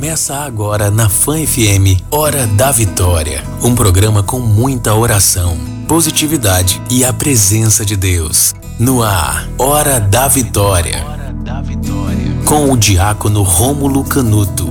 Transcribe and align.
Começa 0.00 0.34
agora 0.36 0.90
na 0.90 1.10
Fã 1.10 1.36
FM 1.46 2.00
Hora 2.10 2.46
da 2.46 2.72
Vitória, 2.72 3.44
um 3.62 3.74
programa 3.74 4.22
com 4.22 4.40
muita 4.40 4.94
oração, 4.94 5.58
positividade 5.86 6.80
e 6.88 7.04
a 7.04 7.12
presença 7.12 7.84
de 7.84 7.96
Deus. 7.96 8.54
No 8.78 9.02
ar, 9.02 9.46
Hora 9.58 10.00
da 10.00 10.26
Vitória. 10.26 11.04
Com 12.46 12.72
o 12.72 12.78
diácono 12.78 13.42
Rômulo 13.42 14.02
Canuto. 14.02 14.69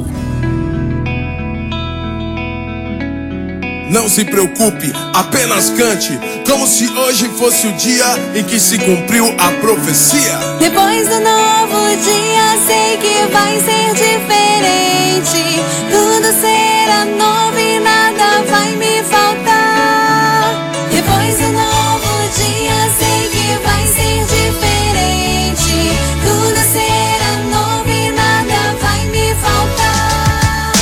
Não 3.90 4.08
se 4.08 4.24
preocupe, 4.24 4.94
apenas 5.16 5.72
cante, 5.72 6.20
como 6.48 6.68
se 6.68 6.88
hoje 6.88 7.28
fosse 7.40 7.66
o 7.66 7.74
dia 7.74 8.06
em 8.36 8.44
que 8.44 8.60
se 8.60 8.78
cumpriu 8.78 9.26
a 9.40 9.52
profecia. 9.54 10.38
Depois 10.60 11.08
do 11.08 11.20
novo 11.20 11.90
dia, 11.98 12.56
sei 12.68 12.98
que 12.98 13.26
vai 13.34 13.60
ser 13.60 13.96
diferente. 13.96 15.60
Tudo 15.90 16.40
será 16.40 17.04
novo 17.06 17.58
e 17.58 17.80
nada 17.80 18.44
vai 18.48 18.76
me 18.76 19.02
faltar. 19.02 20.70
Depois 20.92 21.40
do 21.40 21.52
novo 21.52 22.30
dia, 22.38 22.92
sei 23.00 23.28
que 23.30 23.58
vai 23.66 23.88
ser 23.88 24.24
diferente. 24.26 25.98
Tudo 26.24 26.60
será 26.72 27.38
novo 27.50 27.90
e 27.90 28.12
nada 28.12 28.76
vai 28.80 29.06
me 29.06 29.34
faltar. 29.34 30.74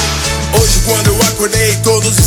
Hoje, 0.62 0.82
quando 0.86 1.08
eu 1.08 1.22
acordei, 1.22 1.74
todos 1.78 2.27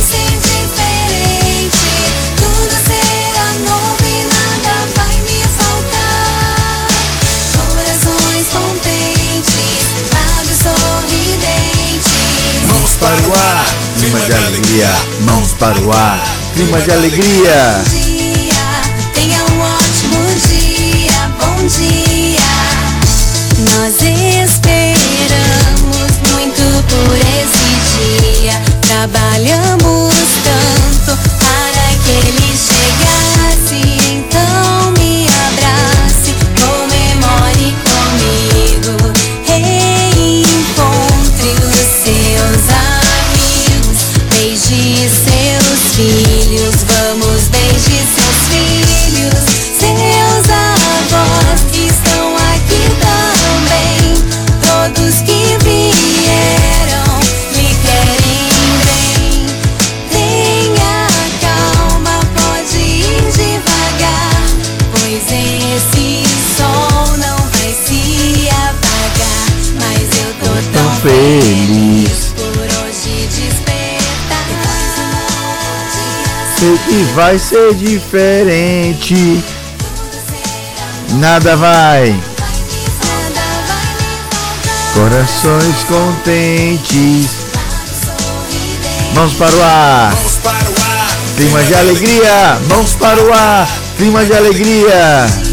clima 14.11 14.25
de 14.25 14.33
alegria, 14.33 14.89
mãos 15.21 15.53
para 15.53 15.79
o 15.79 15.93
ar, 15.93 16.21
clima 16.53 16.81
de 16.81 16.91
alegria. 16.91 17.81
Tenha 19.13 19.41
um 19.45 19.61
ótimo 19.61 20.19
dia, 20.49 21.29
bom 21.39 21.65
dia. 21.65 22.41
Nós 23.71 23.95
esperamos 24.01 24.91
muito 26.29 26.61
por 26.89 27.15
esse 27.15 27.71
dia. 28.41 28.61
Trabalhamos 28.81 29.80
Que 76.91 77.03
vai 77.13 77.39
ser 77.39 77.73
diferente, 77.73 79.41
nada 81.11 81.55
vai, 81.55 82.13
corações 84.93 85.83
contentes, 85.87 87.29
Sorridente. 88.03 89.15
mãos 89.15 89.33
para 89.35 89.55
o 89.55 89.63
ar, 89.63 90.11
Mãos 90.11 90.35
para 90.43 90.51
o 90.51 90.83
ar. 90.83 91.17
clima 91.37 91.63
de 91.63 91.75
alegria, 91.75 92.59
mãos 92.67 92.93
para 92.95 93.23
o 93.23 93.33
ar, 93.33 93.69
clima 93.95 94.25
de 94.25 94.33
alegria. 94.33 95.50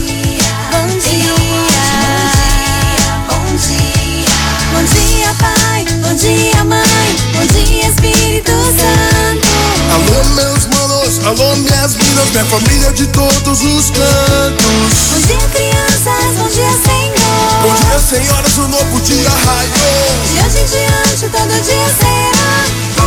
Alô, 11.39 11.57
minhas 11.57 11.95
minas, 11.95 12.31
minha 12.31 12.45
família 12.47 12.93
de 12.93 13.07
todos 13.09 13.63
os 13.63 13.91
cantos. 13.91 15.09
Bom 15.11 15.21
dia, 15.27 15.49
crianças, 15.55 16.37
bom 16.37 16.49
dia, 16.49 16.71
Senhor. 16.85 17.19
Bom 17.63 17.75
dia, 17.75 17.99
senhoras, 17.99 18.59
o 18.59 18.69
novo 18.69 19.01
dia 19.01 19.31
raiou. 19.31 20.19
De 20.25 20.47
hoje 20.47 20.59
em 20.59 20.67
diante, 20.67 21.29
todo 21.31 21.63
dia 21.63 21.87
será 22.01 22.98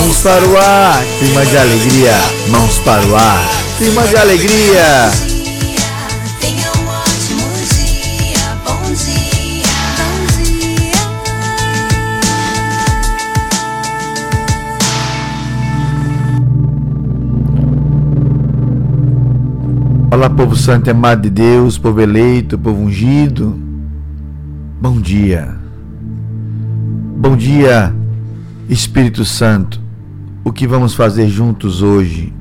Mãos 0.00 0.22
para 0.22 0.48
o 0.48 0.56
ar, 0.56 1.04
clima 1.18 1.44
de 1.44 1.58
alegria, 1.58 2.12
mãos 2.48 2.78
para 2.78 3.06
o 3.06 3.14
ar, 3.14 3.48
clima 3.76 4.02
de 4.06 4.16
alegria. 4.16 5.10
Olá, 20.10 20.30
povo 20.30 20.56
santo 20.56 20.86
e 20.86 20.90
amado 20.92 21.20
de 21.20 21.30
Deus, 21.30 21.76
povo 21.76 22.00
eleito, 22.00 22.58
povo 22.58 22.80
ungido. 22.80 23.54
Bom 24.80 24.98
dia. 24.98 25.58
Bom 27.18 27.36
dia, 27.36 27.94
Espírito 28.66 29.26
Santo. 29.26 29.79
O 30.42 30.52
que 30.52 30.66
vamos 30.66 30.94
fazer 30.94 31.28
juntos 31.28 31.82
hoje? 31.82 32.32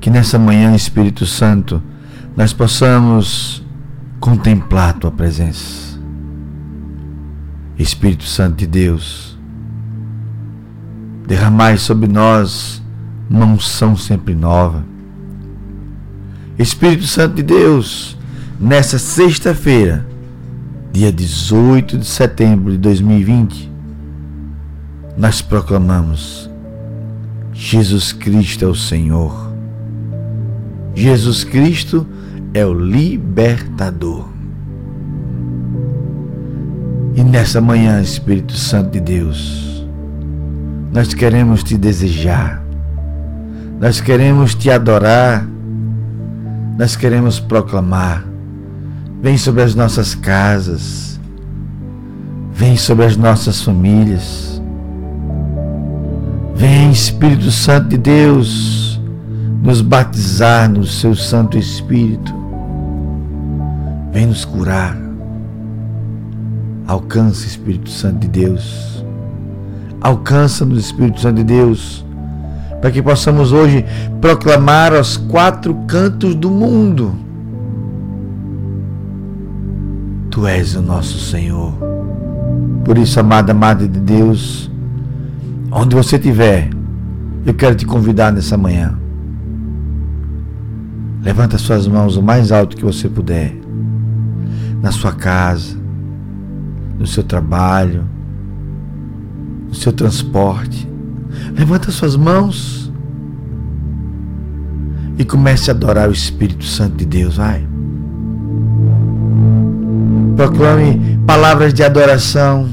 Que 0.00 0.08
nessa 0.08 0.38
manhã, 0.38 0.74
Espírito 0.74 1.26
Santo, 1.26 1.82
nós 2.34 2.52
possamos 2.52 3.62
contemplar 4.18 4.90
a 4.90 4.94
tua 4.94 5.10
presença. 5.10 5.98
Espírito 7.78 8.24
Santo 8.24 8.56
de 8.56 8.66
Deus, 8.66 9.38
derramai 11.26 11.76
sobre 11.76 12.08
nós 12.08 12.82
uma 13.28 13.44
unção 13.44 13.94
sempre 13.94 14.34
nova. 14.34 14.84
Espírito 16.58 17.06
Santo 17.06 17.36
de 17.36 17.42
Deus, 17.42 18.16
nessa 18.58 18.98
sexta-feira, 18.98 20.06
dia 20.92 21.12
18 21.12 21.98
de 21.98 22.06
setembro 22.06 22.72
de 22.72 22.78
2020, 22.78 23.70
nós 25.16 25.42
proclamamos: 25.42 26.39
Jesus 27.62 28.14
Cristo 28.14 28.64
é 28.64 28.68
o 28.68 28.74
Senhor. 28.74 29.52
Jesus 30.94 31.44
Cristo 31.44 32.06
é 32.54 32.64
o 32.64 32.72
libertador. 32.72 34.26
E 37.14 37.22
nessa 37.22 37.60
manhã, 37.60 38.00
Espírito 38.00 38.54
Santo 38.54 38.92
de 38.92 39.00
Deus, 39.00 39.86
nós 40.90 41.12
queremos 41.12 41.62
te 41.62 41.76
desejar, 41.76 42.64
nós 43.78 44.00
queremos 44.00 44.54
te 44.54 44.70
adorar, 44.70 45.46
nós 46.78 46.96
queremos 46.96 47.38
proclamar. 47.38 48.24
Vem 49.20 49.36
sobre 49.36 49.62
as 49.62 49.74
nossas 49.74 50.14
casas, 50.14 51.20
vem 52.54 52.78
sobre 52.78 53.04
as 53.04 53.18
nossas 53.18 53.60
famílias, 53.60 54.59
Vem, 56.60 56.90
Espírito 56.90 57.50
Santo 57.50 57.88
de 57.88 57.96
Deus, 57.96 59.00
nos 59.62 59.80
batizar 59.80 60.68
no 60.68 60.84
seu 60.84 61.14
Santo 61.14 61.56
Espírito. 61.56 62.34
Vem 64.12 64.26
nos 64.26 64.44
curar. 64.44 64.94
Alcança, 66.86 67.46
Espírito 67.46 67.88
Santo 67.88 68.18
de 68.18 68.28
Deus. 68.28 69.02
Alcança-nos, 70.02 70.84
Espírito 70.84 71.22
Santo 71.22 71.36
de 71.36 71.44
Deus, 71.44 72.04
para 72.82 72.90
que 72.90 73.00
possamos 73.00 73.52
hoje 73.54 73.82
proclamar 74.20 74.94
aos 74.94 75.16
quatro 75.16 75.74
cantos 75.86 76.34
do 76.34 76.50
mundo: 76.50 77.14
Tu 80.30 80.46
és 80.46 80.76
o 80.76 80.82
nosso 80.82 81.18
Senhor. 81.20 81.72
Por 82.84 82.98
isso, 82.98 83.18
amada, 83.18 83.52
amada 83.52 83.88
de 83.88 83.98
Deus, 83.98 84.69
onde 85.70 85.94
você 85.94 86.16
estiver, 86.16 86.68
eu 87.46 87.54
quero 87.54 87.74
te 87.74 87.86
convidar 87.86 88.32
nessa 88.32 88.56
manhã. 88.56 88.98
Levanta 91.22 91.58
suas 91.58 91.86
mãos 91.86 92.16
o 92.16 92.22
mais 92.22 92.50
alto 92.50 92.76
que 92.76 92.84
você 92.84 93.08
puder. 93.08 93.54
Na 94.82 94.90
sua 94.90 95.12
casa, 95.12 95.76
no 96.98 97.06
seu 97.06 97.22
trabalho, 97.22 98.04
no 99.68 99.74
seu 99.74 99.92
transporte. 99.92 100.88
Levanta 101.56 101.90
suas 101.90 102.16
mãos 102.16 102.92
e 105.18 105.24
comece 105.24 105.70
a 105.70 105.74
adorar 105.74 106.08
o 106.08 106.12
Espírito 106.12 106.64
Santo 106.64 106.96
de 106.96 107.04
Deus, 107.04 107.36
vai. 107.36 107.66
Proclame 110.36 111.18
palavras 111.26 111.74
de 111.74 111.82
adoração. 111.82 112.68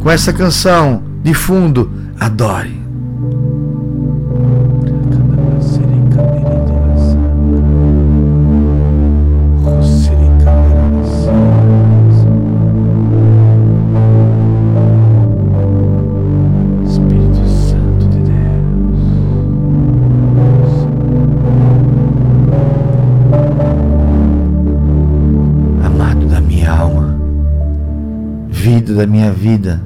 Com 0.00 0.10
essa 0.10 0.32
canção 0.32 1.02
de 1.26 1.34
fundo, 1.34 1.90
adore. 2.20 2.86
da 28.96 29.06
minha 29.06 29.30
vida. 29.30 29.78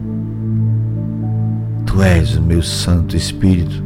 Tu 1.91 2.01
és 2.05 2.37
o 2.37 2.41
meu 2.41 2.63
Santo 2.63 3.17
Espírito, 3.17 3.83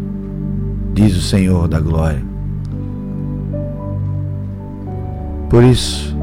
diz 0.92 1.16
o 1.16 1.22
Senhor 1.22 1.66
da 1.66 1.80
glória. 1.80 2.22
Por 5.48 5.64
isso, 5.64 6.14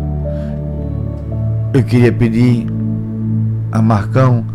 eu 1.74 1.84
queria 1.84 2.14
pedir 2.14 2.68
a 3.72 3.82
Marcão 3.82 4.46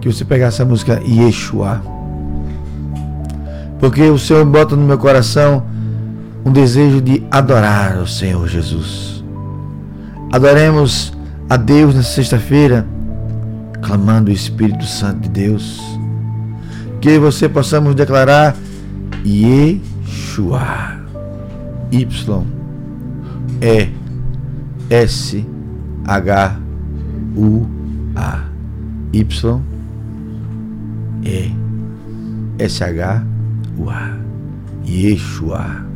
que 0.00 0.06
você 0.06 0.24
pegasse 0.24 0.62
a 0.62 0.64
música 0.64 1.02
Yeshua. 1.04 1.82
Porque 3.80 4.02
o 4.02 4.16
Senhor 4.16 4.44
bota 4.44 4.76
no 4.76 4.86
meu 4.86 4.98
coração 4.98 5.64
um 6.44 6.52
desejo 6.52 7.00
de 7.00 7.26
adorar 7.28 7.98
o 7.98 8.06
Senhor 8.06 8.46
Jesus. 8.46 9.24
Adoremos 10.30 11.12
a 11.50 11.56
Deus 11.56 11.92
nessa 11.92 12.12
sexta-feira 12.12 12.86
clamando 13.82 14.30
o 14.30 14.32
Espírito 14.32 14.84
Santo 14.84 15.22
de 15.22 15.28
Deus. 15.28 15.95
Que 17.06 17.20
você 17.20 17.48
possamos 17.48 17.94
declarar 17.94 18.56
Yeshua. 19.24 20.98
Y 21.92 22.04
E 23.62 23.90
S 24.90 25.46
H 26.04 26.60
U 27.36 27.64
A. 28.16 28.40
Y 29.12 29.24
E 31.22 31.54
S 32.58 32.82
H 32.82 33.24
U 33.78 33.88
A. 33.88 34.18
Yeshua. 34.84 35.86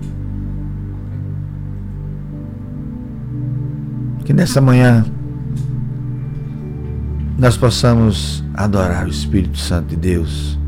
Que 4.24 4.32
nessa 4.32 4.60
manhã 4.60 5.04
nós 7.36 7.56
possamos 7.56 8.44
adorar 8.54 9.06
o 9.06 9.10
Espírito 9.10 9.58
Santo 9.58 9.88
de 9.88 9.96
Deus. 9.96 10.59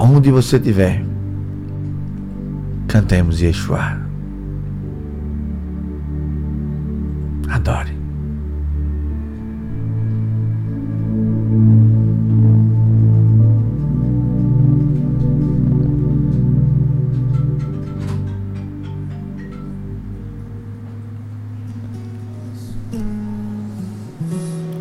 Onde 0.00 0.30
você 0.30 0.56
estiver, 0.56 1.04
cantemos 2.86 3.40
Yeshua. 3.40 3.98
Adore. 7.48 7.98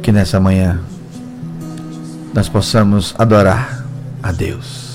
que 0.08 0.12
nessa 0.14 0.40
manhã 0.40 0.80
nós 2.34 2.48
possamos 2.48 3.14
adorar 3.18 3.86
a 4.24 4.32
Deus. 4.32 4.87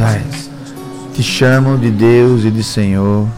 Ai, 0.00 0.22
te 1.14 1.22
chamam 1.22 1.78
de 1.78 1.90
Deus 1.90 2.44
e 2.44 2.50
de 2.50 2.62
Senhor, 2.62 3.28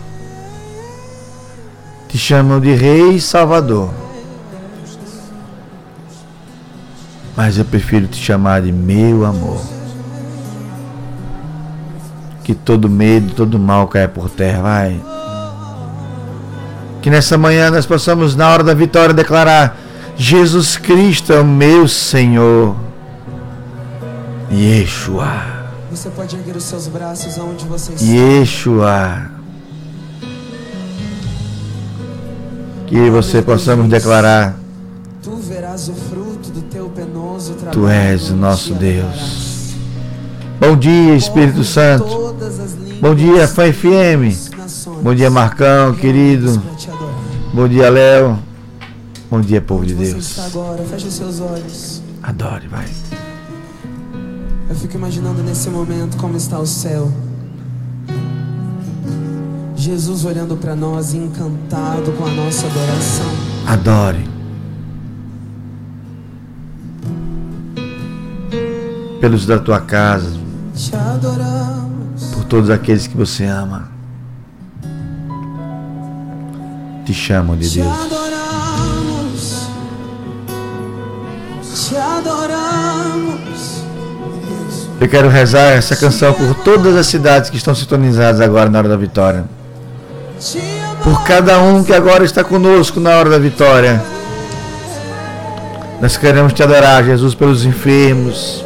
te 2.08 2.16
chamam 2.18 2.60
de 2.60 2.74
Rei 2.74 3.16
e 3.16 3.20
Salvador, 3.20 3.90
mas 7.36 7.58
eu 7.58 7.64
prefiro 7.64 8.06
te 8.06 8.16
chamar 8.16 8.62
de 8.62 8.70
meu 8.72 9.24
amor. 9.24 9.60
Que 12.44 12.54
todo 12.54 12.88
medo, 12.88 13.34
todo 13.34 13.58
mal 13.58 13.86
caia 13.86 14.08
por 14.08 14.28
terra, 14.28 14.62
vai. 14.62 15.00
Que 17.00 17.08
nessa 17.08 17.38
manhã 17.38 17.70
nós 17.70 17.86
possamos, 17.86 18.34
na 18.34 18.48
hora 18.48 18.64
da 18.64 18.74
vitória, 18.74 19.14
declarar: 19.14 19.76
Jesus 20.16 20.76
Cristo 20.76 21.32
é 21.32 21.40
o 21.40 21.44
meu 21.44 21.86
Senhor. 21.86 22.76
Yeshua. 24.50 25.61
Você 25.92 26.08
pode 26.08 26.34
erguer 26.36 26.56
os 26.56 26.64
seus 26.64 26.88
braços 26.88 27.38
aonde 27.38 27.66
você 27.66 27.92
está. 27.92 28.06
Yeshua. 28.06 29.30
Que 32.86 33.10
você 33.10 33.42
possamos 33.42 33.90
declarar: 33.90 34.56
Tu 35.22 35.36
verás 35.36 35.90
o 35.90 35.92
fruto 35.92 36.50
do 36.50 36.62
teu 36.62 36.88
penoso 36.88 37.52
trabalho. 37.52 37.78
Tu 37.78 37.88
és 37.88 38.30
o 38.30 38.36
nosso 38.36 38.72
Deus. 38.72 39.74
Bom 40.58 40.78
dia, 40.78 41.14
Espírito 41.14 41.62
Santo. 41.62 42.34
Bom 42.98 43.14
dia, 43.14 43.46
Fã 43.46 43.70
FM. 43.70 44.50
Bom 45.02 45.14
dia, 45.14 45.28
Marcão, 45.28 45.94
querido. 45.94 46.62
Bom 47.52 47.68
dia, 47.68 47.90
Léo. 47.90 48.38
Bom 49.30 49.42
dia, 49.42 49.60
povo 49.60 49.84
de 49.84 49.94
Deus. 49.94 50.38
Agora, 50.38 50.82
feche 50.84 51.08
os 51.08 51.14
seus 51.14 51.38
olhos. 51.40 52.02
Adore, 52.22 52.66
vai. 52.66 52.86
Eu 54.72 54.76
fico 54.76 54.96
imaginando 54.96 55.42
nesse 55.42 55.68
momento 55.68 56.16
como 56.16 56.34
está 56.34 56.58
o 56.58 56.66
céu. 56.66 57.12
Jesus 59.76 60.24
olhando 60.24 60.56
para 60.56 60.74
nós, 60.74 61.12
encantado 61.12 62.10
com 62.12 62.24
a 62.24 62.30
nossa 62.30 62.66
adoração. 62.66 63.26
Adore. 63.66 64.26
Pelos 69.20 69.44
da 69.44 69.58
tua 69.58 69.78
casa. 69.78 70.32
Te 70.74 70.96
adoramos. 70.96 72.24
Por 72.32 72.44
todos 72.44 72.70
aqueles 72.70 73.06
que 73.06 73.14
você 73.14 73.44
ama. 73.44 73.92
te 77.04 77.12
chamam 77.12 77.58
de 77.58 77.68
Deus. 77.68 77.86
Te 77.94 78.14
adoramos, 78.14 79.68
te 81.74 81.96
adoramos. 81.98 83.81
Eu 85.02 85.08
quero 85.08 85.28
rezar 85.28 85.72
essa 85.72 85.96
canção 85.96 86.32
por 86.32 86.54
todas 86.62 86.94
as 86.94 87.08
cidades 87.08 87.50
que 87.50 87.56
estão 87.56 87.74
sintonizadas 87.74 88.40
agora 88.40 88.70
na 88.70 88.78
hora 88.78 88.88
da 88.88 88.96
vitória. 88.96 89.44
Por 91.02 91.24
cada 91.24 91.58
um 91.58 91.82
que 91.82 91.92
agora 91.92 92.24
está 92.24 92.44
conosco 92.44 93.00
na 93.00 93.10
hora 93.10 93.28
da 93.28 93.38
vitória. 93.38 94.00
Nós 96.00 96.16
queremos 96.16 96.52
te 96.52 96.62
adorar, 96.62 97.02
Jesus, 97.02 97.34
pelos 97.34 97.64
enfermos, 97.64 98.64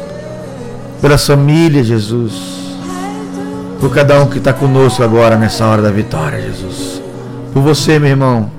pelas 1.01 1.25
famílias, 1.25 1.87
Jesus. 1.87 2.33
Por 3.79 3.91
cada 3.91 4.21
um 4.21 4.27
que 4.27 4.37
está 4.37 4.53
conosco 4.53 5.01
agora 5.01 5.37
nessa 5.37 5.65
hora 5.65 5.81
da 5.81 5.89
vitória, 5.89 6.39
Jesus. 6.39 7.01
Por 7.51 7.63
você, 7.63 7.97
meu 7.97 8.11
irmão, 8.11 8.51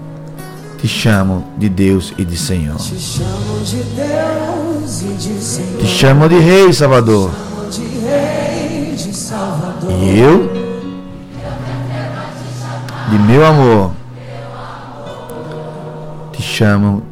te 0.79 0.89
chamo 0.89 1.45
de 1.57 1.69
Deus 1.69 2.13
e 2.19 2.25
de 2.25 2.37
Senhor. 2.37 2.77
Te 2.79 2.99
chamo 2.99 3.65
de 3.65 3.77
Deus 3.77 5.01
e 5.01 5.15
de 5.15 5.41
Senhor. 5.41 5.79
Te 5.79 5.87
chamo 5.87 6.29
de 6.29 6.39
Rei 6.41 6.73
Salvador. 6.73 7.31
De 7.71 7.83
Rei, 7.83 8.95
de 8.97 9.15
Salvador. 9.15 9.91
E 9.91 10.19
eu, 10.19 10.51
de 13.11 13.19
meu 13.19 13.45
amor, 13.45 13.93
te 16.33 16.41
chamo 16.43 17.03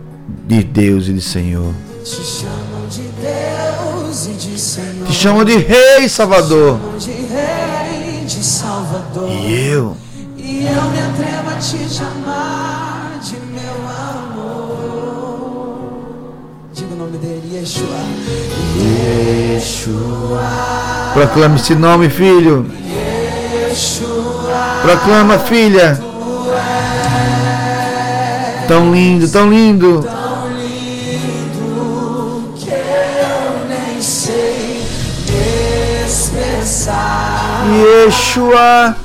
de 0.47 0.63
Deus 0.65 1.09
e 1.09 1.13
de 1.13 1.21
Senhor. 1.21 1.75
Te 2.03 2.23
chamo 2.23 2.87
de 2.89 3.03
Deus 3.03 4.27
e 4.27 4.31
de 4.31 4.59
Senhor. 4.59 5.07
Te 5.07 5.13
chamo 5.13 5.45
de 5.45 5.59
Rei 5.59 6.09
Salvador. 6.09 6.79
De 6.99 7.13
Rei, 7.13 8.25
de 8.25 8.43
Salvador. 8.43 9.29
E 9.29 9.69
eu, 9.69 9.95
E 10.39 10.65
eu 10.65 10.83
me 10.91 11.01
atrevo 11.01 11.51
a 11.51 11.59
te 11.59 11.87
chamar 11.89 12.66
Yeshua. 19.07 20.41
proclame 21.15 21.57
esse 21.57 21.75
nome, 21.75 22.11
filho. 22.11 22.67
Yeshua. 23.69 24.81
Proclama, 24.83 25.39
filha. 25.39 26.01
Tão 28.67 28.93
lindo, 28.93 29.29
tão 29.29 29.49
lindo. 29.49 30.03
Tão 30.03 30.49
lindo 30.49 32.53
que 32.57 32.71
eu 32.71 33.69
nem 33.69 34.03
sei 34.03 34.83
expressar. 36.05 37.65
Yeshua, 38.05 38.97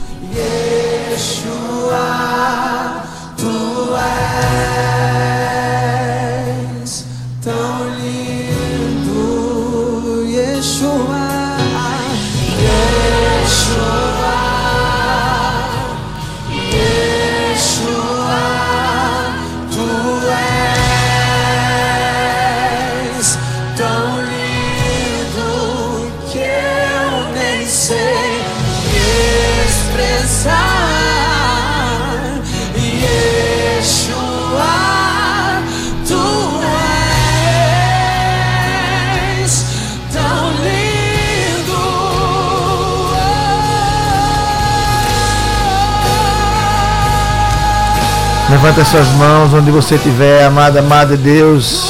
Levanta 48.63 48.85
suas 48.85 49.07
mãos 49.13 49.51
onde 49.55 49.71
você 49.71 49.95
estiver, 49.95 50.45
amada, 50.45 50.81
amada 50.81 51.17
de 51.17 51.23
Deus, 51.23 51.89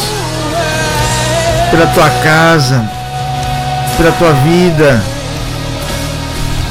pela 1.70 1.86
tua 1.88 2.10
casa, 2.24 2.90
pela 3.98 4.10
tua 4.13 4.32
vida. 4.32 5.04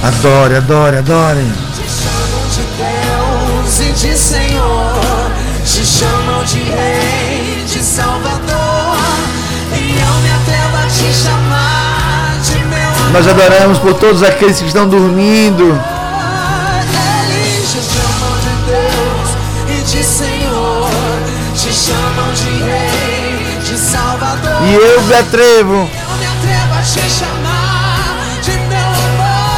Adore, 0.02 0.56
adore, 0.56 0.96
adore. 0.96 1.44
Te 1.76 1.84
chamam 1.86 2.48
de 2.48 2.62
Deus 2.78 3.80
e 3.80 3.92
de 3.92 4.16
Senhor, 4.16 5.30
te 5.66 5.84
chamam 5.84 6.44
de 6.44 6.60
Rei, 6.60 7.62
de 7.66 7.82
Salvador, 7.82 8.96
e 9.74 9.98
eu 10.00 10.14
me 10.22 10.30
atrevo 10.30 10.76
a 10.82 10.86
te 10.86 11.12
chamar 11.12 12.38
de 12.42 12.64
meu 12.64 12.88
amor. 12.88 13.12
Nós 13.12 13.28
adoramos 13.28 13.78
por 13.78 13.92
todos 13.92 14.22
aqueles 14.22 14.58
que 14.60 14.66
estão 14.66 14.88
dormindo. 14.88 15.78
E 24.62 24.74
eu 24.74 25.02
me 25.02 25.14
atrevo 25.14 25.90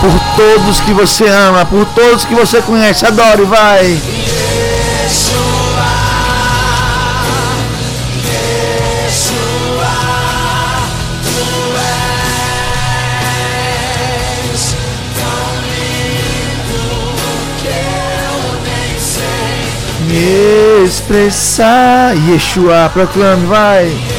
por 0.01 0.21
todos 0.37 0.81
que 0.81 0.93
você 0.93 1.29
ama, 1.29 1.65
por 1.65 1.85
todos 1.87 2.25
que 2.25 2.35
você 2.35 2.61
conhece. 2.63 3.07
Adore, 3.07 3.45
vai. 3.45 4.01
Me 20.09 20.85
expressar. 20.85 22.15
Yeshua, 22.29 22.91
proclame, 22.93 23.47
vai. 23.47 24.12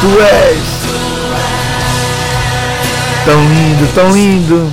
Tu 0.00 0.20
és 0.20 0.76
tão 3.24 3.40
lindo, 3.48 3.88
tão 3.94 4.12
lindo. 4.12 4.72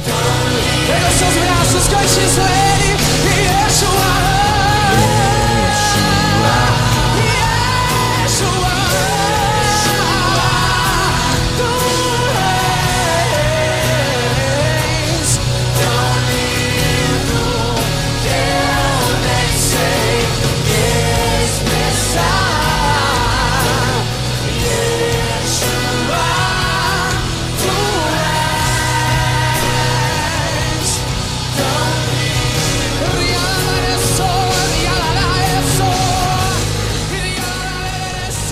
Pega 0.85 1.09
seus 1.11 1.33
braços, 1.33 1.87
cante 1.87 2.25
isso 2.25 2.41
a 2.41 2.52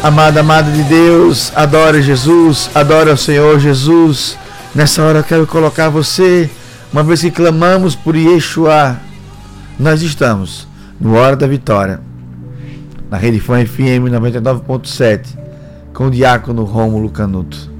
Amada, 0.03 0.39
amada 0.39 0.71
de 0.71 0.81
Deus, 0.81 1.55
adore 1.55 2.01
Jesus, 2.01 2.71
adore 2.73 3.11
ao 3.11 3.17
Senhor 3.17 3.59
Jesus. 3.59 4.35
Nessa 4.73 5.03
hora 5.03 5.19
eu 5.19 5.23
quero 5.23 5.45
colocar 5.45 5.89
você, 5.89 6.49
uma 6.91 7.03
vez 7.03 7.21
que 7.21 7.29
clamamos 7.29 7.95
por 7.95 8.15
Yeshua, 8.15 8.97
nós 9.77 10.01
estamos 10.01 10.67
no 10.99 11.13
Hora 11.13 11.35
da 11.35 11.45
Vitória, 11.45 11.99
na 13.11 13.17
Rede 13.17 13.39
Fã 13.39 13.63
FM 13.63 14.09
99.7, 14.09 15.37
com 15.93 16.07
o 16.07 16.11
diácono 16.11 16.63
Rômulo 16.63 17.11
Canuto. 17.11 17.71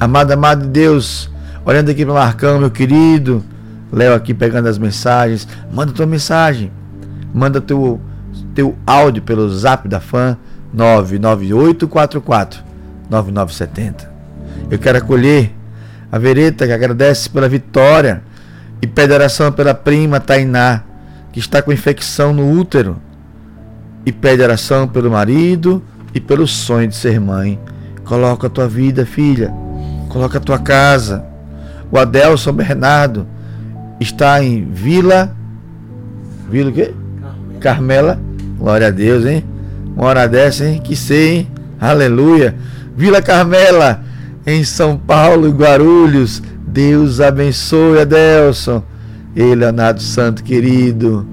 Amada, 0.00 0.34
amada 0.34 0.64
de 0.64 0.70
Deus, 0.70 1.30
olhando 1.64 1.92
aqui 1.92 2.04
para 2.04 2.12
o 2.12 2.16
Marcão, 2.16 2.58
meu 2.58 2.72
querido, 2.72 3.44
Léo 3.92 4.14
aqui 4.14 4.34
pegando 4.34 4.66
as 4.66 4.76
mensagens, 4.76 5.46
manda 5.72 5.92
tua 5.92 6.06
mensagem, 6.06 6.72
manda 7.32 7.60
teu, 7.60 8.00
teu 8.56 8.74
áudio 8.84 9.22
pelo 9.22 9.48
zap 9.48 9.86
da 9.86 10.00
fã 10.00 10.36
99844 10.72 12.62
9970. 13.08 14.10
Eu 14.70 14.78
quero 14.78 14.98
acolher 14.98 15.52
a 16.10 16.18
Vereta 16.18 16.66
que 16.66 16.72
agradece 16.72 17.28
pela 17.28 17.48
vitória 17.48 18.22
e 18.82 18.86
pede 18.86 19.12
oração 19.12 19.52
pela 19.52 19.74
prima 19.74 20.20
Tainá, 20.20 20.82
que 21.32 21.38
está 21.38 21.60
com 21.60 21.72
infecção 21.72 22.32
no 22.32 22.50
útero, 22.50 22.96
e 24.04 24.12
pede 24.12 24.42
oração 24.42 24.88
pelo 24.88 25.10
marido 25.10 25.82
e 26.14 26.20
pelo 26.20 26.46
sonho 26.46 26.88
de 26.88 26.96
ser 26.96 27.20
mãe. 27.20 27.58
Coloca 28.04 28.46
a 28.46 28.50
tua 28.50 28.66
vida, 28.66 29.04
filha. 29.04 29.52
Coloca 30.08 30.38
a 30.38 30.40
tua 30.40 30.58
casa. 30.58 31.24
O 31.92 31.98
Adelson 31.98 32.52
Bernardo 32.52 33.26
está 34.00 34.42
em 34.42 34.64
Vila. 34.64 35.36
Vila 36.48 36.70
o 36.70 36.72
quê? 36.72 36.94
Carmela. 37.60 38.18
Glória 38.58 38.88
a 38.88 38.90
Deus, 38.90 39.24
hein? 39.24 39.44
Uma 39.96 40.06
hora 40.06 40.26
dessa, 40.28 40.66
hein? 40.66 40.80
Que 40.82 40.96
sei, 40.96 41.36
hein? 41.36 41.48
Aleluia. 41.80 42.54
Vila 42.96 43.22
Carmela, 43.22 44.02
em 44.46 44.64
São 44.64 44.96
Paulo 44.96 45.48
e 45.48 45.52
Guarulhos. 45.52 46.42
Deus 46.66 47.20
abençoe, 47.20 48.00
Adelson. 48.00 48.82
Ei, 49.34 49.54
Leonardo 49.54 50.02
Santo, 50.02 50.42
querido. 50.42 51.26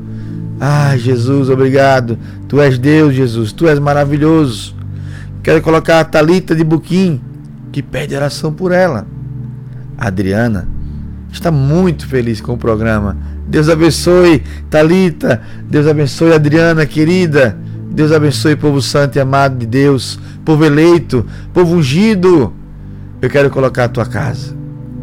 Ah, 0.59 0.95
Jesus, 0.97 1.49
obrigado. 1.49 2.17
Tu 2.47 2.59
és 2.61 2.77
Deus, 2.77 3.13
Jesus. 3.13 3.51
Tu 3.51 3.67
és 3.67 3.79
maravilhoso. 3.79 4.75
Quero 5.43 5.61
colocar 5.61 5.99
a 5.99 6.03
Talita 6.03 6.55
de 6.55 6.63
Buquim, 6.63 7.21
que 7.71 7.81
pede 7.81 8.15
oração 8.15 8.51
por 8.51 8.71
ela. 8.71 9.07
A 9.97 10.07
Adriana, 10.07 10.67
está 11.31 11.51
muito 11.51 12.07
feliz 12.07 12.41
com 12.41 12.53
o 12.53 12.57
programa. 12.57 13.17
Deus 13.47 13.69
abençoe 13.69 14.43
Talita, 14.69 15.41
Deus 15.69 15.87
abençoe 15.87 16.33
Adriana, 16.33 16.85
querida. 16.85 17.57
Deus 17.98 18.12
abençoe 18.12 18.56
povo 18.56 18.80
santo 18.80 19.16
e 19.16 19.20
amado 19.20 19.58
de 19.58 19.66
Deus, 19.66 20.20
povo 20.46 20.63
eleito, 20.63 21.25
povo 21.51 21.74
ungido. 21.74 22.54
Eu 23.20 23.27
quero 23.27 23.50
colocar 23.50 23.86
a 23.86 23.89
tua 23.89 24.06
casa. 24.06 24.56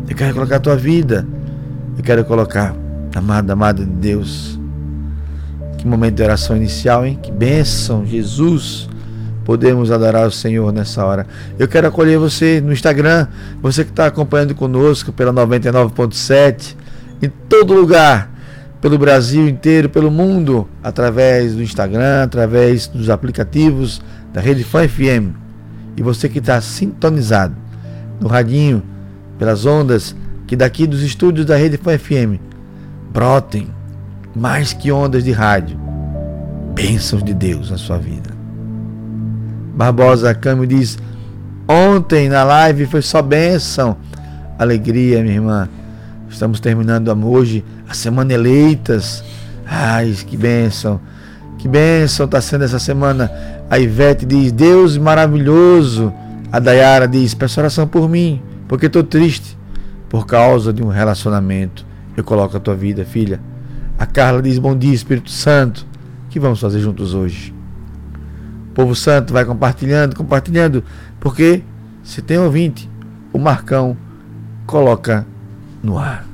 Eu 0.08 0.14
quero 0.14 0.32
colocar 0.32 0.56
a 0.56 0.60
tua 0.60 0.76
vida. 0.76 1.26
Eu 1.98 2.04
quero 2.04 2.24
colocar, 2.24 2.72
amado, 3.12 3.50
amado 3.50 3.84
de 3.84 3.90
Deus. 3.90 4.60
Que 5.76 5.84
momento 5.84 6.14
de 6.14 6.22
oração 6.22 6.56
inicial, 6.56 7.04
hein? 7.04 7.18
Que 7.20 7.32
bênção, 7.32 8.06
Jesus 8.06 8.88
podemos 9.44 9.90
adorar 9.90 10.28
o 10.28 10.30
Senhor 10.30 10.72
nessa 10.72 11.04
hora. 11.04 11.26
Eu 11.58 11.66
quero 11.66 11.88
acolher 11.88 12.16
você 12.16 12.60
no 12.60 12.72
Instagram, 12.72 13.26
você 13.60 13.82
que 13.82 13.90
está 13.90 14.06
acompanhando 14.06 14.54
conosco 14.54 15.12
pela 15.12 15.32
99.7, 15.32 16.76
em 17.20 17.28
todo 17.48 17.74
lugar, 17.74 18.30
pelo 18.84 18.98
Brasil 18.98 19.48
inteiro, 19.48 19.88
pelo 19.88 20.10
mundo, 20.10 20.68
através 20.82 21.54
do 21.54 21.62
Instagram, 21.62 22.22
através 22.22 22.86
dos 22.86 23.08
aplicativos 23.08 24.02
da 24.30 24.42
Rede 24.42 24.62
Fã 24.62 24.86
FM. 24.86 25.32
E 25.96 26.02
você 26.02 26.28
que 26.28 26.38
está 26.38 26.60
sintonizado 26.60 27.56
no 28.20 28.28
radinho, 28.28 28.82
pelas 29.38 29.64
ondas 29.64 30.14
que 30.46 30.54
daqui 30.54 30.86
dos 30.86 31.02
estúdios 31.02 31.46
da 31.46 31.56
Rede 31.56 31.78
Fã 31.78 31.96
FM 31.96 32.38
brotem 33.10 33.68
mais 34.36 34.74
que 34.74 34.92
ondas 34.92 35.24
de 35.24 35.32
rádio, 35.32 35.78
bênçãos 36.74 37.24
de 37.24 37.32
Deus 37.32 37.70
na 37.70 37.78
sua 37.78 37.96
vida. 37.96 38.34
Barbosa 39.74 40.34
Câmbio 40.34 40.66
diz: 40.66 40.98
Ontem 41.66 42.28
na 42.28 42.44
live 42.44 42.84
foi 42.84 43.00
só 43.00 43.22
bênção, 43.22 43.96
alegria, 44.58 45.22
minha 45.22 45.36
irmã. 45.36 45.70
Estamos 46.34 46.58
terminando 46.58 47.08
hoje 47.28 47.64
a 47.88 47.94
semana 47.94 48.32
eleitas. 48.32 49.22
Ai, 49.64 50.12
que 50.26 50.36
bênção, 50.36 51.00
que 51.58 51.68
bênção 51.68 52.26
está 52.26 52.40
sendo 52.40 52.64
essa 52.64 52.80
semana. 52.80 53.30
A 53.70 53.78
Ivete 53.78 54.26
diz: 54.26 54.50
Deus 54.50 54.98
maravilhoso. 54.98 56.12
A 56.50 56.58
Dayara 56.58 57.06
diz: 57.06 57.34
Peço 57.34 57.60
oração 57.60 57.86
por 57.86 58.08
mim, 58.08 58.42
porque 58.66 58.86
estou 58.86 59.04
triste 59.04 59.56
por 60.08 60.26
causa 60.26 60.72
de 60.72 60.82
um 60.82 60.88
relacionamento. 60.88 61.86
Eu 62.16 62.24
coloco 62.24 62.56
a 62.56 62.60
tua 62.60 62.74
vida, 62.74 63.04
filha. 63.04 63.40
A 63.96 64.04
Carla 64.04 64.42
diz: 64.42 64.58
Bom 64.58 64.76
dia, 64.76 64.92
Espírito 64.92 65.30
Santo. 65.30 65.86
O 66.26 66.30
que 66.30 66.40
vamos 66.40 66.58
fazer 66.58 66.80
juntos 66.80 67.14
hoje? 67.14 67.54
povo 68.74 68.96
santo 68.96 69.32
vai 69.32 69.44
compartilhando, 69.44 70.16
compartilhando, 70.16 70.82
porque 71.20 71.62
se 72.02 72.20
tem 72.20 72.38
ouvinte, 72.38 72.90
o 73.32 73.38
Marcão 73.38 73.96
coloca 74.66 75.24
no 75.84 75.98
ar. 75.98 76.26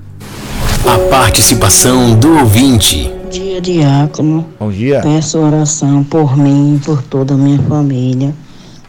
A 0.86 1.10
participação 1.10 2.18
do 2.18 2.38
ouvinte. 2.38 3.12
Bom 3.12 3.28
dia, 3.28 3.60
diácono. 3.60 4.46
Bom 4.58 4.70
dia. 4.70 5.00
Peço 5.02 5.38
oração 5.38 6.04
por 6.04 6.36
mim 6.36 6.76
e 6.76 6.78
por 6.78 7.02
toda 7.02 7.34
a 7.34 7.36
minha 7.36 7.58
família. 7.62 8.32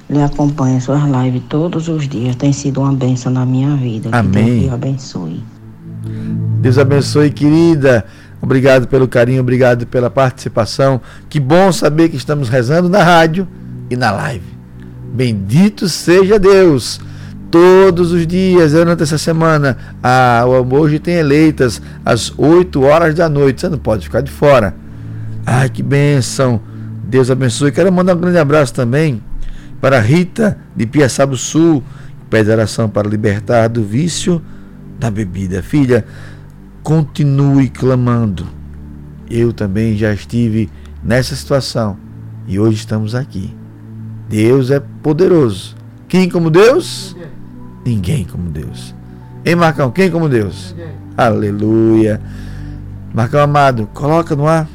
Lhe 0.09 0.21
acompanho 0.21 0.79
suas 0.79 1.01
lives 1.03 1.41
todos 1.49 1.87
os 1.87 2.07
dias. 2.07 2.35
Tem 2.35 2.53
sido 2.53 2.81
uma 2.81 2.93
bênção 2.93 3.31
na 3.31 3.45
minha 3.45 3.75
vida. 3.75 4.09
Amém. 4.11 4.45
Que 4.45 4.59
Deus 4.61 4.73
abençoe. 4.73 5.43
Deus 6.61 6.77
abençoe, 6.77 7.31
querida. 7.31 8.05
Obrigado 8.41 8.87
pelo 8.87 9.07
carinho, 9.07 9.41
obrigado 9.41 9.85
pela 9.85 10.09
participação. 10.09 11.01
Que 11.29 11.39
bom 11.39 11.71
saber 11.71 12.09
que 12.09 12.15
estamos 12.15 12.49
rezando 12.49 12.87
na 12.87 13.03
rádio 13.03 13.47
e 13.89 13.95
na 13.95 14.11
live. 14.11 14.45
Bendito 15.13 15.89
seja 15.89 16.39
Deus. 16.39 16.99
Todos 17.51 18.13
os 18.13 18.25
dias, 18.25 18.71
durante 18.71 19.03
essa 19.03 19.17
semana, 19.17 19.77
ah, 20.01 20.43
hoje 20.71 20.99
tem 20.99 21.15
eleitas 21.15 21.81
às 22.05 22.33
8 22.37 22.81
horas 22.81 23.13
da 23.13 23.27
noite. 23.27 23.61
Você 23.61 23.69
não 23.69 23.77
pode 23.77 24.05
ficar 24.05 24.21
de 24.21 24.31
fora. 24.31 24.73
Ai, 25.45 25.69
que 25.69 25.83
bênção. 25.83 26.61
Deus 27.03 27.29
abençoe. 27.29 27.73
Quero 27.73 27.91
mandar 27.91 28.15
um 28.15 28.21
grande 28.21 28.37
abraço 28.37 28.73
também 28.73 29.21
para 29.81 29.99
Rita 29.99 30.57
de 30.75 30.85
Piaçaba 30.85 31.35
Sul, 31.35 31.83
que 32.21 32.25
pede 32.29 32.49
oração 32.49 32.87
para 32.87 33.09
libertar 33.09 33.67
do 33.67 33.83
vício 33.83 34.41
da 34.97 35.11
bebida. 35.11 35.61
Filha, 35.61 36.05
continue 36.81 37.67
clamando. 37.69 38.47
Eu 39.29 39.51
também 39.51 39.97
já 39.97 40.13
estive 40.13 40.69
nessa 41.03 41.35
situação 41.35 41.97
e 42.47 42.59
hoje 42.59 42.77
estamos 42.77 43.15
aqui. 43.15 43.53
Deus 44.29 44.71
é 44.71 44.79
poderoso. 44.79 45.75
Quem 46.07 46.29
como 46.29 46.49
Deus? 46.49 47.15
Ninguém, 47.15 47.30
Ninguém 47.85 48.25
como 48.25 48.49
Deus. 48.49 48.93
Ei, 49.43 49.55
Marcão, 49.55 49.89
quem 49.91 50.09
como 50.09 50.29
Deus? 50.29 50.75
Ninguém. 50.77 50.93
Aleluia. 51.17 52.21
Marcão 53.13 53.41
amado, 53.41 53.89
coloca 53.93 54.35
no 54.35 54.47
ar. 54.47 54.67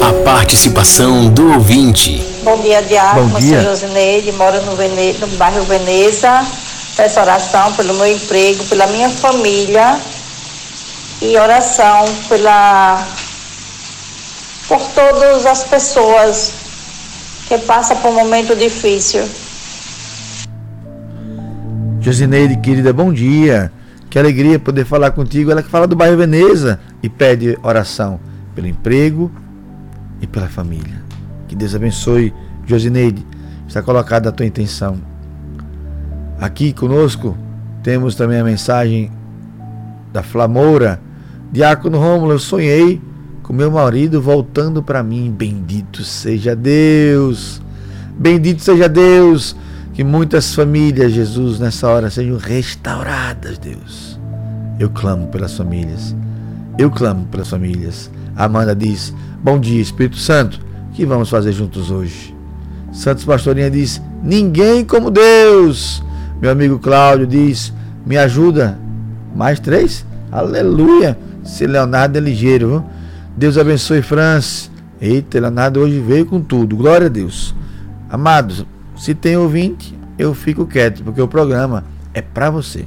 A 0.00 0.24
participação 0.24 1.28
do 1.30 1.52
ouvinte. 1.52 2.22
Bom 2.44 2.60
dia, 2.60 2.82
Diácono. 2.82 3.28
Bom 3.28 3.38
dia. 3.38 3.62
Sou 3.62 3.70
Josineide, 3.70 4.32
moro 4.32 4.60
no, 4.64 4.76
Vene... 4.76 5.12
no 5.14 5.26
bairro 5.36 5.64
Veneza. 5.64 6.44
Peço 6.96 7.20
oração 7.20 7.72
pelo 7.72 7.94
meu 7.94 8.06
emprego, 8.06 8.64
pela 8.64 8.86
minha 8.88 9.08
família 9.08 9.98
e 11.22 11.38
oração 11.38 12.04
pela 12.28 13.06
por 14.68 14.80
todas 14.94 15.46
as 15.46 15.64
pessoas 15.64 16.52
que 17.46 17.58
passam 17.58 17.96
por 17.96 18.10
um 18.10 18.14
momento 18.14 18.56
difícil. 18.56 19.28
Josineide, 22.02 22.56
querida, 22.56 22.92
bom 22.92 23.12
dia. 23.12 23.70
Que 24.10 24.18
alegria 24.18 24.58
poder 24.58 24.84
falar 24.84 25.12
contigo. 25.12 25.52
Ela 25.52 25.62
que 25.62 25.70
fala 25.70 25.86
do 25.86 25.94
bairro 25.94 26.16
Veneza 26.16 26.80
e 27.00 27.08
pede 27.08 27.56
oração 27.62 28.18
pelo 28.56 28.66
emprego 28.66 29.30
e 30.20 30.26
pela 30.26 30.48
família. 30.48 31.00
Que 31.46 31.54
Deus 31.54 31.76
abençoe, 31.76 32.34
Josineide. 32.66 33.24
Está 33.68 33.80
colocada 33.80 34.28
a 34.28 34.32
tua 34.32 34.44
intenção. 34.44 34.98
Aqui 36.40 36.72
conosco 36.72 37.38
temos 37.84 38.16
também 38.16 38.40
a 38.40 38.44
mensagem 38.44 39.10
da 40.12 40.24
Flamoura 40.24 41.00
Diácono 41.52 41.98
Rômulo, 41.98 42.32
eu 42.32 42.38
sonhei 42.40 42.98
com 43.42 43.52
meu 43.52 43.70
marido 43.70 44.20
voltando 44.20 44.82
para 44.82 45.02
mim. 45.04 45.30
Bendito 45.30 46.02
seja 46.02 46.56
Deus. 46.56 47.62
Bendito 48.18 48.60
seja 48.60 48.88
Deus. 48.88 49.54
Que 49.92 50.02
muitas 50.02 50.54
famílias, 50.54 51.12
Jesus, 51.12 51.58
nessa 51.58 51.86
hora 51.86 52.08
sejam 52.08 52.38
restauradas, 52.38 53.58
Deus. 53.58 54.18
Eu 54.78 54.88
clamo 54.88 55.26
pelas 55.26 55.54
famílias. 55.54 56.16
Eu 56.78 56.90
clamo 56.90 57.26
pelas 57.26 57.50
famílias. 57.50 58.10
Amanda 58.34 58.74
diz: 58.74 59.14
Bom 59.42 59.60
dia, 59.60 59.82
Espírito 59.82 60.16
Santo. 60.16 60.58
Que 60.94 61.04
vamos 61.04 61.28
fazer 61.28 61.52
juntos 61.52 61.90
hoje? 61.90 62.34
Santos 62.90 63.24
Pastorinha 63.24 63.70
diz: 63.70 64.00
Ninguém 64.22 64.82
como 64.82 65.10
Deus. 65.10 66.02
Meu 66.40 66.50
amigo 66.50 66.78
Cláudio 66.78 67.26
diz: 67.26 67.70
Me 68.06 68.16
ajuda. 68.16 68.78
Mais 69.36 69.60
três? 69.60 70.06
Aleluia. 70.30 71.18
Se 71.44 71.66
Leonardo 71.66 72.16
é 72.16 72.20
ligeiro, 72.20 72.68
viu? 72.68 72.84
Deus 73.36 73.58
abençoe 73.58 74.00
França. 74.00 74.70
Eita, 75.00 75.38
Leonardo 75.38 75.80
hoje 75.80 76.00
veio 76.00 76.24
com 76.24 76.40
tudo. 76.40 76.76
Glória 76.76 77.08
a 77.08 77.10
Deus. 77.10 77.54
Amados, 78.08 78.64
se 79.02 79.16
tem 79.16 79.36
ouvinte, 79.36 79.98
eu 80.16 80.32
fico 80.32 80.64
quieto, 80.64 81.02
porque 81.02 81.20
o 81.20 81.26
programa 81.26 81.82
é 82.14 82.22
para 82.22 82.50
você. 82.50 82.86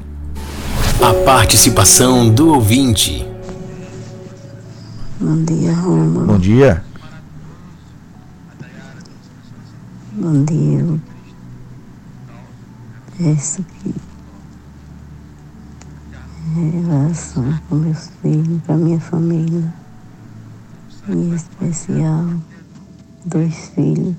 A 1.04 1.14
participação 1.26 2.34
do 2.34 2.54
ouvinte. 2.54 3.28
Bom 5.20 5.44
dia, 5.44 5.74
Roma. 5.74 6.24
Bom 6.24 6.40
dia. 6.40 6.86
Bom 10.14 10.46
dia. 10.46 11.02
Peço 13.18 13.62
que 13.64 13.94
em 16.56 16.82
relação 16.82 17.60
com 17.68 17.76
meus 17.76 18.10
filhos, 18.22 18.62
com 18.66 18.72
a 18.72 18.78
minha 18.78 19.02
família, 19.02 19.74
em 21.10 21.36
especial 21.36 22.26
dois 23.26 23.54
filhos, 23.76 24.16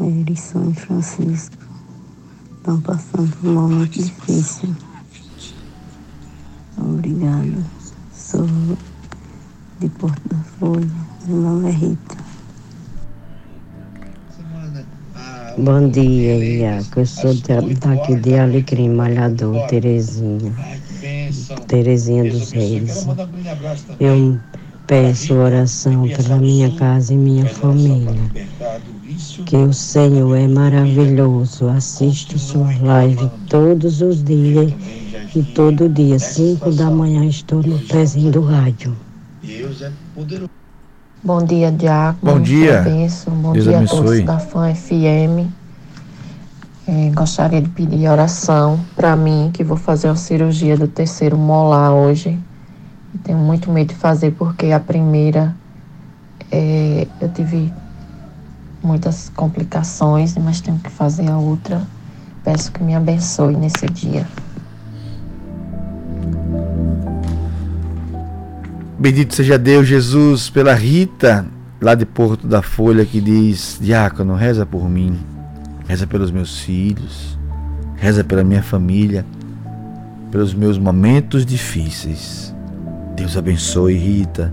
Erison 0.00 0.70
e 0.70 0.74
Francisco, 0.74 1.56
estão 2.56 2.80
passando 2.80 3.30
por 3.36 3.48
um 3.48 3.54
momento 3.54 4.02
difícil. 4.02 4.74
Obrigada. 6.76 7.64
Sou 8.12 8.46
de 9.80 9.88
Porto 9.90 10.20
da 10.28 10.42
Folha, 10.58 10.90
meu 11.26 11.36
nome 11.40 11.68
é 11.68 11.72
Rita. 11.72 12.16
Bom 15.56 15.88
dia, 15.88 16.36
Iaco. 16.36 17.00
Eu 17.00 17.06
sou 17.06 17.32
de- 17.32 17.74
daqui 17.78 18.16
de 18.16 18.36
Alecrim, 18.36 18.88
Malhador, 18.90 19.60
Terezinha. 19.68 20.52
Terezinha 21.68 22.24
dos 22.24 22.50
Reis. 22.50 23.06
Eu 24.00 24.40
peço 24.86 25.34
oração 25.34 26.08
pela 26.08 26.36
minha 26.38 26.70
casa 26.72 27.14
e 27.14 27.16
minha 27.16 27.46
família. 27.46 28.30
Que 29.46 29.56
o 29.56 29.72
Senhor 29.72 30.34
é 30.34 30.48
maravilhoso. 30.48 31.68
Assisto 31.68 32.38
sua 32.38 32.72
live 32.82 33.30
todos 33.48 34.00
os 34.02 34.22
dias 34.22 34.72
E 35.34 35.42
todo 35.42 35.88
dia, 35.88 36.18
5 36.18 36.70
da 36.72 36.90
manhã, 36.90 37.24
estou 37.26 37.62
no 37.62 37.78
pezinho 37.80 38.30
do 38.30 38.40
rádio. 38.40 38.96
Bom 41.22 41.42
dia, 41.44 41.72
Diácono. 41.72 42.34
Bom 42.34 42.40
dia. 42.40 42.82
Benção. 42.82 43.34
Bom 43.34 43.52
Deus 43.52 43.64
dia 43.64 43.76
abençoe. 43.78 43.98
a 43.98 44.02
todos 44.02 44.24
da 44.24 44.38
Fã 44.38 44.74
FM. 44.74 45.50
É, 46.86 47.10
gostaria 47.14 47.62
de 47.62 47.68
pedir 47.70 48.08
oração 48.08 48.78
para 48.94 49.16
mim, 49.16 49.50
que 49.52 49.64
vou 49.64 49.76
fazer 49.76 50.08
a 50.08 50.16
cirurgia 50.16 50.76
do 50.76 50.86
terceiro 50.86 51.36
molar 51.36 51.92
hoje. 51.92 52.38
E 53.14 53.18
Tenho 53.18 53.38
muito 53.38 53.70
medo 53.70 53.88
de 53.88 53.94
fazer 53.94 54.32
porque 54.32 54.70
a 54.70 54.78
primeira 54.78 55.56
é, 56.52 57.06
eu 57.20 57.28
tive 57.30 57.72
muitas 58.84 59.30
complicações, 59.34 60.36
mas 60.36 60.60
tenho 60.60 60.78
que 60.78 60.90
fazer 60.90 61.28
a 61.28 61.38
outra. 61.38 61.82
Peço 62.44 62.70
que 62.70 62.82
me 62.82 62.94
abençoe 62.94 63.56
nesse 63.56 63.86
dia. 63.86 64.26
Bendito 68.98 69.34
seja 69.34 69.58
Deus, 69.58 69.86
Jesus, 69.86 70.48
pela 70.50 70.74
Rita, 70.74 71.46
lá 71.80 71.94
de 71.94 72.06
Porto 72.06 72.46
da 72.46 72.62
Folha, 72.62 73.04
que 73.04 73.20
diz: 73.20 73.78
Diácono, 73.80 74.34
reza 74.34 74.64
por 74.64 74.88
mim, 74.88 75.18
reza 75.86 76.06
pelos 76.06 76.30
meus 76.30 76.60
filhos, 76.60 77.38
reza 77.96 78.22
pela 78.22 78.44
minha 78.44 78.62
família, 78.62 79.24
pelos 80.30 80.54
meus 80.54 80.78
momentos 80.78 81.44
difíceis. 81.44 82.54
Deus 83.16 83.36
abençoe, 83.36 83.94
Rita. 83.96 84.52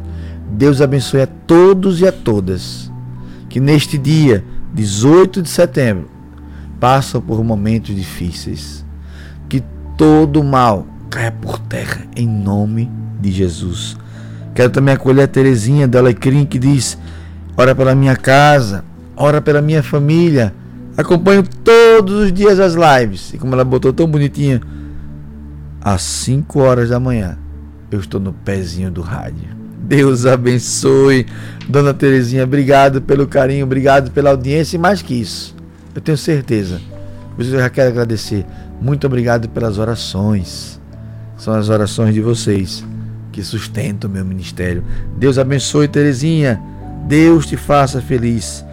Deus 0.51 0.81
abençoe 0.81 1.21
a 1.21 1.27
todos 1.27 2.01
e 2.01 2.07
a 2.07 2.11
todas 2.11 2.90
que 3.51 3.59
neste 3.59 3.97
dia, 3.97 4.45
18 4.73 5.41
de 5.41 5.49
setembro, 5.49 6.09
passam 6.79 7.19
por 7.19 7.43
momentos 7.43 7.93
difíceis. 7.93 8.85
Que 9.49 9.61
todo 9.97 10.41
mal 10.41 10.87
caia 11.09 11.33
por 11.33 11.59
terra 11.59 12.07
em 12.15 12.25
nome 12.25 12.89
de 13.19 13.29
Jesus. 13.29 13.97
Quero 14.55 14.69
também 14.69 14.95
acolher 14.95 15.23
a 15.23 15.27
Terezinha 15.27 15.85
do 15.85 15.97
Alecrim 15.97 16.45
que 16.45 16.57
diz: 16.57 16.97
Ora 17.57 17.75
pela 17.75 17.93
minha 17.93 18.15
casa, 18.15 18.85
ora 19.17 19.41
pela 19.41 19.61
minha 19.61 19.83
família. 19.83 20.55
Acompanho 20.95 21.43
todos 21.43 22.23
os 22.23 22.31
dias 22.31 22.57
as 22.57 22.73
lives. 22.73 23.33
E 23.33 23.37
como 23.37 23.53
ela 23.53 23.65
botou 23.65 23.91
tão 23.91 24.07
bonitinha, 24.07 24.61
às 25.81 26.01
5 26.01 26.57
horas 26.59 26.89
da 26.89 27.01
manhã, 27.01 27.37
eu 27.91 27.99
estou 27.99 28.19
no 28.19 28.31
pezinho 28.31 28.89
do 28.89 29.01
rádio. 29.01 29.60
Deus 29.91 30.25
abençoe, 30.25 31.25
Dona 31.67 31.93
Terezinha. 31.93 32.45
Obrigado 32.45 33.01
pelo 33.01 33.27
carinho, 33.27 33.65
obrigado 33.65 34.09
pela 34.11 34.29
audiência 34.29 34.77
e 34.77 34.79
mais 34.79 35.01
que 35.01 35.13
isso, 35.13 35.53
eu 35.93 35.99
tenho 35.99 36.17
certeza. 36.17 36.79
Eu 37.37 37.43
já 37.43 37.69
quero 37.69 37.89
agradecer. 37.89 38.45
Muito 38.79 39.05
obrigado 39.05 39.49
pelas 39.49 39.77
orações. 39.77 40.79
São 41.35 41.53
as 41.53 41.67
orações 41.67 42.13
de 42.13 42.21
vocês 42.21 42.85
que 43.33 43.43
sustentam 43.43 44.09
o 44.09 44.13
meu 44.13 44.23
ministério. 44.23 44.81
Deus 45.17 45.37
abençoe, 45.37 45.89
Terezinha. 45.89 46.57
Deus 47.05 47.45
te 47.45 47.57
faça 47.57 48.01
feliz. 48.01 48.63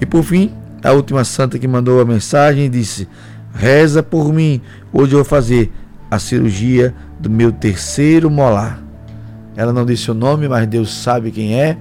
E 0.00 0.06
por 0.06 0.22
fim, 0.22 0.52
a 0.84 0.92
última 0.92 1.24
santa 1.24 1.58
que 1.58 1.66
mandou 1.66 2.00
a 2.00 2.04
mensagem 2.04 2.70
disse: 2.70 3.08
Reza 3.52 4.00
por 4.00 4.32
mim. 4.32 4.60
Hoje 4.92 5.14
eu 5.14 5.18
vou 5.18 5.24
fazer 5.24 5.72
a 6.08 6.20
cirurgia 6.20 6.94
do 7.18 7.28
meu 7.28 7.50
terceiro 7.50 8.30
molar. 8.30 8.87
Ela 9.58 9.72
não 9.72 9.84
disse 9.84 10.08
o 10.08 10.14
nome, 10.14 10.46
mas 10.46 10.68
Deus 10.68 10.94
sabe 10.94 11.32
quem 11.32 11.60
é. 11.60 11.76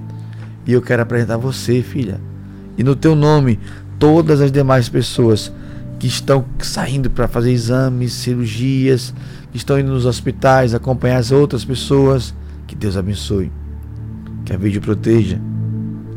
E 0.65 0.73
eu 0.73 0.81
quero 0.81 1.03
apresentar 1.03 1.37
você, 1.37 1.83
filha. 1.83 2.19
E 2.75 2.83
no 2.83 2.95
teu 2.95 3.15
nome, 3.15 3.59
todas 3.99 4.41
as 4.41 4.51
demais 4.51 4.89
pessoas 4.89 5.53
que 5.99 6.07
estão 6.07 6.43
saindo 6.57 7.07
para 7.07 7.27
fazer 7.27 7.51
exames, 7.51 8.13
cirurgias, 8.13 9.13
que 9.51 9.57
estão 9.57 9.79
indo 9.79 9.91
nos 9.91 10.07
hospitais 10.07 10.73
acompanhar 10.73 11.17
as 11.17 11.31
outras 11.31 11.63
pessoas. 11.63 12.33
Que 12.65 12.75
Deus 12.75 12.97
abençoe. 12.97 13.51
Que 14.43 14.53
a 14.53 14.57
vídeo 14.57 14.81
proteja. 14.81 15.39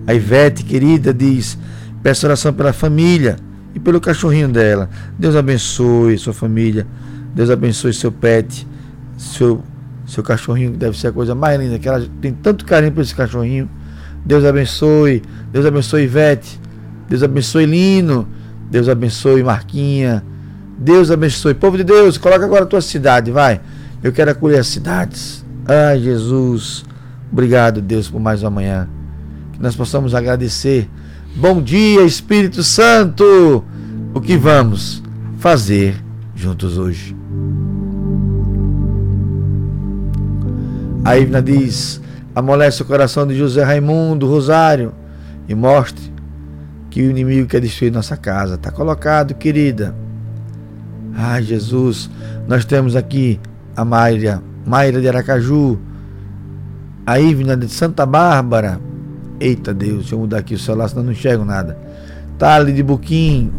A 0.06 0.14
Ivete, 0.14 0.64
querida, 0.64 1.12
diz: 1.12 1.58
peço 2.02 2.24
oração 2.24 2.54
pela 2.54 2.72
família 2.72 3.36
e 3.74 3.78
pelo 3.78 4.00
cachorrinho 4.00 4.48
dela. 4.48 4.88
Deus 5.18 5.36
abençoe 5.36 6.16
sua 6.16 6.32
família. 6.32 6.86
Deus 7.34 7.50
abençoe 7.50 7.92
seu 7.92 8.10
pet, 8.10 8.66
seu, 9.18 9.62
seu 10.10 10.22
cachorrinho, 10.22 10.72
deve 10.72 10.98
ser 10.98 11.08
a 11.08 11.12
coisa 11.12 11.34
mais 11.34 11.58
linda, 11.60 11.78
que 11.78 11.88
ela 11.88 12.04
tem 12.20 12.32
tanto 12.32 12.64
carinho 12.64 12.92
por 12.92 13.00
esse 13.00 13.14
cachorrinho. 13.14 13.70
Deus 14.24 14.44
abençoe. 14.44 15.22
Deus 15.52 15.64
abençoe 15.64 16.02
Ivete. 16.02 16.60
Deus 17.08 17.22
abençoe 17.22 17.66
Lino. 17.66 18.28
Deus 18.70 18.88
abençoe 18.88 19.42
Marquinha. 19.42 20.24
Deus 20.78 21.10
abençoe. 21.10 21.54
Povo 21.54 21.76
de 21.76 21.84
Deus, 21.84 22.16
coloca 22.18 22.44
agora 22.44 22.64
a 22.64 22.66
tua 22.66 22.80
cidade, 22.80 23.30
vai. 23.30 23.60
Eu 24.02 24.12
quero 24.12 24.30
acolher 24.30 24.58
as 24.58 24.66
cidades. 24.66 25.44
Ai, 25.66 26.00
Jesus. 26.00 26.84
Obrigado, 27.30 27.80
Deus, 27.80 28.08
por 28.08 28.20
mais 28.20 28.42
uma 28.42 28.50
manhã. 28.50 28.88
Que 29.52 29.62
nós 29.62 29.76
possamos 29.76 30.14
agradecer. 30.14 30.88
Bom 31.36 31.62
dia, 31.62 32.02
Espírito 32.02 32.62
Santo. 32.62 33.64
O 34.14 34.20
que 34.20 34.36
vamos 34.36 35.02
fazer 35.38 35.94
juntos 36.34 36.78
hoje? 36.78 37.19
A 41.04 41.16
Ivna 41.16 41.40
diz: 41.40 42.00
amolece 42.34 42.82
o 42.82 42.86
coração 42.86 43.26
de 43.26 43.36
José 43.36 43.62
Raimundo 43.62 44.26
Rosário 44.26 44.92
e 45.48 45.54
mostre 45.54 46.12
que 46.90 47.02
o 47.02 47.10
inimigo 47.10 47.48
quer 47.48 47.60
destruir 47.60 47.92
nossa 47.92 48.16
casa. 48.16 48.54
Está 48.54 48.70
colocado, 48.70 49.34
querida. 49.34 49.94
Ai, 51.14 51.42
Jesus, 51.42 52.10
nós 52.46 52.64
temos 52.64 52.96
aqui 52.96 53.40
a 53.76 53.84
Mayra, 53.84 54.42
Mayra 54.66 55.00
de 55.00 55.08
Aracaju, 55.08 55.78
a 57.06 57.18
Ivna 57.18 57.56
de 57.56 57.68
Santa 57.68 58.04
Bárbara. 58.04 58.80
Eita 59.38 59.72
Deus, 59.72 60.00
deixa 60.00 60.14
eu 60.14 60.18
mudar 60.18 60.38
aqui 60.38 60.54
o 60.54 60.58
celular, 60.58 60.88
senão 60.88 61.04
não 61.04 61.12
enxergo 61.12 61.44
nada. 61.44 61.78
Tali 62.38 62.72
de 62.72 62.82
Buquim, 62.82 63.50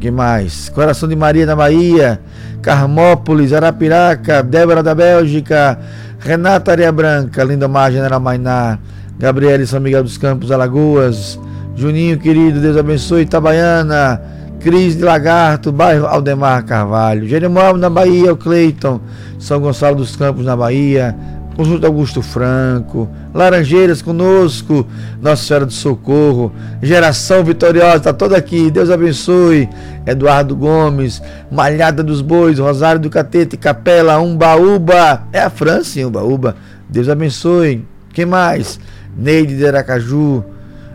que 0.00 0.10
mais? 0.10 0.70
Coração 0.70 1.08
de 1.08 1.14
Maria 1.14 1.44
da 1.46 1.54
Bahia, 1.54 2.18
Carmópolis, 2.62 3.52
Arapiraca, 3.52 4.42
Débora 4.42 4.82
da 4.82 4.94
Bélgica, 4.94 5.78
Renata 6.18 6.72
Areia 6.72 6.90
Branca, 6.90 7.44
Lindomar, 7.44 7.92
General 7.92 8.18
Mainá, 8.18 8.78
Gabriele 9.18 9.66
São 9.66 9.78
Miguel 9.78 10.02
dos 10.02 10.16
Campos, 10.16 10.50
Alagoas, 10.50 11.38
Juninho 11.76 12.18
querido, 12.18 12.60
Deus 12.60 12.76
abençoe, 12.76 13.22
Itabaiana, 13.22 14.20
Cris 14.60 14.96
de 14.96 15.04
Lagarto, 15.04 15.70
bairro 15.70 16.06
Aldemar 16.06 16.64
Carvalho, 16.64 17.28
Jeremão 17.28 17.76
na 17.76 17.90
Bahia, 17.90 18.32
o 18.32 18.36
Cleiton, 18.36 19.00
São 19.38 19.60
Gonçalo 19.60 19.96
dos 19.96 20.16
Campos 20.16 20.44
na 20.44 20.56
Bahia, 20.56 21.14
Conjunto 21.56 21.84
Augusto 21.84 22.22
Franco, 22.22 23.08
Laranjeiras 23.34 24.00
conosco, 24.00 24.86
Nossa 25.20 25.44
Senhora 25.44 25.66
do 25.66 25.72
Socorro, 25.72 26.52
Geração 26.80 27.44
Vitoriosa, 27.44 27.96
está 27.96 28.12
toda 28.12 28.36
aqui, 28.36 28.70
Deus 28.70 28.88
abençoe, 28.88 29.68
Eduardo 30.06 30.56
Gomes, 30.56 31.20
Malhada 31.50 32.02
dos 32.02 32.22
Bois, 32.22 32.58
Rosário 32.58 33.00
do 33.00 33.10
Catete, 33.10 33.56
Capela, 33.56 34.18
Umbaúba, 34.20 35.24
é 35.32 35.40
a 35.40 35.50
França 35.50 36.00
em 36.00 36.06
Umbaúba, 36.06 36.56
Deus 36.88 37.08
abençoe, 37.08 37.84
quem 38.12 38.24
mais? 38.24 38.80
Neide 39.16 39.56
de 39.56 39.66
Aracaju, 39.66 40.44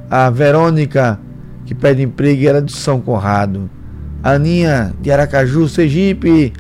a 0.10 0.30
Verônica, 0.30 1.20
que 1.66 1.76
pede 1.76 2.02
emprego 2.02 2.48
era 2.48 2.62
de 2.62 2.72
São 2.72 3.02
Conrado, 3.02 3.70
Aninha 4.24 4.94
de 5.00 5.12
Aracaju, 5.12 5.68
Sergipe, 5.68 6.54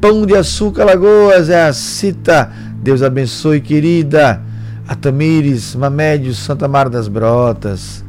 Pão 0.00 0.26
de 0.26 0.34
Açúcar, 0.34 0.84
Lagoas, 0.84 1.48
é 1.48 1.68
a 1.68 1.72
Cita, 1.72 2.50
Deus 2.82 3.00
abençoe, 3.00 3.60
querida. 3.60 4.42
A 4.88 4.96
Tamires, 4.96 5.76
Mamédio, 5.76 6.34
Santa 6.34 6.66
Mara 6.66 6.90
das 6.90 7.06
Brotas. 7.06 8.04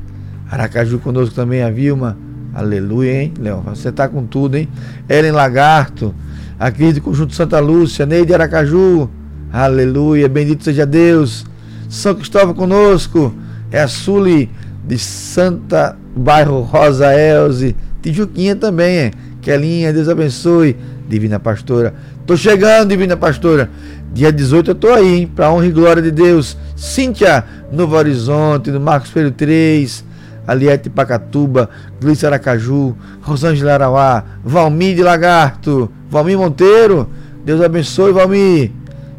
Aracaju 0.50 0.98
conosco 0.98 1.36
também, 1.36 1.62
a 1.62 1.70
Vilma. 1.70 2.18
Aleluia, 2.54 3.22
hein, 3.22 3.34
Léo? 3.40 3.62
Você 3.68 3.92
tá 3.92 4.08
com 4.08 4.26
tudo, 4.26 4.56
hein? 4.58 4.68
Ellen 5.08 5.32
Lagarto, 5.32 6.14
a 6.60 6.72
querida 6.72 7.00
Conjunto 7.00 7.36
Santa 7.36 7.60
Lúcia, 7.60 8.06
Neide 8.06 8.34
Aracaju. 8.34 9.10
Aleluia, 9.52 10.28
bendito 10.28 10.64
seja 10.64 10.86
Deus. 10.86 11.46
São 11.88 12.16
Cristóvão 12.16 12.56
conosco. 12.56 13.34
É 13.72 13.82
a 13.82 13.88
Suli 13.88 14.50
de 14.86 14.98
Santa, 14.98 15.96
bairro 16.16 16.62
Rosa 16.62 17.14
Elze. 17.14 17.76
Tijuquinha 18.02 18.56
também, 18.56 19.06
hein? 19.06 19.12
Kelinha, 19.42 19.94
Deus 19.94 20.10
abençoe. 20.10 20.76
Divina 21.08 21.40
Pastora. 21.40 21.94
Tô 22.26 22.36
chegando, 22.36 22.90
Divina 22.90 23.18
Pastora. 23.18 23.70
Dia 24.14 24.32
18 24.32 24.72
eu 24.72 24.76
tô 24.76 24.90
aí, 24.90 25.22
hein? 25.22 25.28
Pra 25.28 25.52
honra 25.52 25.66
e 25.66 25.72
glória 25.72 26.02
de 26.02 26.12
Deus. 26.12 26.56
Cíntia, 26.76 27.44
Novo 27.72 27.96
Horizonte, 27.96 28.70
no 28.70 28.80
Marcos 28.80 29.10
Pereira 29.10 29.34
3. 29.36 30.06
Aliete 30.46 30.90
Pacatuba, 30.90 31.70
Gleice 32.02 32.26
Aracaju, 32.26 32.96
Rosângela 33.22 33.74
Arauá, 33.74 34.24
Valmir 34.44 34.96
de 34.96 35.02
Lagarto, 35.02 35.90
Valmir 36.10 36.38
Monteiro. 36.38 37.10
Deus 37.46 37.62
abençoe, 37.62 38.12
Valmir. 38.12 38.72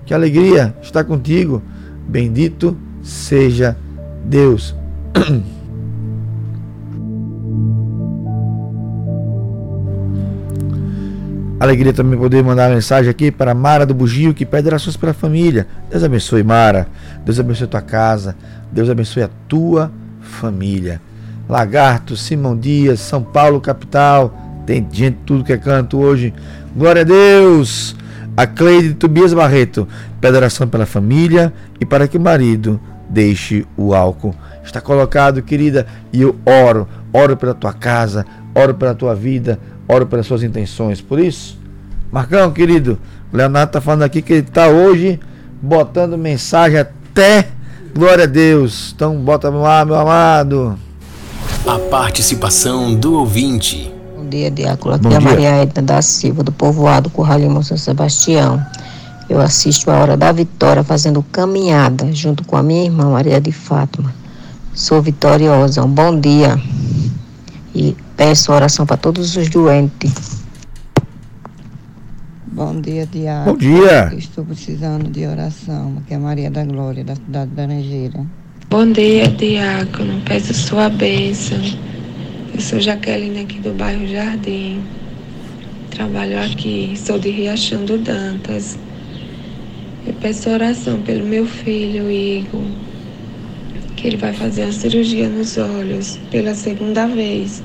Que 0.05 0.15
alegria 0.15 0.77
estar 0.83 1.03
contigo. 1.05 1.63
Bendito 2.07 2.77
seja 3.03 3.77
Deus. 4.25 4.75
Alegria 11.65 11.95
também 11.95 12.19
poder 12.19 12.43
mandar 12.45 12.69
uma 12.69 12.75
mensagem 12.75 13.11
aqui 13.11 13.31
para 13.31 13.55
Mara 13.55 13.87
do 13.87 13.95
Bugio, 13.95 14.35
que 14.35 14.45
pede 14.45 14.69
orações 14.69 14.99
pela 14.99 15.15
família. 15.15 15.67
Deus 15.91 16.05
abençoe, 16.05 16.43
Mara. 16.43 16.87
Deus 17.25 17.41
abençoe 17.41 17.65
a 17.65 17.69
tua 17.69 17.81
casa. 17.81 18.37
Deus 18.71 18.91
abençoe 18.91 19.23
a 19.23 19.31
tua 19.49 19.91
família. 20.21 21.01
Lagarto, 21.49 22.17
Simão 22.17 22.55
Dias, 22.55 23.01
São 23.01 23.23
Paulo, 23.23 23.63
capital. 23.63 24.63
Tem 24.67 24.87
gente 24.93 25.19
tudo 25.25 25.43
que 25.43 25.55
é 25.55 25.57
canto 25.57 25.99
hoje. 25.99 26.35
Glória 26.77 27.01
a 27.01 27.05
Deus. 27.05 27.97
A 28.37 28.47
Cleide 28.47 28.93
Tobias 28.95 29.33
Barreto 29.33 29.89
pede 30.21 30.37
oração 30.37 30.69
pela 30.69 30.85
família 30.85 31.51
e 31.81 31.87
para 31.87 32.07
que 32.07 32.19
o 32.19 32.21
marido 32.21 32.79
deixe 33.09 33.67
o 33.75 33.95
álcool. 33.95 34.35
Está 34.63 34.83
colocado, 34.83 35.41
querida, 35.41 35.87
e 36.13 36.21
eu 36.21 36.37
oro, 36.45 36.87
oro 37.11 37.37
pela 37.37 37.55
tua 37.55 37.73
casa, 37.73 38.27
oro 38.55 38.75
pela 38.75 38.95
tua 38.95 39.15
vida, 39.15 39.59
oro 39.89 40.07
pelas 40.07 40.27
suas 40.27 40.43
intenções. 40.43 41.01
Por 41.01 41.19
isso, 41.19 41.59
Marcão, 42.11 42.53
querido, 42.53 42.99
o 43.33 43.37
Leonardo 43.37 43.71
está 43.71 43.81
falando 43.81 44.03
aqui 44.03 44.23
que 44.23 44.33
ele 44.33 44.47
está 44.47 44.69
hoje 44.69 45.19
botando 45.61 46.17
mensagem 46.17 46.79
até 46.79 47.49
glória 47.95 48.25
a 48.25 48.27
Deus. 48.27 48.93
Então 48.95 49.17
bota 49.17 49.49
lá, 49.51 49.85
meu 49.85 49.97
amado. 49.97 50.79
A 51.67 51.79
participação 51.79 52.95
do 52.95 53.19
ouvinte. 53.19 53.93
Bom 54.17 54.29
dia, 54.29 54.51
Diácono. 54.51 54.95
Aqui 54.95 55.09
é 55.09 55.17
a 55.17 55.21
Maria 55.21 55.51
Edna 55.63 55.83
da 55.83 56.03
Silva, 56.03 56.43
do 56.43 56.53
povoado 56.53 57.09
Curralinho 57.11 57.63
São 57.63 57.77
Sebastião. 57.77 58.65
Eu 59.29 59.41
assisto 59.41 59.91
a 59.91 59.99
Hora 59.99 60.17
da 60.17 60.31
Vitória 60.31 60.85
fazendo 60.85 61.23
caminhada 61.33 62.13
junto 62.13 62.45
com 62.45 62.57
a 62.57 62.63
minha 62.63 62.85
irmã 62.85 63.11
Maria 63.11 63.41
de 63.41 63.53
Fátima. 63.53 64.15
Sou 64.75 65.01
vitoriosa. 65.01 65.83
Um 65.83 65.89
bom 65.89 66.19
dia. 66.19 66.61
E 67.75 67.97
peço 68.17 68.53
oração 68.53 68.87
para 68.87 68.97
todos 68.97 69.37
os 69.37 69.49
doentes. 69.49 70.45
Bom 72.47 72.81
dia, 72.81 73.07
Diácono. 73.07 73.53
Bom 73.53 73.59
dia. 73.59 74.15
Estou 74.17 74.45
precisando 74.45 75.11
de 75.11 75.27
oração. 75.27 75.99
Aqui 75.99 76.15
é 76.15 76.19
Maria 76.19 76.51
da 76.51 76.65
Glória, 76.65 77.03
da 77.03 77.17
cidade 77.17 77.51
da 77.51 77.63
Laranjeira. 77.63 78.25
Bom 78.71 78.93
dia, 78.93 79.29
Diácono. 79.29 80.21
Peço 80.25 80.55
sua 80.55 80.89
bênção. 80.89 81.59
Eu 82.55 82.61
sou 82.61 82.81
Jaqueline 82.81 83.41
aqui 83.41 83.59
do 83.59 83.73
bairro 83.73 84.07
Jardim. 84.07 84.83
Trabalho 85.91 86.41
aqui, 86.41 86.95
sou 86.97 87.19
de 87.19 87.31
Riachão 87.31 87.85
do 87.85 87.99
Dantas. 87.99 88.79
Eu 90.07 90.13
peço 90.15 90.51
oração 90.51 91.01
pelo 91.03 91.25
meu 91.25 91.47
filho, 91.47 92.11
Igor, 92.11 92.63
que 93.97 94.09
ele 94.09 94.17
vai 94.17 94.33
fazer 94.33 94.65
uma 94.65 94.73
cirurgia 94.73 95.29
nos 95.29 95.57
olhos 95.57 96.19
pela 96.31 96.55
segunda 96.55 97.07
vez, 97.07 97.63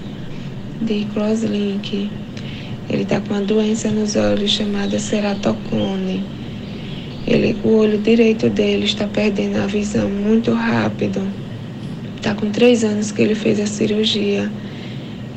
de 0.82 1.06
crosslink. 1.14 2.10
Ele 2.90 3.04
está 3.04 3.20
com 3.20 3.34
uma 3.34 3.42
doença 3.42 3.90
nos 3.90 4.16
olhos 4.16 4.52
chamada 4.52 4.98
ceratocone. 4.98 6.24
Ele, 7.28 7.56
o 7.64 7.76
olho 7.78 7.98
direito 8.00 8.50
dele 8.50 8.86
está 8.86 9.08
perdendo 9.08 9.58
a 9.58 9.68
visão 9.68 10.10
muito 10.10 10.52
rápido. 10.54 11.22
Está 12.16 12.34
com 12.34 12.50
três 12.50 12.84
anos 12.84 13.12
que 13.12 13.22
ele 13.22 13.36
fez 13.36 13.60
a 13.60 13.68
cirurgia. 13.68 14.52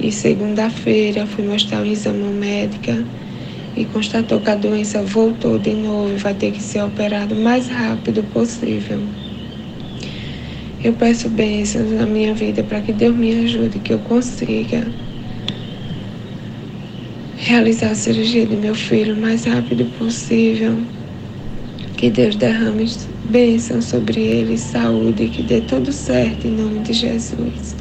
E 0.00 0.11
segunda-feira 0.11 1.26
fui 1.26 1.44
mostrar 1.44 1.83
um 1.83 1.87
exame 1.87 2.24
médica 2.33 3.05
e 3.76 3.85
constatou 3.85 4.40
que 4.40 4.50
a 4.50 4.55
doença 4.55 5.02
voltou 5.02 5.59
de 5.59 5.74
novo 5.74 6.12
e 6.14 6.16
vai 6.16 6.35
ter 6.35 6.52
que 6.52 6.62
ser 6.62 6.83
operado 6.83 7.35
o 7.35 7.42
mais 7.42 7.68
rápido 7.68 8.22
possível. 8.33 9.00
Eu 10.83 10.92
peço 10.94 11.28
bênçãos 11.28 11.92
na 11.92 12.07
minha 12.07 12.35
vida 12.35 12.62
para 12.64 12.81
que 12.81 12.92
Deus 12.92 13.14
me 13.14 13.44
ajude, 13.44 13.78
que 13.78 13.92
eu 13.92 13.98
consiga 14.00 14.85
realizar 17.42 17.90
a 17.90 17.94
cirurgia 17.94 18.46
do 18.46 18.57
meu 18.57 18.74
filho 18.74 19.16
o 19.16 19.20
mais 19.20 19.44
rápido 19.44 19.85
possível. 19.98 20.78
Que 21.96 22.09
Deus 22.09 22.37
derrame 22.37 22.88
bênçãos 23.31 23.87
sobre 23.87 24.20
ele, 24.20 24.57
saúde, 24.57 25.28
que 25.28 25.42
dê 25.42 25.61
tudo 25.61 25.92
certo 25.92 26.46
em 26.46 26.52
nome 26.52 26.81
de 26.81 26.92
Jesus. 26.92 27.74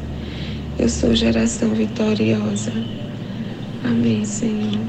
Eu 0.79 0.89
sou 0.89 1.13
geração 1.13 1.69
vitoriosa. 1.69 2.71
Amém, 3.83 4.25
Senhor. 4.25 4.79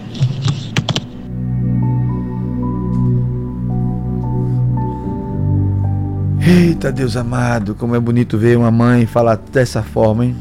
Eita 6.40 6.90
Deus 6.90 7.16
amado, 7.16 7.74
como 7.74 7.94
é 7.94 8.00
bonito 8.00 8.38
ver 8.38 8.56
uma 8.56 8.70
mãe 8.70 9.06
falar 9.06 9.36
dessa 9.36 9.82
forma, 9.82 10.26
hein? 10.26 10.36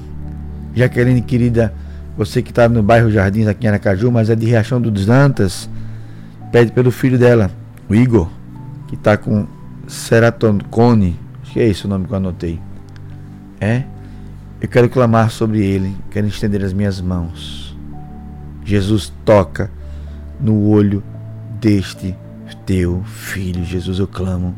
Jaqueline 0.73 1.21
querida, 1.21 1.73
você 2.17 2.41
que 2.41 2.51
está 2.51 2.67
no 2.67 2.83
bairro 2.83 3.09
Jardins 3.09 3.47
aqui 3.47 3.65
em 3.65 3.69
Aracaju, 3.69 4.11
mas 4.11 4.29
é 4.29 4.35
de 4.35 4.45
Riachão 4.45 4.81
dos 4.81 5.05
Dantas, 5.05 5.69
pede 6.51 6.71
pelo 6.71 6.91
filho 6.91 7.17
dela, 7.17 7.49
o 7.89 7.95
Igor, 7.95 8.29
que 8.87 8.95
está 8.95 9.17
com 9.17 9.47
ceratocone, 9.87 11.17
acho 11.41 11.53
que 11.53 11.59
é 11.59 11.67
esse 11.67 11.85
o 11.85 11.89
nome 11.89 12.05
que 12.05 12.13
eu 12.13 12.17
anotei. 12.17 12.59
É? 13.59 13.83
Eu 14.59 14.67
quero 14.67 14.89
clamar 14.89 15.31
sobre 15.31 15.63
ele, 15.65 15.95
quero 16.09 16.27
estender 16.27 16.63
as 16.63 16.73
minhas 16.73 17.01
mãos. 17.01 17.75
Jesus 18.63 19.11
toca 19.25 19.71
no 20.39 20.67
olho 20.67 21.03
deste 21.59 22.15
teu 22.65 23.03
filho, 23.03 23.63
Jesus, 23.63 23.99
eu 23.99 24.07
clamo 24.07 24.55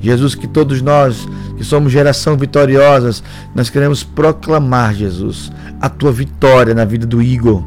Jesus, 0.00 0.34
que 0.34 0.46
todos 0.46 0.80
nós 0.80 1.28
que 1.56 1.64
somos 1.64 1.92
geração 1.92 2.36
vitoriosas, 2.36 3.22
nós 3.54 3.68
queremos 3.68 4.02
proclamar, 4.02 4.94
Jesus, 4.94 5.52
a 5.80 5.88
tua 5.88 6.10
vitória 6.10 6.74
na 6.74 6.84
vida 6.84 7.06
do 7.06 7.20
Igor. 7.20 7.62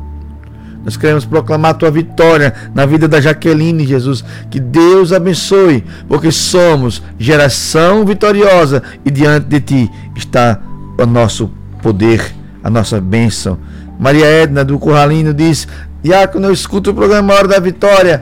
Nós 0.83 0.97
queremos 0.97 1.23
proclamar 1.23 1.71
a 1.71 1.75
tua 1.75 1.91
vitória 1.91 2.53
na 2.75 2.85
vida 2.85 3.07
da 3.07 3.21
Jaqueline, 3.21 3.85
Jesus. 3.85 4.23
Que 4.49 4.59
Deus 4.59 5.13
abençoe, 5.13 5.83
porque 6.07 6.31
somos 6.31 7.01
geração 7.17 8.05
vitoriosa 8.05 8.83
e 9.05 9.09
diante 9.09 9.47
de 9.47 9.61
ti 9.61 9.91
está 10.15 10.59
o 10.99 11.05
nosso 11.05 11.49
poder, 11.81 12.33
a 12.63 12.69
nossa 12.69 12.99
bênção. 12.99 13.57
Maria 13.97 14.25
Edna 14.25 14.65
do 14.65 14.77
Curralino 14.77 15.33
diz: 15.33 15.67
Diácono, 16.03 16.47
eu 16.47 16.53
escuto 16.53 16.91
o 16.91 16.93
programa 16.93 17.33
Hora 17.33 17.47
da 17.47 17.59
Vitória 17.59 18.21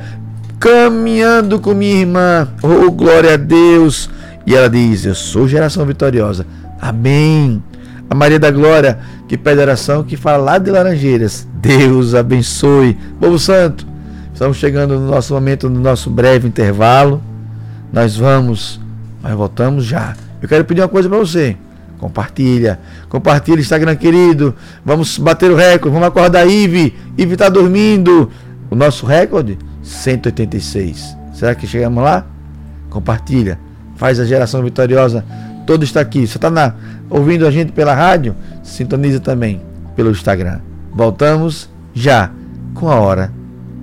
caminhando 0.62 1.60
com 1.60 1.74
minha 1.74 2.02
irmã. 2.02 2.47
Oh, 2.62 2.91
glória 2.91 3.34
a 3.34 3.38
Deus! 3.38 4.10
E 4.45 4.56
ela 4.56 4.69
diz: 4.69 5.06
Eu 5.06 5.15
sou 5.15 5.47
geração 5.47 5.86
vitoriosa. 5.86 6.45
Amém. 6.80 7.62
A 8.08 8.13
Maria 8.13 8.39
da 8.39 8.52
Glória, 8.52 9.00
que 9.28 9.38
pede 9.38 9.60
oração, 9.60 10.04
que 10.04 10.15
fala 10.15 10.38
lá 10.43 10.58
de 10.58 10.69
Laranjeiras. 10.69 11.47
Deus 11.56 12.13
abençoe. 12.13 12.97
Povo 13.19 13.39
Santo, 13.39 13.88
estamos 14.32 14.58
chegando 14.58 15.00
no 15.00 15.10
nosso 15.10 15.34
momento, 15.34 15.69
no 15.69 15.80
nosso 15.80 16.10
breve 16.10 16.47
intervalo. 16.47 17.21
Nós 17.91 18.15
vamos, 18.15 18.80
mas 19.21 19.34
voltamos 19.34 19.84
já. 19.86 20.13
Eu 20.41 20.47
quero 20.47 20.63
pedir 20.63 20.82
uma 20.82 20.88
coisa 20.88 21.10
para 21.10 21.17
você. 21.17 21.58
Compartilha. 21.97 22.80
Compartilha, 23.10 23.60
Instagram 23.60 23.95
querido. 23.95 24.54
Vamos 24.86 25.17
bater 25.17 25.50
o 25.50 25.56
recorde. 25.56 25.93
Vamos 25.93 26.08
acordar 26.08 26.45
Ive. 26.47 26.95
Ive 27.17 27.34
está 27.34 27.50
dormindo. 27.50 28.30
O 28.69 28.76
nosso 28.76 29.06
recorde 29.06 29.58
186. 29.84 31.17
Será 31.34 31.56
que 31.56 31.67
chegamos 31.67 32.04
lá? 32.04 32.26
Compartilha. 32.89 33.60
Faz 33.96 34.20
a 34.20 34.26
geração 34.26 34.63
vitoriosa. 34.63 35.24
Todo 35.65 35.84
está 35.84 36.02
aqui. 36.02 36.26
Você 36.26 36.38
está 36.38 36.76
ouvindo 37.10 37.46
a 37.46 37.52
gente 37.52 37.72
pela 37.72 37.94
rádio? 37.94 38.36
Sintoniza 38.63 39.20
também 39.20 39.62
pelo 39.96 40.12
Instagram. 40.12 40.60
Voltamos 40.94 41.70
já 41.94 42.32
com 42.74 42.89
a 42.89 42.96
hora 42.96 43.32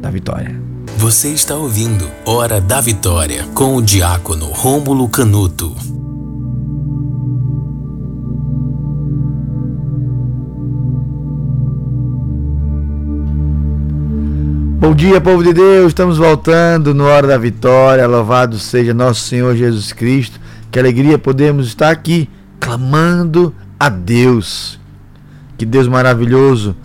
da 0.01 0.11
vitória. 0.11 0.69
Você 0.97 1.29
está 1.29 1.55
ouvindo 1.55 2.11
Hora 2.27 2.61
da 2.61 2.81
Vitória 2.81 3.45
com 3.55 3.77
o 3.77 3.83
diácono 3.83 4.47
Rômulo 4.47 5.09
Canuto. 5.09 5.98
Bom 14.81 14.95
dia, 14.95 15.21
povo 15.21 15.43
de 15.43 15.53
Deus. 15.53 15.89
Estamos 15.89 16.19
voltando 16.19 16.95
no 16.95 17.03
Hora 17.03 17.27
da 17.27 17.37
Vitória. 17.37 18.07
Louvado 18.07 18.61
seja 18.61 18.95
nosso 18.95 19.23
Senhor 19.23 19.57
Jesus 19.57 19.93
Cristo. 19.93 20.39
Que 20.71 20.79
alegria 20.79 21.19
podemos 21.19 21.67
estar 21.67 21.91
aqui 21.91 22.31
clamando 22.61 23.53
a 23.79 23.89
Deus. 23.89 24.79
Que 25.57 25.67
Deus 25.67 25.89
maravilhoso. 25.89 26.77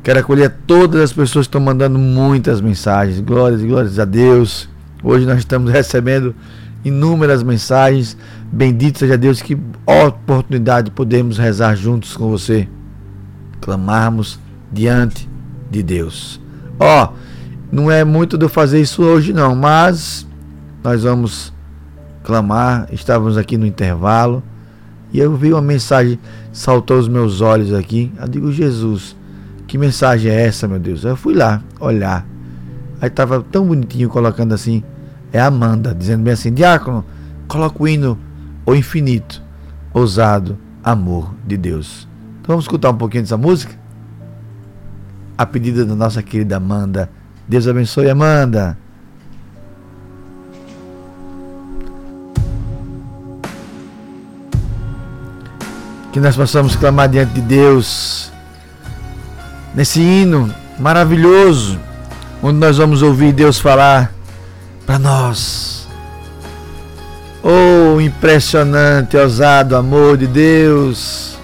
Quero 0.00 0.20
acolher 0.20 0.58
todas 0.64 1.00
as 1.00 1.12
pessoas 1.12 1.46
que 1.46 1.48
estão 1.48 1.60
mandando 1.60 1.98
muitas 1.98 2.60
mensagens. 2.60 3.18
Glórias 3.18 3.62
e 3.62 3.66
glórias 3.66 3.98
a 3.98 4.04
Deus. 4.04 4.68
Hoje 5.02 5.26
nós 5.26 5.38
estamos 5.38 5.72
recebendo 5.74 6.36
inúmeras 6.84 7.42
mensagens. 7.42 8.16
Bendito 8.44 9.00
seja 9.00 9.18
Deus. 9.18 9.42
Que 9.42 9.58
oportunidade 9.84 10.92
podemos 10.92 11.36
rezar 11.36 11.74
juntos 11.74 12.16
com 12.16 12.30
você. 12.30 12.68
Clamarmos 13.60 14.38
diante 14.72 15.28
de 15.68 15.82
Deus. 15.82 16.40
Ó, 16.78 17.12
não 17.70 17.90
é 17.90 18.04
muito 18.04 18.38
de 18.38 18.44
eu 18.44 18.48
fazer 18.48 18.80
isso 18.80 19.02
hoje 19.02 19.32
não, 19.32 19.54
mas 19.54 20.26
nós 20.82 21.02
vamos 21.02 21.52
clamar. 22.22 22.88
Estávamos 22.92 23.36
aqui 23.36 23.56
no 23.56 23.66
intervalo 23.66 24.42
e 25.12 25.18
eu 25.18 25.34
vi 25.36 25.52
uma 25.52 25.62
mensagem, 25.62 26.18
saltou 26.52 26.98
os 26.98 27.08
meus 27.08 27.40
olhos 27.40 27.72
aqui. 27.72 28.12
Eu 28.20 28.28
digo, 28.28 28.52
Jesus, 28.52 29.16
que 29.66 29.76
mensagem 29.78 30.30
é 30.30 30.46
essa, 30.46 30.68
meu 30.68 30.78
Deus? 30.78 31.04
Eu 31.04 31.16
fui 31.16 31.34
lá 31.34 31.62
olhar 31.80 32.26
Aí 33.00 33.08
estava 33.08 33.40
tão 33.40 33.66
bonitinho 33.66 34.08
colocando 34.08 34.52
assim, 34.52 34.82
é 35.32 35.40
Amanda, 35.40 35.94
dizendo 35.94 36.24
bem 36.24 36.32
assim, 36.32 36.52
diácono, 36.52 37.04
coloca 37.46 37.82
o 37.82 37.86
hino 37.86 38.18
O 38.66 38.74
Infinito, 38.74 39.42
ousado 39.92 40.58
amor 40.82 41.32
de 41.46 41.56
Deus. 41.56 42.08
Então 42.40 42.54
vamos 42.54 42.64
escutar 42.64 42.90
um 42.90 42.96
pouquinho 42.96 43.22
dessa 43.22 43.36
música? 43.36 43.74
A 45.38 45.46
pedida 45.46 45.84
da 45.84 45.94
nossa 45.94 46.20
querida 46.20 46.56
Amanda. 46.56 47.08
Deus 47.46 47.68
abençoe, 47.68 48.10
Amanda. 48.10 48.76
Que 56.12 56.18
nós 56.18 56.34
possamos 56.34 56.74
clamar 56.74 57.08
diante 57.08 57.34
de 57.34 57.40
Deus 57.40 58.32
nesse 59.76 60.00
hino 60.00 60.52
maravilhoso, 60.76 61.78
onde 62.42 62.58
nós 62.58 62.76
vamos 62.78 63.00
ouvir 63.00 63.32
Deus 63.32 63.60
falar 63.60 64.12
para 64.84 64.98
nós. 64.98 65.86
Oh, 67.44 68.00
impressionante, 68.00 69.16
ousado 69.16 69.76
amor 69.76 70.16
de 70.16 70.26
Deus. 70.26 71.38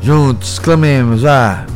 Juntos, 0.00 0.60
clamemos, 0.60 1.24
ah. 1.24 1.66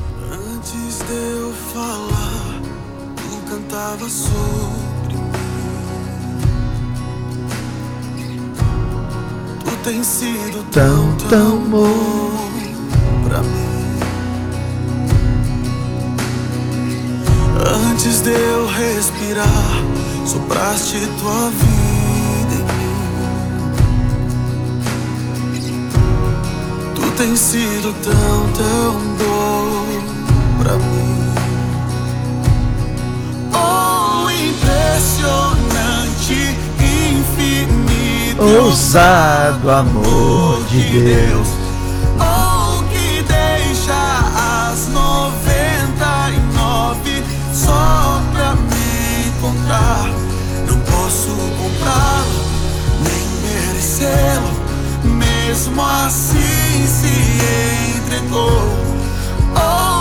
Tens 9.86 10.06
sido 10.08 10.66
tão, 10.72 11.14
tão 11.30 11.60
bom 11.70 12.50
pra 13.22 13.38
mim. 13.38 14.00
Antes 17.92 18.20
de 18.20 18.32
eu 18.32 18.66
respirar, 18.66 19.46
sopraste 20.26 20.98
tua 21.20 21.50
vida 21.50 22.54
em 22.56 22.64
mim. 22.64 23.70
Tu 26.96 27.02
tens 27.16 27.38
sido 27.38 27.94
tão, 28.02 28.52
tão 28.54 28.92
bom 29.18 29.86
pra 30.64 30.74
mim. 30.78 31.32
Oh, 33.54 34.28
impressionante, 34.32 36.56
infinito, 36.80 37.75
Ousado 38.38 39.70
amor 39.70 40.62
de 40.64 40.82
Deus. 40.90 41.48
Oh, 42.20 42.82
que 42.90 43.22
deixa 43.22 43.94
as 44.70 44.88
noventa 44.88 46.30
e 46.30 46.38
nove 46.54 47.24
só 47.54 48.20
pra 48.32 48.54
me 48.54 49.28
encontrar. 49.28 50.10
Não 50.68 50.78
posso 50.80 51.28
comprá-lo, 51.58 52.38
nem 53.04 53.24
merecê-lo. 53.42 54.52
Mesmo 55.04 55.82
assim 55.82 56.86
se 56.86 57.14
entregou. 57.96 58.68
Oh, 59.54 59.95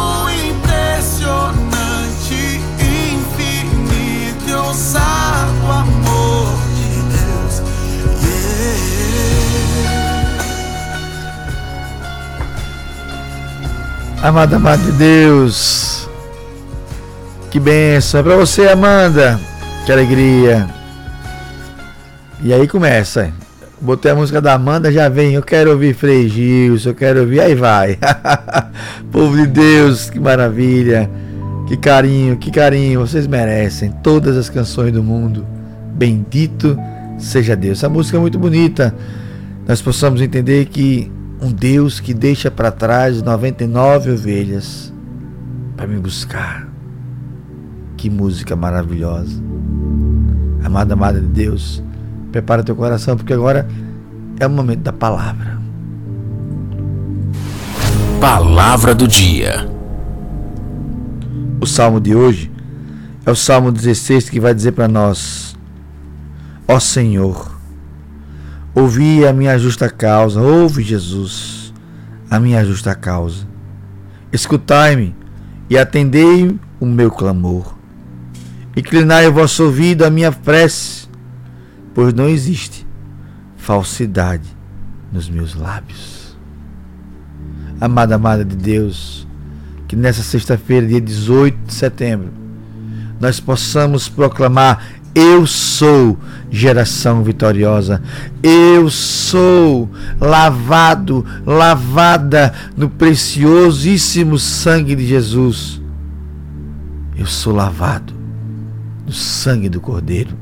Amada, 14.25 14.55
amada 14.55 14.81
de 14.81 14.91
Deus. 14.93 16.09
Que 17.51 17.59
benção. 17.59 18.21
É 18.21 18.23
pra 18.23 18.35
você, 18.35 18.67
Amanda. 18.67 19.39
Que 19.85 19.91
alegria. 19.91 20.67
E 22.41 22.51
aí 22.51 22.67
começa. 22.67 23.31
Botei 23.79 24.11
a 24.11 24.15
música 24.15 24.41
da 24.41 24.55
Amanda, 24.55 24.91
já 24.91 25.07
vem. 25.09 25.35
Eu 25.35 25.43
quero 25.43 25.69
ouvir 25.69 25.93
Frei 25.93 26.27
Gilson, 26.27 26.89
eu 26.89 26.95
quero 26.95 27.19
ouvir. 27.19 27.39
Aí 27.39 27.53
vai. 27.53 27.99
Povo 29.13 29.38
de 29.38 29.45
Deus, 29.45 30.09
que 30.09 30.19
maravilha. 30.19 31.07
Que 31.67 31.77
carinho, 31.77 32.35
que 32.35 32.49
carinho. 32.49 33.01
Vocês 33.01 33.27
merecem 33.27 33.91
todas 34.01 34.35
as 34.35 34.49
canções 34.49 34.91
do 34.91 35.03
mundo. 35.03 35.45
Bendito 35.93 36.75
seja 37.19 37.55
Deus. 37.55 37.77
Essa 37.77 37.89
música 37.89 38.17
é 38.17 38.19
muito 38.19 38.39
bonita. 38.39 38.91
Nós 39.67 39.83
possamos 39.83 40.19
entender 40.19 40.65
que 40.65 41.11
um 41.41 41.51
Deus 41.51 41.99
que 41.99 42.13
deixa 42.13 42.49
para 42.49 42.71
trás 42.71 43.21
99 43.21 44.11
ovelhas 44.11 44.93
para 45.75 45.87
me 45.87 45.99
buscar. 45.99 46.67
Que 47.97 48.09
música 48.09 48.55
maravilhosa. 48.55 49.41
Amada, 50.63 50.93
amada 50.93 51.19
de 51.19 51.27
Deus, 51.27 51.83
prepara 52.31 52.63
teu 52.63 52.75
coração 52.75 53.15
porque 53.15 53.33
agora 53.33 53.67
é 54.39 54.47
o 54.47 54.49
momento 54.49 54.81
da 54.81 54.93
palavra. 54.93 55.59
Palavra 58.19 58.95
do 58.95 59.07
dia. 59.07 59.69
O 61.61 61.65
salmo 61.67 61.99
de 61.99 62.15
hoje 62.15 62.51
é 63.25 63.31
o 63.31 63.35
salmo 63.35 63.71
16 63.71 64.29
que 64.29 64.39
vai 64.39 64.53
dizer 64.53 64.71
para 64.71 64.87
nós: 64.87 65.55
Ó 66.67 66.79
Senhor, 66.79 67.54
ouvi 68.75 69.25
a 69.25 69.31
minha 69.31 69.57
justa 69.57 69.89
causa, 69.89 70.41
ouve 70.41 70.83
Jesus, 70.83 71.73
a 72.29 72.39
minha 72.39 72.63
justa 72.65 72.93
causa. 72.93 73.47
Escutai-me 74.31 75.15
e 75.69 75.77
atendei 75.77 76.59
o 76.79 76.85
meu 76.85 77.09
clamor. 77.09 77.73
Inclinai 78.75 79.25
o 79.27 79.33
vosso 79.33 79.63
ouvido 79.63 80.03
à 80.03 80.09
minha 80.09 80.31
prece, 80.31 81.07
pois 81.93 82.13
não 82.13 82.27
existe 82.27 82.85
falsidade 83.55 84.47
nos 85.11 85.29
meus 85.29 85.55
lábios. 85.55 86.38
Amada, 87.79 88.15
amada 88.15 88.43
de 88.43 88.55
Deus, 88.55 89.25
que 89.88 89.95
nessa 89.95 90.21
sexta-feira, 90.21 90.85
dia 90.85 90.99
18 90.99 91.57
de 91.65 91.73
setembro, 91.73 92.33
nós 93.19 93.39
possamos 93.39 94.09
proclamar: 94.09 94.85
Eu 95.15 95.47
sou 95.47 96.17
geração 96.51 97.23
vitoriosa, 97.23 98.01
eu 98.43 98.89
sou 98.89 99.89
lavado, 100.19 101.25
lavada 101.45 102.54
no 102.75 102.89
preciosíssimo 102.89 104.38
sangue 104.38 104.93
de 104.93 105.08
Jesus. 105.08 105.82
Eu 107.17 107.25
sou 107.25 107.56
lavado 107.56 108.13
no 109.06 109.13
sangue 109.13 109.69
do 109.69 109.80
Cordeiro. 109.80 110.36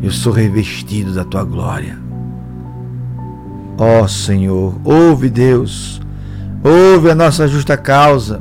Eu 0.00 0.12
sou 0.12 0.32
revestido 0.32 1.12
da 1.12 1.24
tua 1.24 1.42
glória. 1.42 1.98
Ó 3.76 4.02
oh, 4.02 4.08
Senhor, 4.08 4.78
ouve 4.84 5.28
Deus, 5.28 6.00
ouve 6.62 7.10
a 7.10 7.14
nossa 7.16 7.48
justa 7.48 7.76
causa. 7.76 8.40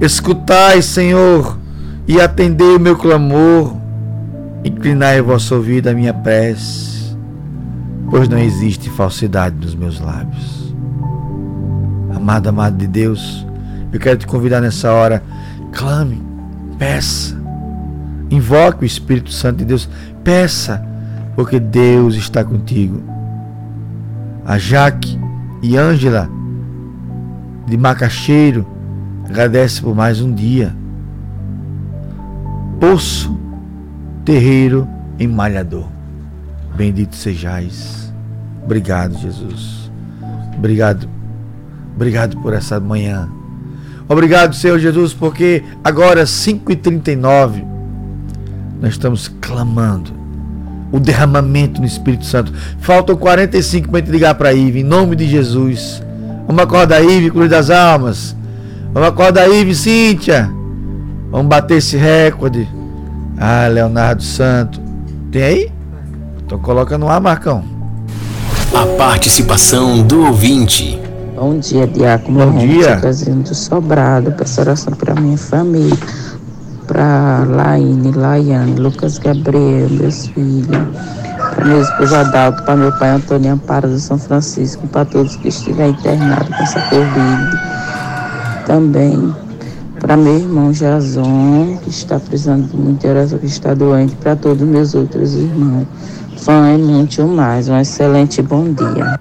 Escutai, 0.00 0.82
Senhor, 0.82 1.58
e 2.06 2.20
atendei 2.20 2.76
o 2.76 2.80
meu 2.80 2.96
clamor. 2.96 3.76
Inclinai 4.64 5.20
o 5.20 5.24
vosso 5.24 5.54
ouvido 5.54 5.88
à 5.88 5.92
minha 5.92 6.14
prece, 6.14 7.14
pois 8.10 8.28
não 8.28 8.38
existe 8.38 8.88
falsidade 8.88 9.56
nos 9.56 9.74
meus 9.74 10.00
lábios. 10.00 10.74
Amado, 12.14 12.48
amado 12.48 12.78
de 12.78 12.86
Deus, 12.86 13.46
eu 13.92 14.00
quero 14.00 14.18
te 14.18 14.26
convidar 14.26 14.62
nessa 14.62 14.90
hora, 14.90 15.22
clame, 15.70 16.22
peça, 16.78 17.36
invoque 18.30 18.84
o 18.84 18.86
Espírito 18.86 19.30
Santo 19.30 19.58
de 19.58 19.66
Deus, 19.66 19.86
peça, 20.22 20.82
porque 21.36 21.60
Deus 21.60 22.14
está 22.14 22.42
contigo. 22.42 23.02
A 24.46 24.56
Jaque 24.56 25.18
e 25.62 25.76
Ângela 25.76 26.28
de 27.66 27.76
Macaxeiro 27.76 28.66
agradece 29.24 29.82
por 29.82 29.94
mais 29.94 30.20
um 30.20 30.32
dia. 30.32 30.74
Poço, 32.86 33.34
terreiro 34.26 34.86
em 35.18 35.26
Malhador. 35.26 35.86
Bendito 36.76 37.16
sejais. 37.16 38.12
Obrigado, 38.62 39.16
Jesus. 39.16 39.90
Obrigado. 40.54 41.08
Obrigado 41.96 42.36
por 42.42 42.52
essa 42.52 42.78
manhã. 42.78 43.26
Obrigado, 44.06 44.54
Senhor 44.54 44.78
Jesus, 44.78 45.14
porque 45.14 45.64
agora 45.82 46.24
5h39 46.24 47.64
nós 48.82 48.90
estamos 48.90 49.28
clamando 49.40 50.12
o 50.92 51.00
derramamento 51.00 51.80
no 51.80 51.86
Espírito 51.86 52.26
Santo. 52.26 52.52
Faltam 52.80 53.16
45 53.16 53.88
para 53.88 53.96
a 53.96 54.00
gente 54.02 54.12
ligar 54.12 54.34
para 54.34 54.50
a 54.50 54.52
Ive, 54.52 54.80
em 54.80 54.84
nome 54.84 55.16
de 55.16 55.26
Jesus. 55.26 56.02
Vamos 56.46 56.62
acordar, 56.62 57.02
Ive, 57.02 57.30
Cruz 57.30 57.48
das 57.48 57.70
Almas. 57.70 58.36
Vamos 58.92 59.08
acordar, 59.08 59.48
Ive, 59.48 59.74
Cíntia. 59.74 60.52
Vamos 61.30 61.48
bater 61.48 61.78
esse 61.78 61.96
recorde. 61.96 62.68
Ah, 63.38 63.66
Leonardo 63.66 64.22
Santo. 64.22 64.80
Tem 65.30 65.42
aí? 65.42 65.72
Então 66.44 66.58
coloca 66.58 66.96
no 66.96 67.08
ar, 67.08 67.20
Marcão. 67.20 67.64
A 68.74 68.86
participação 68.96 70.02
do 70.02 70.26
ouvinte. 70.26 71.00
Bom 71.34 71.58
dia, 71.58 71.86
Diácono. 71.86 72.50
Bom 72.50 72.58
dia. 72.58 72.96
Trazendo 72.96 73.54
sobrado 73.54 74.32
para 74.32 74.44
essa 74.44 74.60
oração 74.60 74.92
para 74.94 75.14
minha 75.14 75.38
família. 75.38 75.96
para 76.86 77.44
Laine, 77.48 78.12
Laiane, 78.12 78.74
Lucas 78.74 79.18
Gabriel, 79.18 79.88
meus 79.90 80.26
filhos, 80.26 80.68
para 81.54 81.64
meu 81.64 81.80
esposo 81.80 82.14
Adalto, 82.14 82.62
para 82.62 82.76
meu 82.76 82.92
pai 82.98 83.10
Antônio 83.10 83.52
Amparo 83.52 83.88
do 83.88 83.98
São 83.98 84.18
Francisco, 84.18 84.86
para 84.88 85.04
todos 85.06 85.36
que 85.36 85.48
estiverem 85.48 85.92
internados 85.92 86.48
com 86.48 86.62
essa 86.62 86.80
Covid. 86.82 87.60
Também 88.66 89.34
para 90.04 90.18
meu 90.18 90.38
irmão 90.38 90.70
Jason, 90.70 91.78
que 91.82 91.88
está 91.88 92.20
precisando 92.20 92.68
de 92.68 92.76
muita 92.76 93.08
oração, 93.08 93.38
que 93.38 93.46
está 93.46 93.72
doente, 93.72 94.14
para 94.16 94.36
todos 94.36 94.60
meus 94.60 94.94
outros 94.94 95.34
irmãos. 95.34 95.86
Fã 96.36 96.68
é 96.68 96.76
muito 96.76 97.26
mais. 97.26 97.70
Um 97.70 97.80
excelente 97.80 98.42
bom 98.42 98.70
dia. 98.70 99.18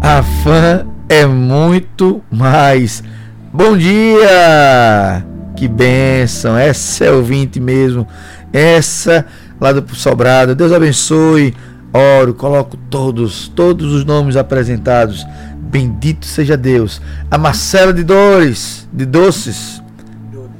A 0.00 0.22
fã 0.22 0.86
é 1.06 1.26
muito 1.26 2.22
mais. 2.30 3.04
Bom 3.52 3.76
dia! 3.76 5.22
Que 5.54 5.68
bênção! 5.68 6.56
Essa 6.56 7.04
é 7.04 7.12
ouvinte 7.12 7.60
mesmo. 7.60 8.08
Essa 8.50 9.26
lá 9.60 9.70
do 9.70 9.94
Sobrado. 9.94 10.54
Deus 10.54 10.72
abençoe. 10.72 11.54
Oro, 11.92 12.32
coloco 12.32 12.78
todos, 12.88 13.48
todos 13.48 13.92
os 13.92 14.02
nomes 14.02 14.34
apresentados. 14.34 15.26
Bendito 15.70 16.26
seja 16.26 16.56
Deus. 16.56 17.00
A 17.30 17.38
Marcela 17.38 17.92
de 17.92 18.02
Dores, 18.02 18.88
de 18.92 19.06
Doces. 19.06 19.80
Dores. 20.32 20.50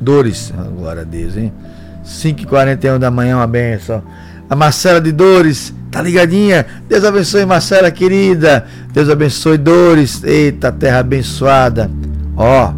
Dores. 0.00 0.54
Ah, 0.58 0.64
glória 0.64 1.02
a 1.02 1.04
Deus, 1.04 1.36
hein? 1.36 1.52
5h41 2.04 2.98
da 2.98 3.08
manhã, 3.08 3.36
uma 3.36 3.46
benção. 3.46 4.02
A 4.50 4.56
Marcela 4.56 5.00
de 5.00 5.12
Dores, 5.12 5.72
tá 5.88 6.02
ligadinha? 6.02 6.66
Deus 6.88 7.04
abençoe, 7.04 7.46
Marcela 7.46 7.92
querida. 7.92 8.66
Deus 8.92 9.08
abençoe, 9.08 9.56
Dores. 9.56 10.24
Eita, 10.24 10.72
terra 10.72 10.98
abençoada. 10.98 11.88
Ó, 12.36 12.72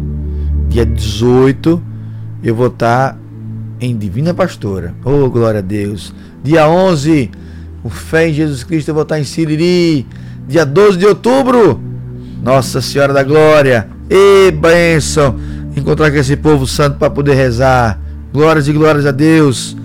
dia 0.67 0.85
18 0.85 1.81
eu 2.43 2.53
vou 2.53 2.67
estar 2.67 3.13
tá 3.13 3.17
em 3.81 3.97
Divina 3.97 4.31
Pastora. 4.31 4.93
Oh, 5.03 5.27
glória 5.27 5.59
a 5.59 5.63
Deus. 5.63 6.13
Dia 6.43 6.69
11, 6.69 7.31
o 7.83 7.89
Fé 7.89 8.29
em 8.29 8.33
Jesus 8.33 8.63
Cristo, 8.63 8.89
eu 8.89 8.93
vou 8.93 9.03
estar 9.03 9.15
tá 9.15 9.21
em 9.21 9.23
Siriri. 9.23 10.05
Dia 10.49 10.65
12 10.65 10.97
de 10.97 11.05
outubro, 11.05 11.79
Nossa 12.41 12.81
Senhora 12.81 13.13
da 13.13 13.21
Glória. 13.21 13.87
E 14.09 14.49
bênção. 14.49 15.35
Encontrar 15.77 16.09
com 16.09 16.17
esse 16.17 16.35
povo 16.35 16.65
santo 16.65 16.97
para 16.97 17.07
poder 17.07 17.35
rezar. 17.35 17.99
Glórias 18.33 18.67
e 18.67 18.73
glórias 18.73 19.05
a 19.05 19.11
Deus. 19.11 19.77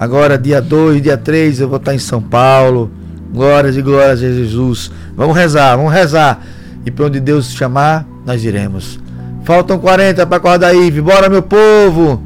Agora, 0.00 0.38
dia 0.38 0.62
2, 0.62 1.02
dia 1.02 1.18
3, 1.18 1.60
eu 1.60 1.68
vou 1.68 1.76
estar 1.76 1.94
em 1.94 1.98
São 1.98 2.22
Paulo. 2.22 2.90
Glórias 3.30 3.76
e 3.76 3.82
glórias 3.82 4.22
a 4.22 4.32
Jesus. 4.32 4.90
Vamos 5.14 5.36
rezar, 5.36 5.76
vamos 5.76 5.92
rezar. 5.92 6.42
E 6.86 6.90
para 6.90 7.04
onde 7.04 7.20
Deus 7.20 7.50
chamar, 7.50 8.06
nós 8.24 8.42
iremos. 8.42 8.98
Faltam 9.44 9.78
40 9.78 10.24
para 10.24 10.38
acordar 10.38 10.68
aí. 10.68 10.90
Bora, 11.02 11.28
meu 11.28 11.42
povo. 11.42 12.22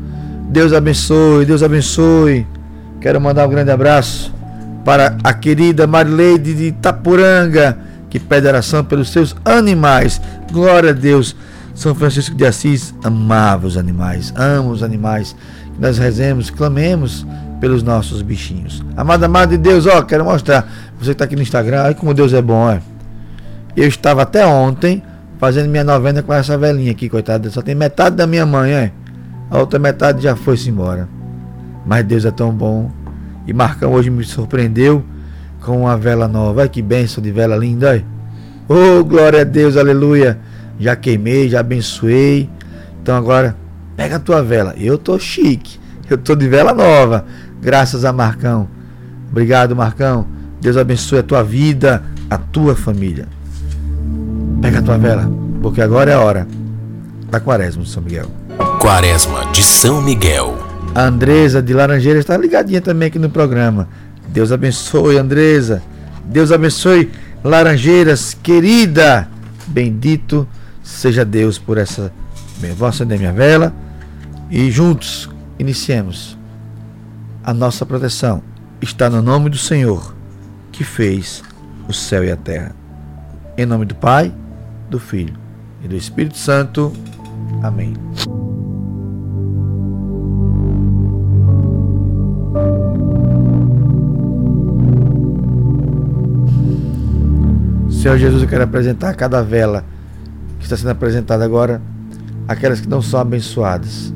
Deus 0.50 0.72
abençoe, 0.72 1.44
Deus 1.44 1.64
abençoe. 1.64 2.46
Quero 3.00 3.20
mandar 3.20 3.44
um 3.44 3.50
grande 3.50 3.72
abraço 3.72 4.32
para 4.84 5.16
a 5.22 5.32
querida 5.32 5.86
Marileide 5.86 6.54
de 6.54 6.64
Itapuranga, 6.64 7.78
que 8.10 8.18
pede 8.18 8.46
oração 8.46 8.84
pelos 8.84 9.10
seus 9.10 9.34
animais. 9.44 10.20
Glória 10.50 10.90
a 10.90 10.92
Deus. 10.92 11.36
São 11.74 11.94
Francisco 11.94 12.34
de 12.34 12.44
Assis 12.44 12.94
amava 13.02 13.66
os 13.66 13.76
animais, 13.76 14.32
ama 14.36 14.70
os 14.70 14.82
animais. 14.82 15.34
Nós 15.78 15.96
rezemos, 15.98 16.50
clamemos 16.50 17.26
pelos 17.60 17.82
nossos 17.82 18.20
bichinhos. 18.22 18.84
Amada, 18.96 19.26
amada 19.26 19.56
de 19.56 19.58
Deus, 19.58 19.86
ó, 19.86 20.02
quero 20.02 20.24
mostrar. 20.24 20.70
Você 20.98 21.06
que 21.06 21.12
está 21.12 21.24
aqui 21.24 21.36
no 21.36 21.42
Instagram, 21.42 21.84
olha 21.84 21.94
como 21.94 22.12
Deus 22.12 22.32
é 22.32 22.42
bom, 22.42 22.66
ó. 22.74 22.78
Eu 23.74 23.88
estava 23.88 24.22
até 24.22 24.44
ontem 24.44 25.02
fazendo 25.38 25.68
minha 25.68 25.82
novena 25.82 26.22
com 26.22 26.32
essa 26.32 26.58
velhinha 26.58 26.92
aqui, 26.92 27.08
coitada. 27.08 27.48
Só 27.50 27.62
tem 27.62 27.74
metade 27.74 28.16
da 28.16 28.26
minha 28.26 28.44
mãe, 28.44 28.72
é. 28.72 28.92
A 29.50 29.58
outra 29.58 29.78
metade 29.78 30.22
já 30.22 30.36
foi-se 30.36 30.70
embora. 30.70 31.08
Mas 31.86 32.04
Deus 32.04 32.24
é 32.24 32.30
tão 32.30 32.52
bom. 32.52 32.90
E 33.46 33.52
Marcão 33.52 33.92
hoje 33.92 34.10
me 34.10 34.24
surpreendeu 34.24 35.04
com 35.60 35.82
uma 35.82 35.96
vela 35.96 36.28
nova. 36.28 36.60
Olha 36.60 36.68
que 36.68 36.82
benção 36.82 37.22
de 37.22 37.30
vela 37.30 37.56
linda, 37.56 37.90
olha. 37.90 38.04
Oh, 38.68 39.04
glória 39.04 39.40
a 39.40 39.44
Deus, 39.44 39.76
aleluia. 39.76 40.38
Já 40.78 40.96
queimei, 40.96 41.48
já 41.48 41.60
abençoei. 41.60 42.48
Então 43.02 43.16
agora, 43.16 43.56
pega 43.96 44.16
a 44.16 44.20
tua 44.20 44.42
vela. 44.42 44.74
Eu 44.78 44.96
tô 44.96 45.18
chique. 45.18 45.78
Eu 46.08 46.18
tô 46.18 46.34
de 46.34 46.48
vela 46.48 46.72
nova 46.74 47.24
graças 47.62 48.04
a 48.04 48.12
Marcão. 48.12 48.68
Obrigado, 49.30 49.74
Marcão. 49.76 50.26
Deus 50.60 50.76
abençoe 50.76 51.20
a 51.20 51.22
tua 51.22 51.42
vida, 51.42 52.02
a 52.28 52.36
tua 52.36 52.74
família. 52.74 53.26
Pega 54.60 54.80
a 54.80 54.82
tua 54.82 54.98
vela, 54.98 55.30
porque 55.62 55.80
agora 55.80 56.10
é 56.10 56.14
a 56.14 56.20
hora 56.20 56.46
da 57.30 57.40
Quaresma 57.40 57.82
de 57.82 57.88
São 57.88 58.02
Miguel. 58.02 58.26
Quaresma 58.80 59.46
de 59.52 59.62
São 59.62 60.02
Miguel. 60.02 60.61
A 60.94 61.04
Andresa 61.04 61.62
de 61.62 61.72
Laranjeira 61.72 62.18
está 62.18 62.36
ligadinha 62.36 62.80
também 62.80 63.08
aqui 63.08 63.18
no 63.18 63.30
programa. 63.30 63.88
Deus 64.28 64.52
abençoe, 64.52 65.16
Andresa. 65.16 65.82
Deus 66.24 66.52
abençoe, 66.52 67.10
Laranjeiras, 67.42 68.34
querida. 68.42 69.28
Bendito 69.66 70.46
seja 70.82 71.24
Deus 71.24 71.58
por 71.58 71.78
essa. 71.78 72.12
Vou 72.76 72.86
acender 72.86 73.18
minha 73.18 73.32
vela 73.32 73.74
e 74.50 74.70
juntos 74.70 75.28
iniciemos 75.58 76.38
a 77.44 77.52
nossa 77.52 77.84
proteção 77.84 78.42
está 78.80 79.10
no 79.10 79.20
nome 79.20 79.50
do 79.50 79.58
Senhor, 79.58 80.14
que 80.70 80.84
fez 80.84 81.42
o 81.88 81.92
céu 81.92 82.24
e 82.24 82.30
a 82.30 82.36
terra. 82.36 82.74
Em 83.56 83.66
nome 83.66 83.84
do 83.84 83.94
Pai, 83.94 84.32
do 84.88 84.98
Filho 84.98 85.34
e 85.82 85.88
do 85.88 85.96
Espírito 85.96 86.38
Santo. 86.38 86.92
Amém. 87.62 87.94
Senhor 98.02 98.18
Jesus, 98.18 98.42
eu 98.42 98.48
quero 98.48 98.64
apresentar 98.64 99.14
cada 99.14 99.44
vela 99.44 99.84
que 100.58 100.64
está 100.64 100.76
sendo 100.76 100.90
apresentada 100.90 101.44
agora, 101.44 101.80
aquelas 102.48 102.80
que 102.80 102.88
não 102.88 103.00
são 103.00 103.20
abençoadas 103.20 104.12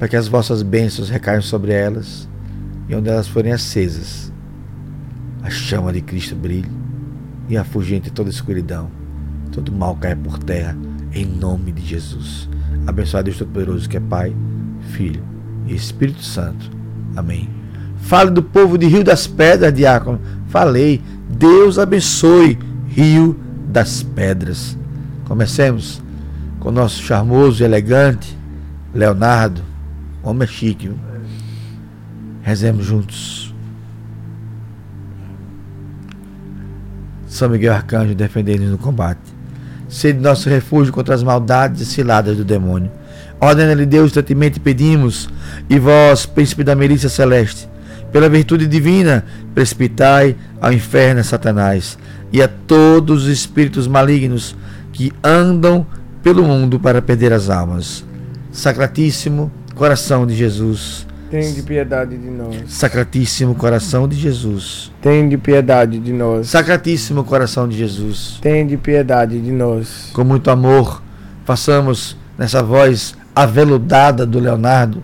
para 0.00 0.08
que 0.08 0.16
as 0.16 0.26
vossas 0.26 0.64
bênçãos 0.64 1.08
recaiam 1.08 1.42
sobre 1.42 1.72
elas 1.72 2.28
e 2.88 2.94
onde 2.96 3.08
elas 3.08 3.28
forem 3.28 3.52
acesas, 3.52 4.32
a 5.44 5.48
chama 5.48 5.92
de 5.92 6.00
Cristo 6.00 6.34
brilhe 6.34 6.68
e 7.48 7.56
afugente 7.56 8.10
toda 8.10 8.30
escuridão, 8.30 8.90
todo 9.52 9.70
mal 9.70 9.94
caia 9.94 10.16
por 10.16 10.36
terra, 10.40 10.76
em 11.14 11.24
nome 11.24 11.70
de 11.70 11.86
Jesus. 11.86 12.48
Abençoado 12.84 13.26
Deus 13.26 13.38
Todo-Poderoso, 13.38 13.88
que 13.88 13.96
é 13.96 14.00
Pai, 14.00 14.34
Filho 14.90 15.22
e 15.68 15.74
Espírito 15.76 16.24
Santo. 16.24 16.68
Amém. 17.14 17.48
Fale 17.98 18.32
do 18.32 18.42
povo 18.42 18.76
de 18.76 18.88
Rio 18.88 19.04
das 19.04 19.28
Pedras, 19.28 19.72
diácono. 19.72 20.20
Falei. 20.48 21.00
Deus 21.38 21.78
abençoe 21.78 22.58
Rio 22.94 23.38
das 23.68 24.02
Pedras. 24.02 24.76
Comecemos 25.24 26.02
com 26.60 26.68
o 26.68 26.72
nosso 26.72 27.02
charmoso 27.02 27.62
e 27.62 27.64
elegante 27.64 28.36
Leonardo 28.94 29.62
Homem 30.22 30.46
chique, 30.46 30.86
viu? 30.86 30.98
Rezemos 32.42 32.84
juntos. 32.84 33.52
São 37.26 37.48
Miguel 37.48 37.72
Arcanjo, 37.72 38.14
defendendo-nos 38.14 38.70
no 38.70 38.78
combate. 38.78 39.20
Sede 39.88 40.20
nosso 40.20 40.48
refúgio 40.48 40.92
contra 40.92 41.14
as 41.14 41.22
maldades 41.22 41.80
e 41.80 41.86
ciladas 41.86 42.36
do 42.36 42.44
demônio. 42.44 42.90
Ordena-lhe 43.40 43.84
Deus, 43.84 44.06
instantemente 44.06 44.60
pedimos, 44.60 45.28
e 45.68 45.78
vós, 45.78 46.24
príncipe 46.24 46.62
da 46.62 46.76
milícia 46.76 47.08
celeste, 47.08 47.68
pela 48.12 48.28
virtude 48.28 48.66
divina, 48.66 49.24
precipitai 49.54 50.36
ao 50.60 50.72
inferno 50.72 51.24
Satanás 51.24 51.98
e 52.32 52.42
a 52.42 52.48
todos 52.48 53.24
os 53.24 53.28
espíritos 53.28 53.86
malignos 53.86 54.56
que 54.92 55.12
andam 55.22 55.86
pelo 56.22 56.42
mundo 56.44 56.80
para 56.80 57.02
perder 57.02 57.32
as 57.32 57.50
almas. 57.50 58.04
Sacratíssimo, 58.50 59.50
Coração 59.74 60.26
de 60.26 60.34
Jesus. 60.34 61.06
Tem 61.30 61.54
de 61.54 61.62
piedade 61.62 62.16
de 62.18 62.28
nós. 62.28 62.56
Sacratíssimo 62.68 63.54
coração 63.54 64.06
de 64.06 64.16
Jesus. 64.16 64.92
Tem 65.00 65.26
de 65.26 65.38
piedade 65.38 65.98
de 65.98 66.12
nós. 66.12 66.48
Sacratíssimo 66.48 67.24
coração 67.24 67.66
de 67.66 67.76
Jesus. 67.76 68.38
Tem 68.42 68.66
de 68.66 68.76
piedade 68.76 69.40
de 69.40 69.50
nós. 69.50 70.10
Com 70.12 70.24
muito 70.24 70.50
amor, 70.50 71.02
façamos 71.46 72.18
nessa 72.36 72.62
voz 72.62 73.16
aveludada 73.34 74.26
do 74.26 74.38
Leonardo, 74.38 75.02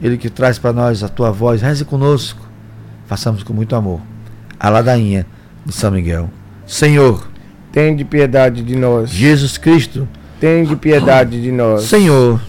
ele 0.00 0.16
que 0.16 0.30
traz 0.30 0.56
para 0.56 0.72
nós 0.72 1.02
a 1.02 1.08
tua 1.08 1.32
voz, 1.32 1.60
reze 1.60 1.84
conosco. 1.84 2.48
Façamos 3.06 3.42
com 3.42 3.52
muito 3.52 3.74
amor. 3.74 4.00
A 4.58 4.68
ladainha 4.68 5.26
de 5.66 5.72
São 5.74 5.90
Miguel. 5.90 6.30
Senhor, 6.70 7.28
tem 7.72 7.96
de 7.96 8.04
piedade 8.04 8.62
de 8.62 8.76
nós. 8.76 9.10
Jesus 9.10 9.58
Cristo, 9.58 10.06
tem 10.40 10.64
de 10.64 10.76
piedade 10.76 11.42
de 11.42 11.50
nós. 11.50 11.82
Senhor, 11.82 12.40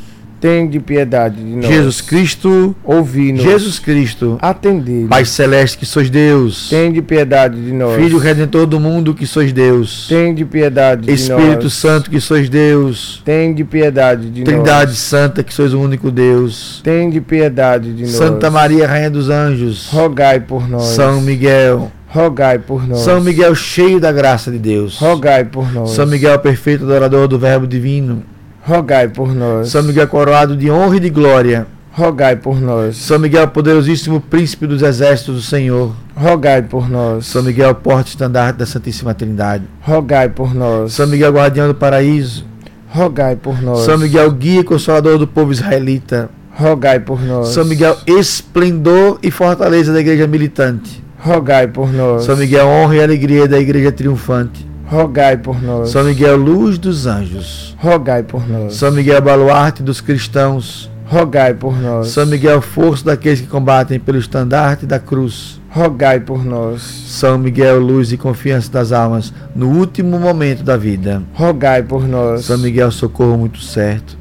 Tende 0.41 0.79
piedade 0.79 1.35
de 1.35 1.55
nós. 1.55 1.67
Jesus 1.67 2.01
Cristo, 2.01 2.75
ouvi-nos. 2.83 3.43
Jesus 3.43 3.77
Cristo, 3.77 4.39
atendei. 4.41 5.05
Pai 5.05 5.23
celeste 5.23 5.77
que 5.77 5.85
sois 5.85 6.09
Deus. 6.09 6.67
Tende 6.67 6.99
piedade 6.99 7.63
de 7.63 7.71
nós. 7.71 7.95
Filho 7.95 8.17
redentor 8.17 8.65
do 8.65 8.79
mundo 8.79 9.13
que 9.13 9.27
sois 9.27 9.53
Deus. 9.53 10.07
Tende 10.09 10.43
piedade 10.43 11.03
de 11.05 11.11
Espírito 11.11 11.37
nós. 11.37 11.43
Espírito 11.43 11.69
Santo 11.69 12.09
que 12.09 12.19
sois 12.19 12.49
Deus. 12.49 13.21
Tende 13.23 13.63
piedade 13.63 14.31
de 14.31 14.41
Trindade 14.41 14.89
nós. 14.89 14.99
Santa 14.99 15.43
que 15.43 15.53
sois 15.53 15.75
o 15.75 15.79
único 15.79 16.09
Deus. 16.09 16.81
Tende 16.83 17.21
piedade 17.21 17.93
de 17.93 18.01
nós. 18.01 18.11
Santa 18.13 18.49
Maria 18.49 18.87
Rainha 18.87 19.11
dos 19.11 19.29
Anjos. 19.29 19.89
Rogai 19.91 20.39
por 20.39 20.67
nós. 20.67 20.85
São 20.85 21.21
Miguel. 21.21 21.91
Rogai 22.13 22.59
por 22.59 22.85
nós. 22.85 22.99
São 22.99 23.21
Miguel 23.21 23.55
cheio 23.55 23.97
da 23.97 24.11
graça 24.11 24.51
de 24.51 24.59
Deus. 24.59 24.97
Rogai 24.99 25.45
por 25.45 25.71
nós. 25.71 25.91
São 25.91 26.05
Miguel 26.05 26.37
perfeito 26.39 26.83
adorador 26.83 27.25
do 27.25 27.39
Verbo 27.39 27.65
divino. 27.65 28.23
Rogai 28.63 29.07
por 29.07 29.33
nós. 29.33 29.69
São 29.69 29.81
Miguel 29.81 30.09
coroado 30.09 30.57
de 30.57 30.69
honra 30.69 30.97
e 30.97 30.99
de 30.99 31.09
glória. 31.09 31.65
Rogai 31.93 32.35
por 32.35 32.59
nós. 32.59 32.97
São 32.97 33.17
Miguel 33.17 33.47
poderosíssimo 33.47 34.19
príncipe 34.19 34.67
dos 34.67 34.81
exércitos 34.81 35.35
do 35.35 35.41
Senhor. 35.41 35.95
Rogai 36.13 36.61
por 36.61 36.89
nós. 36.89 37.27
São 37.27 37.43
Miguel 37.43 37.73
porte 37.75 38.09
estandarte 38.09 38.59
da 38.59 38.65
Santíssima 38.65 39.13
Trindade. 39.13 39.63
Rogai 39.79 40.27
por 40.27 40.53
nós. 40.53 40.93
São 40.93 41.07
Miguel 41.07 41.31
guardião 41.31 41.69
do 41.69 41.75
paraíso. 41.75 42.45
Rogai 42.89 43.37
por 43.37 43.61
nós. 43.61 43.85
São 43.85 43.97
Miguel 43.97 44.29
guia 44.33 44.59
e 44.59 44.63
consolador 44.65 45.17
do 45.17 45.27
povo 45.27 45.53
israelita. 45.53 46.29
Rogai 46.53 46.99
por 46.99 47.21
nós. 47.21 47.47
São 47.49 47.63
Miguel 47.63 47.97
esplendor 48.05 49.17
e 49.23 49.31
fortaleza 49.31 49.93
da 49.93 50.01
igreja 50.01 50.27
militante. 50.27 51.01
Rogai 51.23 51.67
por 51.67 51.93
nós. 51.93 52.23
São 52.23 52.35
Miguel 52.35 52.67
honra 52.67 52.95
e 52.95 53.03
alegria 53.03 53.47
da 53.47 53.59
igreja 53.59 53.91
triunfante. 53.91 54.65
Rogai 54.87 55.37
por 55.37 55.61
nós. 55.61 55.91
São 55.91 56.03
Miguel 56.03 56.35
luz 56.35 56.79
dos 56.79 57.05
anjos. 57.05 57.75
Rogai 57.79 58.23
por 58.23 58.47
nós. 58.49 58.73
São 58.75 58.91
Miguel 58.91 59.21
baluarte 59.21 59.83
dos 59.83 60.01
cristãos. 60.01 60.89
Rogai 61.05 61.53
por 61.53 61.79
nós. 61.79 62.07
São 62.07 62.25
Miguel 62.25 62.59
força 62.59 63.05
daqueles 63.05 63.39
que 63.39 63.47
combatem 63.47 63.99
pelo 63.99 64.17
estandarte 64.17 64.87
da 64.87 64.97
cruz. 64.97 65.61
Rogai 65.69 66.19
por 66.19 66.43
nós. 66.43 66.81
São 66.81 67.37
Miguel 67.37 67.79
luz 67.79 68.11
e 68.11 68.17
confiança 68.17 68.71
das 68.71 68.91
almas 68.91 69.31
no 69.55 69.67
último 69.69 70.19
momento 70.19 70.63
da 70.63 70.75
vida. 70.75 71.21
Rogai 71.35 71.83
por 71.83 72.07
nós. 72.07 72.45
São 72.45 72.57
Miguel 72.57 72.89
socorro 72.91 73.37
muito 73.37 73.61
certo. 73.61 74.20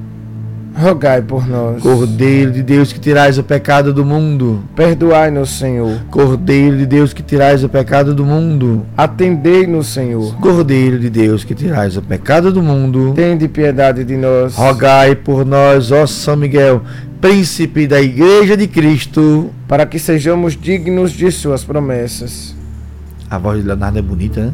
Rogai 0.75 1.21
por 1.21 1.47
nós. 1.47 1.81
Cordeiro 1.81 2.51
de 2.51 2.63
Deus 2.63 2.93
que 2.93 2.99
tirais 2.99 3.37
o 3.37 3.43
pecado 3.43 3.93
do 3.93 4.05
mundo. 4.05 4.63
Perdoai-nos, 4.75 5.49
Senhor. 5.49 5.99
Cordeiro 6.09 6.77
de 6.77 6.85
Deus 6.85 7.13
que 7.13 7.21
tirais 7.21 7.63
o 7.63 7.69
pecado 7.69 8.15
do 8.15 8.25
mundo. 8.25 8.85
Atendei-nos, 8.97 9.87
Senhor. 9.87 10.35
Cordeiro 10.39 10.97
de 10.97 11.09
Deus 11.09 11.43
que 11.43 11.53
tirais 11.53 11.97
o 11.97 12.01
pecado 12.01 12.51
do 12.51 12.63
mundo. 12.63 13.13
Tende 13.15 13.47
piedade 13.47 14.03
de 14.03 14.15
nós. 14.15 14.55
Rogai 14.55 15.15
por 15.15 15.45
nós, 15.45 15.91
ó 15.91 16.07
São 16.07 16.35
Miguel, 16.35 16.81
príncipe 17.19 17.85
da 17.85 18.01
Igreja 18.01 18.55
de 18.55 18.67
Cristo, 18.67 19.51
para 19.67 19.85
que 19.85 19.99
sejamos 19.99 20.59
dignos 20.59 21.11
de 21.11 21.31
suas 21.31 21.63
promessas. 21.63 22.55
A 23.29 23.37
voz 23.37 23.61
de 23.61 23.67
Leonardo 23.67 23.99
é 23.99 24.01
bonita, 24.01 24.45
né? 24.45 24.53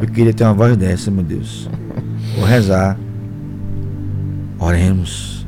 Eu 0.00 0.08
queria 0.08 0.32
ter 0.32 0.44
uma 0.44 0.54
voz 0.54 0.76
dessa, 0.76 1.10
meu 1.10 1.22
Deus. 1.22 1.68
Vou 2.36 2.46
rezar. 2.46 2.96
Oremos. 4.60 5.46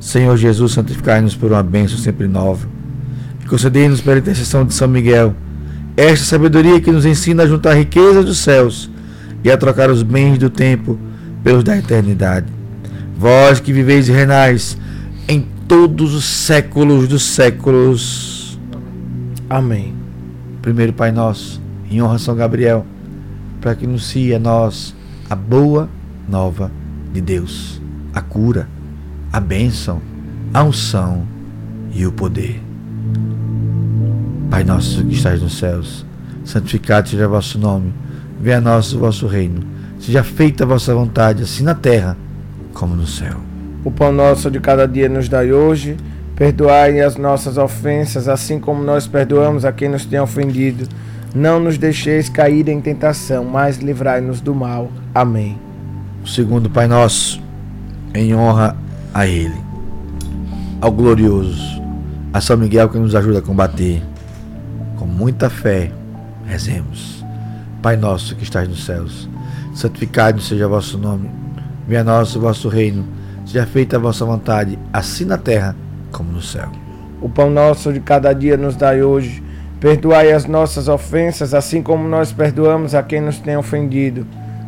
Senhor 0.00 0.36
Jesus, 0.36 0.72
santificai-nos 0.72 1.36
por 1.36 1.52
uma 1.52 1.62
bênção 1.62 1.96
sempre 1.96 2.26
nova. 2.26 2.68
E 3.42 3.46
concedei-nos 3.46 4.00
pela 4.00 4.18
intercessão 4.18 4.64
de 4.64 4.74
São 4.74 4.88
Miguel 4.88 5.32
esta 5.96 6.24
sabedoria 6.24 6.80
que 6.80 6.90
nos 6.90 7.06
ensina 7.06 7.44
a 7.44 7.46
juntar 7.46 7.74
riquezas 7.74 8.24
dos 8.24 8.38
céus 8.38 8.90
e 9.44 9.50
a 9.50 9.56
trocar 9.56 9.88
os 9.88 10.02
bens 10.02 10.36
do 10.36 10.50
tempo 10.50 10.98
pelos 11.44 11.62
da 11.62 11.78
eternidade. 11.78 12.46
Vós 13.16 13.60
que 13.60 13.72
viveis 13.72 14.08
e 14.08 14.12
renais 14.12 14.76
em 15.28 15.46
todos 15.68 16.12
os 16.12 16.24
séculos 16.24 17.06
dos 17.06 17.22
séculos. 17.22 18.58
Amém. 19.48 19.94
Primeiro 20.60 20.92
Pai 20.92 21.12
Nosso, 21.12 21.62
em 21.88 22.02
honra 22.02 22.16
a 22.16 22.18
São 22.18 22.34
Gabriel, 22.34 22.84
para 23.60 23.76
que 23.76 23.86
anuncie 23.86 24.34
a 24.34 24.40
nós 24.40 24.94
a 25.30 25.36
boa 25.36 25.88
nova 26.28 26.70
de 27.12 27.20
Deus, 27.20 27.80
a 28.12 28.20
cura, 28.20 28.68
a 29.32 29.40
bênção, 29.40 30.00
a 30.52 30.62
unção 30.62 31.26
e 31.92 32.06
o 32.06 32.12
poder. 32.12 32.62
Pai 34.50 34.64
nosso 34.64 35.04
que 35.04 35.14
estás 35.14 35.42
nos 35.42 35.58
céus, 35.58 36.06
santificado 36.44 37.08
seja 37.08 37.26
o 37.26 37.30
vosso 37.30 37.58
nome, 37.58 37.92
venha 38.40 38.58
a 38.58 38.60
nós 38.60 38.92
o 38.92 38.98
vosso 38.98 39.26
reino, 39.26 39.62
seja 39.98 40.22
feita 40.22 40.64
a 40.64 40.66
vossa 40.66 40.94
vontade, 40.94 41.42
assim 41.42 41.62
na 41.62 41.74
terra 41.74 42.16
como 42.72 42.94
no 42.94 43.06
céu. 43.06 43.36
O 43.84 43.90
pão 43.90 44.12
nosso 44.12 44.50
de 44.50 44.60
cada 44.60 44.86
dia 44.86 45.08
nos 45.08 45.28
dai 45.28 45.52
hoje, 45.52 45.96
perdoai 46.34 47.00
as 47.00 47.16
nossas 47.16 47.56
ofensas, 47.56 48.28
assim 48.28 48.58
como 48.58 48.82
nós 48.82 49.06
perdoamos 49.06 49.64
a 49.64 49.72
quem 49.72 49.88
nos 49.88 50.04
tem 50.04 50.20
ofendido. 50.20 50.86
Não 51.34 51.60
nos 51.60 51.78
deixeis 51.78 52.28
cair 52.28 52.68
em 52.68 52.80
tentação, 52.80 53.44
mas 53.44 53.78
livrai-nos 53.78 54.40
do 54.40 54.54
mal. 54.54 54.90
Amém. 55.14 55.65
O 56.26 56.28
segundo 56.28 56.68
Pai 56.68 56.88
Nosso, 56.88 57.40
em 58.12 58.34
honra 58.34 58.76
a 59.14 59.28
Ele, 59.28 59.54
ao 60.80 60.90
glorioso, 60.90 61.80
a 62.32 62.40
São 62.40 62.56
Miguel 62.56 62.88
que 62.88 62.98
nos 62.98 63.14
ajuda 63.14 63.38
a 63.38 63.42
combater. 63.42 64.02
Com 64.96 65.06
muita 65.06 65.48
fé, 65.48 65.92
rezemos. 66.44 67.24
Pai 67.80 67.96
nosso 67.96 68.34
que 68.34 68.42
estás 68.42 68.68
nos 68.68 68.84
céus, 68.84 69.30
santificado 69.72 70.40
seja 70.40 70.66
o 70.66 70.70
vosso 70.70 70.98
nome. 70.98 71.30
Venha 71.86 72.00
a 72.00 72.04
nós 72.04 72.34
o 72.34 72.40
vosso 72.40 72.68
reino. 72.68 73.06
Seja 73.46 73.64
feita 73.64 73.94
a 73.94 74.00
vossa 74.00 74.24
vontade, 74.24 74.76
assim 74.92 75.24
na 75.24 75.38
terra 75.38 75.76
como 76.10 76.32
no 76.32 76.42
céu. 76.42 76.68
O 77.22 77.28
pão 77.28 77.48
nosso 77.48 77.92
de 77.92 78.00
cada 78.00 78.32
dia 78.32 78.56
nos 78.56 78.74
dai 78.74 79.00
hoje. 79.00 79.44
Perdoai 79.78 80.32
as 80.32 80.44
nossas 80.44 80.88
ofensas, 80.88 81.54
assim 81.54 81.84
como 81.84 82.08
nós 82.08 82.32
perdoamos 82.32 82.96
a 82.96 83.02
quem 83.04 83.20
nos 83.20 83.38
tem 83.38 83.56
ofendido. 83.56 84.26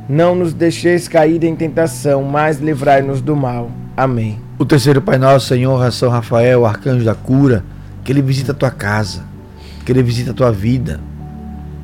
Não 0.08 0.34
nos 0.34 0.54
deixeis 0.54 1.06
cair 1.06 1.44
em 1.44 1.54
tentação, 1.54 2.22
mas 2.22 2.58
livrai-nos 2.58 3.20
do 3.20 3.36
mal. 3.36 3.70
Amém. 3.94 4.40
O 4.58 4.64
terceiro 4.64 5.02
Pai 5.02 5.18
Nosso, 5.18 5.52
a 5.54 5.90
São 5.90 6.08
Rafael, 6.08 6.64
arcanjo 6.64 7.04
da 7.04 7.14
cura, 7.14 7.62
que 8.02 8.10
ele 8.10 8.22
visita 8.22 8.52
a 8.52 8.54
tua 8.54 8.70
casa, 8.70 9.22
que 9.84 9.92
ele 9.92 10.02
visita 10.02 10.30
a 10.30 10.34
tua 10.34 10.50
vida, 10.50 10.98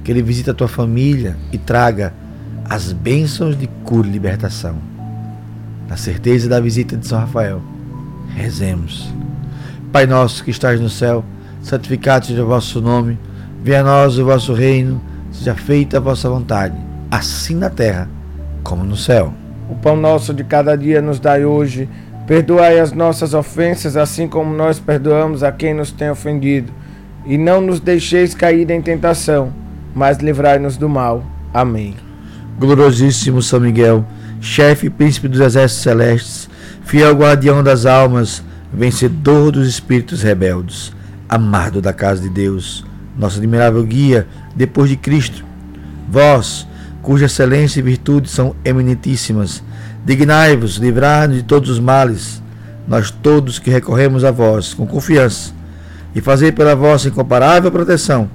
que 0.03 0.11
ele 0.11 0.22
visita 0.22 0.53
a 0.53 0.55
tua 0.55 0.68
família 0.68 1.37
e 1.53 1.59
traga 1.59 2.14
as 2.64 2.93
bênçãos 2.93 3.59
de 3.59 3.66
cura 3.85 4.09
e 4.09 4.11
libertação. 4.11 4.77
Na 5.87 5.99
certeza 5.99 6.49
da 6.49 6.61
visita 6.61 6.97
de 6.97 7.07
São 7.07 7.18
Rafael, 7.18 7.61
rezemos. 8.35 9.12
Pai 9.93 10.07
nosso 10.07 10.43
que 10.43 10.51
estás 10.51 10.81
no 10.81 10.89
céu, 10.89 11.22
santificado 11.62 12.27
seja 12.27 12.43
o 12.43 12.47
vosso 12.47 12.81
nome, 12.81 13.18
venha 13.62 13.81
a 13.81 13.85
nós 13.85 14.18
o 14.18 14.25
vosso 14.25 14.55
reino, 14.55 15.01
seja 15.31 15.55
feita 15.55 15.99
a 15.99 16.01
vossa 16.01 16.29
vontade, 16.29 16.75
assim 17.17 17.55
na 17.55 17.71
terra 17.71 18.09
como 18.62 18.85
no 18.85 18.97
céu. 18.97 19.33
O 19.69 19.75
pão 19.75 19.97
nosso 19.97 20.35
de 20.35 20.43
cada 20.45 20.77
dia 20.77 21.01
nos 21.01 21.21
dai 21.21 21.45
hoje. 21.45 21.89
Perdoai 22.27 22.81
as 22.81 22.93
nossas 22.93 23.35
ofensas, 23.35 23.97
assim 23.97 24.27
como 24.27 24.55
nós 24.55 24.81
perdoamos 24.81 25.43
a 25.43 25.53
quem 25.53 25.75
nos 25.75 25.91
tem 25.91 26.11
ofendido. 26.11 26.73
E 27.27 27.37
não 27.37 27.61
nos 27.61 27.81
deixeis 27.81 28.35
cair 28.35 28.71
em 28.71 28.81
tentação, 28.81 29.53
mas 29.95 30.19
livrai-nos 30.19 30.77
do 30.77 30.89
mal. 30.89 31.23
Amém. 31.53 31.95
Gloriosíssimo 32.59 33.43
São 33.43 33.61
Miguel, 33.61 34.05
chefe 34.41 34.87
e 34.87 34.91
príncipe 34.91 35.29
dos 35.29 35.41
exércitos 35.41 35.83
celestes, 35.83 36.51
fiel 36.83 37.15
guardião 37.15 37.62
das 37.62 37.85
almas, 37.85 38.43
vencedor 38.73 39.53
dos 39.53 39.69
espíritos 39.69 40.23
rebeldes, 40.23 40.93
amado 41.29 41.81
da 41.81 41.93
casa 41.93 42.23
de 42.23 42.29
Deus, 42.29 42.85
nosso 43.17 43.39
admirável 43.39 43.83
guia 43.85 44.27
depois 44.55 44.89
de 44.89 44.97
Cristo. 44.97 45.45
Vós, 46.09 46.67
cuja 47.05 47.27
excelência 47.27 47.81
e 47.81 47.83
virtude 47.83 48.31
são 48.31 48.57
eminentíssimas, 48.65 49.63
dignai-vos 50.07 50.77
livrar-nos 50.77 51.37
de 51.37 51.43
todos 51.43 51.69
os 51.69 51.79
males, 51.79 52.43
nós 52.89 53.11
todos 53.11 53.59
que 53.59 53.69
recorremos 53.69 54.25
a 54.25 54.31
vós 54.31 54.73
com 54.73 54.87
confiança, 54.87 55.53
e 56.15 56.21
fazer 56.23 56.53
pela 56.53 56.75
vossa 56.75 57.09
incomparável 57.09 57.71
proteção 57.71 58.31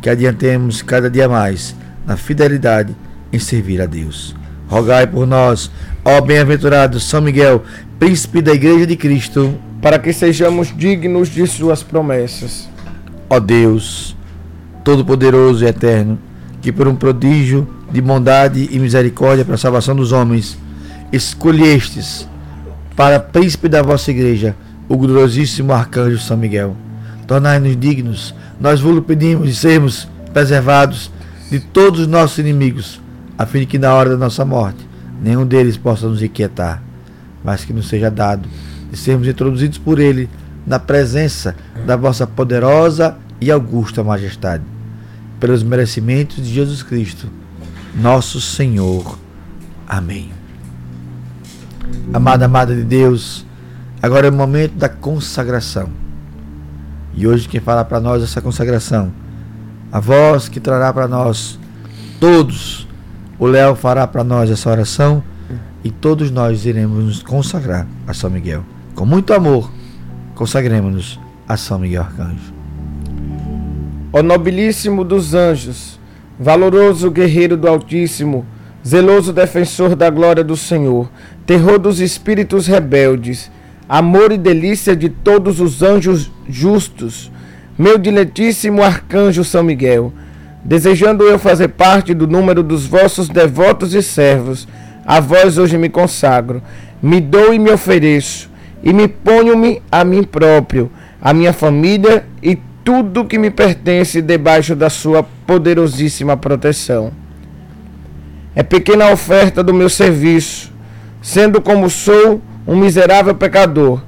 que 0.00 0.08
adiantemos 0.08 0.82
cada 0.82 1.10
dia 1.10 1.28
mais 1.28 1.74
na 2.06 2.16
fidelidade 2.16 2.94
em 3.32 3.40
servir 3.40 3.82
a 3.82 3.86
Deus. 3.86 4.36
Rogai 4.68 5.04
por 5.06 5.26
nós, 5.26 5.68
ó 6.04 6.20
bem-aventurado 6.20 7.00
São 7.00 7.20
Miguel, 7.20 7.64
príncipe 7.98 8.40
da 8.40 8.52
Igreja 8.52 8.86
de 8.86 8.96
Cristo, 8.96 9.52
para 9.80 9.98
que 9.98 10.12
sejamos 10.12 10.72
dignos 10.76 11.28
de 11.28 11.44
suas 11.46 11.82
promessas. 11.82 12.68
Ó 13.28 13.40
Deus, 13.40 14.16
Todo-Poderoso 14.84 15.64
e 15.64 15.68
Eterno, 15.68 16.18
que 16.62 16.72
por 16.72 16.88
um 16.88 16.94
prodígio 16.94 17.68
de 17.90 18.00
bondade 18.00 18.68
e 18.70 18.78
misericórdia 18.78 19.44
para 19.44 19.56
a 19.56 19.58
salvação 19.58 19.94
dos 19.94 20.12
homens, 20.12 20.56
escolhestes 21.12 22.26
para 22.96 23.20
príncipe 23.20 23.68
da 23.68 23.82
vossa 23.82 24.10
igreja 24.10 24.56
o 24.88 24.96
gloriosíssimo 24.96 25.72
arcanjo 25.72 26.18
São 26.18 26.36
Miguel. 26.36 26.76
Tornai-nos 27.26 27.76
dignos, 27.78 28.34
nós 28.60 28.80
vos 28.80 29.04
pedimos 29.04 29.48
de 29.48 29.54
sermos 29.54 30.08
preservados 30.32 31.10
de 31.50 31.60
todos 31.60 32.00
os 32.00 32.06
nossos 32.06 32.38
inimigos, 32.38 33.00
a 33.36 33.44
fim 33.44 33.60
de 33.60 33.66
que 33.66 33.78
na 33.78 33.92
hora 33.92 34.10
da 34.10 34.16
nossa 34.16 34.44
morte 34.44 34.88
nenhum 35.22 35.44
deles 35.44 35.76
possa 35.76 36.08
nos 36.08 36.22
inquietar, 36.22 36.82
mas 37.44 37.64
que 37.64 37.72
nos 37.72 37.88
seja 37.88 38.10
dado 38.10 38.48
de 38.90 38.96
sermos 38.96 39.26
introduzidos 39.26 39.78
por 39.78 39.98
ele 39.98 40.28
na 40.66 40.78
presença 40.78 41.54
da 41.86 41.96
vossa 41.96 42.26
poderosa 42.26 43.16
e 43.40 43.50
augusta 43.50 44.04
majestade, 44.04 44.62
pelos 45.42 45.64
merecimentos 45.64 46.36
de 46.36 46.54
Jesus 46.54 46.84
Cristo, 46.84 47.26
nosso 48.00 48.40
Senhor. 48.40 49.18
Amém. 49.88 50.30
Amada, 52.14 52.44
amada 52.44 52.72
de 52.72 52.84
Deus, 52.84 53.44
agora 54.00 54.28
é 54.28 54.30
o 54.30 54.32
momento 54.32 54.74
da 54.74 54.88
consagração. 54.88 55.90
E 57.12 57.26
hoje 57.26 57.48
quem 57.48 57.60
fala 57.60 57.84
para 57.84 57.98
nós 57.98 58.22
essa 58.22 58.40
consagração, 58.40 59.12
a 59.90 59.98
voz 59.98 60.48
que 60.48 60.60
trará 60.60 60.92
para 60.92 61.08
nós 61.08 61.58
todos, 62.20 62.86
o 63.36 63.44
Léo 63.44 63.74
fará 63.74 64.06
para 64.06 64.22
nós 64.22 64.48
essa 64.48 64.70
oração 64.70 65.24
e 65.82 65.90
todos 65.90 66.30
nós 66.30 66.64
iremos 66.66 67.04
nos 67.04 67.20
consagrar 67.20 67.84
a 68.06 68.14
São 68.14 68.30
Miguel. 68.30 68.64
Com 68.94 69.04
muito 69.04 69.34
amor, 69.34 69.72
consagremos-nos 70.36 71.18
a 71.48 71.56
São 71.56 71.80
Miguel 71.80 72.02
Arcanjo. 72.02 72.51
Ó 74.12 74.22
nobilíssimo 74.22 75.04
dos 75.04 75.32
anjos, 75.32 75.98
valoroso 76.38 77.10
guerreiro 77.10 77.56
do 77.56 77.66
Altíssimo, 77.66 78.44
zeloso 78.86 79.32
defensor 79.32 79.96
da 79.96 80.10
glória 80.10 80.44
do 80.44 80.54
Senhor, 80.54 81.10
terror 81.46 81.78
dos 81.78 81.98
espíritos 81.98 82.66
rebeldes, 82.66 83.50
amor 83.88 84.30
e 84.30 84.36
delícia 84.36 84.94
de 84.94 85.08
todos 85.08 85.60
os 85.60 85.82
anjos 85.82 86.30
justos, 86.46 87.32
meu 87.78 87.96
diletíssimo 87.96 88.82
arcanjo 88.82 89.42
São 89.44 89.62
Miguel, 89.62 90.12
desejando 90.62 91.24
eu 91.24 91.38
fazer 91.38 91.68
parte 91.68 92.12
do 92.12 92.26
número 92.26 92.62
dos 92.62 92.84
vossos 92.84 93.30
devotos 93.30 93.94
e 93.94 94.02
servos, 94.02 94.68
a 95.06 95.20
vós 95.20 95.56
hoje 95.56 95.78
me 95.78 95.88
consagro, 95.88 96.62
me 97.02 97.18
dou 97.18 97.54
e 97.54 97.58
me 97.58 97.70
ofereço, 97.70 98.50
e 98.82 98.92
me 98.92 99.08
ponho-me 99.08 99.80
a 99.90 100.04
mim 100.04 100.22
próprio, 100.22 100.90
a 101.20 101.32
minha 101.32 101.52
família 101.52 102.26
e 102.42 102.58
tudo 102.84 103.24
que 103.24 103.38
me 103.38 103.50
pertence 103.50 104.20
debaixo 104.20 104.74
da 104.74 104.90
sua 104.90 105.22
poderosíssima 105.22 106.36
proteção. 106.36 107.12
É 108.54 108.62
pequena 108.62 109.06
a 109.06 109.12
oferta 109.12 109.62
do 109.62 109.72
meu 109.72 109.88
serviço, 109.88 110.72
sendo 111.20 111.60
como 111.60 111.88
sou 111.88 112.42
um 112.66 112.76
miserável 112.76 113.34
pecador, 113.34 114.02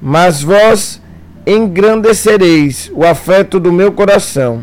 mas 0.00 0.42
vós 0.42 1.02
engrandecereis 1.46 2.90
o 2.94 3.04
afeto 3.04 3.58
do 3.58 3.72
meu 3.72 3.90
coração. 3.92 4.62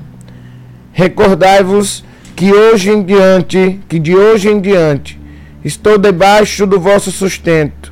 Recordai-vos 0.91 2.05
que 2.35 2.53
hoje 2.53 2.91
em 2.91 3.03
diante, 3.03 3.79
que 3.89 3.97
de 3.97 4.15
hoje 4.15 4.49
em 4.49 4.59
diante, 4.59 5.19
estou 5.63 5.97
debaixo 5.97 6.65
do 6.65 6.79
vosso 6.79 7.11
sustento, 7.11 7.91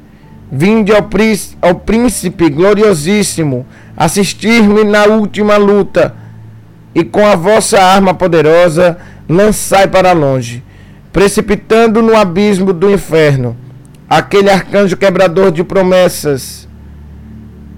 Vinde 0.51 0.91
ao, 0.91 1.07
ao 1.61 1.75
príncipe 1.75 2.49
gloriosíssimo, 2.49 3.65
assistir-me 3.95 4.83
na 4.83 5.05
última 5.05 5.55
luta, 5.57 6.15
e 6.93 7.03
com 7.03 7.25
a 7.25 7.35
vossa 7.35 7.81
arma 7.81 8.13
poderosa 8.13 8.97
lançai 9.29 9.87
para 9.87 10.11
longe, 10.11 10.63
precipitando 11.13 12.01
no 12.01 12.15
abismo 12.15 12.73
do 12.73 12.91
inferno 12.91 13.55
aquele 14.09 14.49
arcanjo 14.49 14.97
quebrador 14.97 15.53
de 15.53 15.63
promessas 15.63 16.67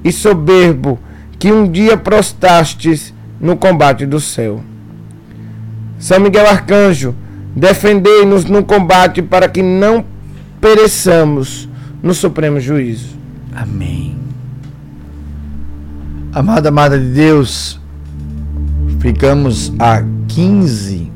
e 0.04 0.12
soberbo 0.12 1.00
que 1.38 1.52
um 1.52 1.70
dia 1.70 1.96
prostastes 1.96 3.14
no 3.40 3.56
combate 3.56 4.06
do 4.08 4.20
céu. 4.20 4.64
São 6.00 6.20
Miguel 6.20 6.48
Arcanjo, 6.48 7.14
defendei-nos 7.56 8.46
no 8.46 8.64
combate 8.64 9.22
para 9.22 9.48
que 9.48 9.62
não 9.62 10.04
pereçamos 10.60 11.70
no 12.04 12.14
supremo 12.14 12.60
juízo. 12.60 13.16
Amém. 13.56 14.18
Amada, 16.34 16.68
amada 16.68 17.00
de 17.00 17.10
Deus, 17.10 17.80
ficamos 19.00 19.72
a 19.80 20.04
15, 20.28 21.12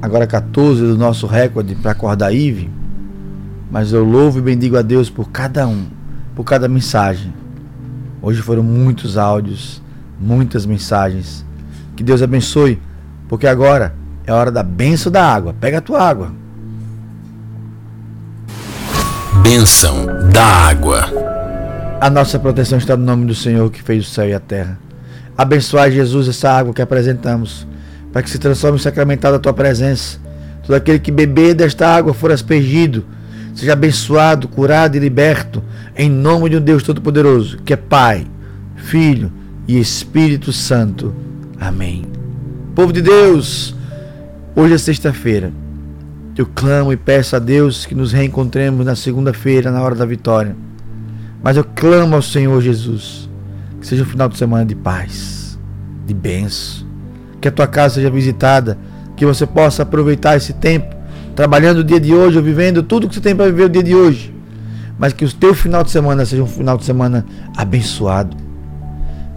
agora 0.00 0.26
14 0.26 0.80
do 0.80 0.96
nosso 0.96 1.26
recorde 1.26 1.74
para 1.74 1.90
acordar 1.90 2.32
Ive, 2.32 2.70
mas 3.70 3.92
eu 3.92 4.02
louvo 4.02 4.38
e 4.38 4.42
bendigo 4.42 4.78
a 4.78 4.82
Deus 4.82 5.10
por 5.10 5.28
cada 5.30 5.66
um, 5.66 5.86
por 6.34 6.44
cada 6.44 6.68
mensagem. 6.68 7.34
Hoje 8.22 8.40
foram 8.40 8.62
muitos 8.62 9.18
áudios, 9.18 9.82
muitas 10.18 10.64
mensagens. 10.64 11.44
Que 11.96 12.04
Deus 12.04 12.22
abençoe, 12.22 12.80
porque 13.28 13.46
agora 13.46 13.94
é 14.24 14.32
hora 14.32 14.50
da 14.50 14.62
benção 14.62 15.10
da 15.10 15.26
água. 15.26 15.52
Pega 15.60 15.78
a 15.78 15.80
tua 15.82 16.00
água. 16.00 16.41
Bênção 19.42 20.06
da 20.32 20.44
água. 20.44 21.06
A 22.00 22.08
nossa 22.08 22.38
proteção 22.38 22.78
está 22.78 22.96
no 22.96 23.04
nome 23.04 23.26
do 23.26 23.34
Senhor 23.34 23.68
que 23.70 23.82
fez 23.82 24.06
o 24.06 24.08
céu 24.08 24.28
e 24.28 24.32
a 24.32 24.38
terra. 24.38 24.78
Abençoai, 25.36 25.90
Jesus, 25.90 26.28
essa 26.28 26.48
água 26.48 26.72
que 26.72 26.80
apresentamos, 26.80 27.66
para 28.12 28.22
que 28.22 28.30
se 28.30 28.38
transforme 28.38 28.78
em 28.78 28.80
sacramental 28.80 29.32
da 29.32 29.40
tua 29.40 29.52
presença. 29.52 30.18
Todo 30.64 30.76
aquele 30.76 31.00
que 31.00 31.10
beber 31.10 31.54
desta 31.54 31.88
água 31.88 32.14
for 32.14 32.30
aspergido, 32.30 33.04
seja 33.52 33.72
abençoado, 33.72 34.46
curado 34.46 34.96
e 34.96 35.00
liberto, 35.00 35.62
em 35.96 36.08
nome 36.08 36.48
de 36.48 36.56
um 36.56 36.60
Deus 36.60 36.84
Todo-Poderoso, 36.84 37.58
que 37.64 37.72
é 37.72 37.76
Pai, 37.76 38.26
Filho 38.76 39.32
e 39.66 39.78
Espírito 39.78 40.52
Santo. 40.52 41.12
Amém. 41.60 42.04
Povo 42.76 42.92
de 42.92 43.02
Deus, 43.02 43.74
hoje 44.54 44.74
é 44.74 44.78
sexta-feira. 44.78 45.61
Eu 46.34 46.46
clamo 46.46 46.90
e 46.90 46.96
peço 46.96 47.36
a 47.36 47.38
Deus 47.38 47.84
que 47.84 47.94
nos 47.94 48.10
reencontremos 48.10 48.86
na 48.86 48.96
segunda-feira, 48.96 49.70
na 49.70 49.82
hora 49.82 49.94
da 49.94 50.06
vitória. 50.06 50.56
Mas 51.42 51.58
eu 51.58 51.64
clamo 51.64 52.16
ao 52.16 52.22
Senhor 52.22 52.58
Jesus 52.62 53.28
que 53.78 53.86
seja 53.86 54.02
um 54.02 54.06
final 54.06 54.30
de 54.30 54.38
semana 54.38 54.64
de 54.64 54.74
paz, 54.74 55.58
de 56.06 56.14
bênção, 56.14 56.86
que 57.38 57.48
a 57.48 57.52
tua 57.52 57.66
casa 57.66 57.96
seja 57.96 58.08
visitada, 58.08 58.78
que 59.14 59.26
você 59.26 59.44
possa 59.44 59.82
aproveitar 59.82 60.34
esse 60.34 60.54
tempo, 60.54 60.96
trabalhando 61.36 61.78
o 61.78 61.84
dia 61.84 62.00
de 62.00 62.14
hoje 62.14 62.38
ou 62.38 62.42
vivendo 62.42 62.82
tudo 62.82 63.08
que 63.08 63.14
você 63.14 63.20
tem 63.20 63.36
para 63.36 63.46
viver 63.46 63.64
o 63.64 63.68
dia 63.68 63.82
de 63.82 63.94
hoje. 63.94 64.34
Mas 64.98 65.12
que 65.12 65.26
o 65.26 65.32
teu 65.32 65.52
final 65.54 65.84
de 65.84 65.90
semana 65.90 66.24
seja 66.24 66.42
um 66.42 66.46
final 66.46 66.78
de 66.78 66.84
semana 66.84 67.26
abençoado. 67.54 68.34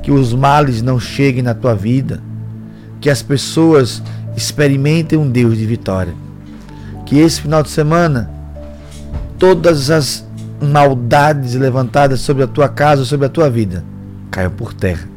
Que 0.02 0.12
os 0.12 0.34
males 0.34 0.82
não 0.82 0.98
cheguem 0.98 1.44
na 1.44 1.54
tua 1.54 1.76
vida. 1.76 2.22
Que 3.02 3.10
as 3.10 3.22
pessoas 3.22 4.02
experimentem 4.38 5.18
um 5.18 5.30
Deus 5.30 5.58
de 5.58 5.66
vitória 5.66 6.25
que 7.06 7.20
esse 7.20 7.42
final 7.42 7.62
de 7.62 7.70
semana 7.70 8.30
todas 9.38 9.90
as 9.90 10.26
maldades 10.62 11.54
levantadas 11.56 12.22
sobre 12.22 12.44
a 12.44 12.48
tua 12.48 12.68
casa, 12.68 13.06
sobre 13.06 13.26
a 13.26 13.30
tua 13.30 13.50
vida, 13.50 13.84
caiam 14.32 14.52
por 14.52 14.74
terra, 14.74 15.08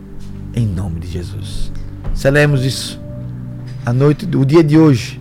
em 0.55 0.67
nome 0.67 1.01
de 1.01 1.07
Jesus. 1.09 1.73
Celebremos 2.15 2.65
isso. 2.65 3.01
A 3.87 3.93
noite, 3.93 4.29
o 4.37 4.45
dia 4.45 4.63
de 4.63 4.77
hoje, 4.77 5.21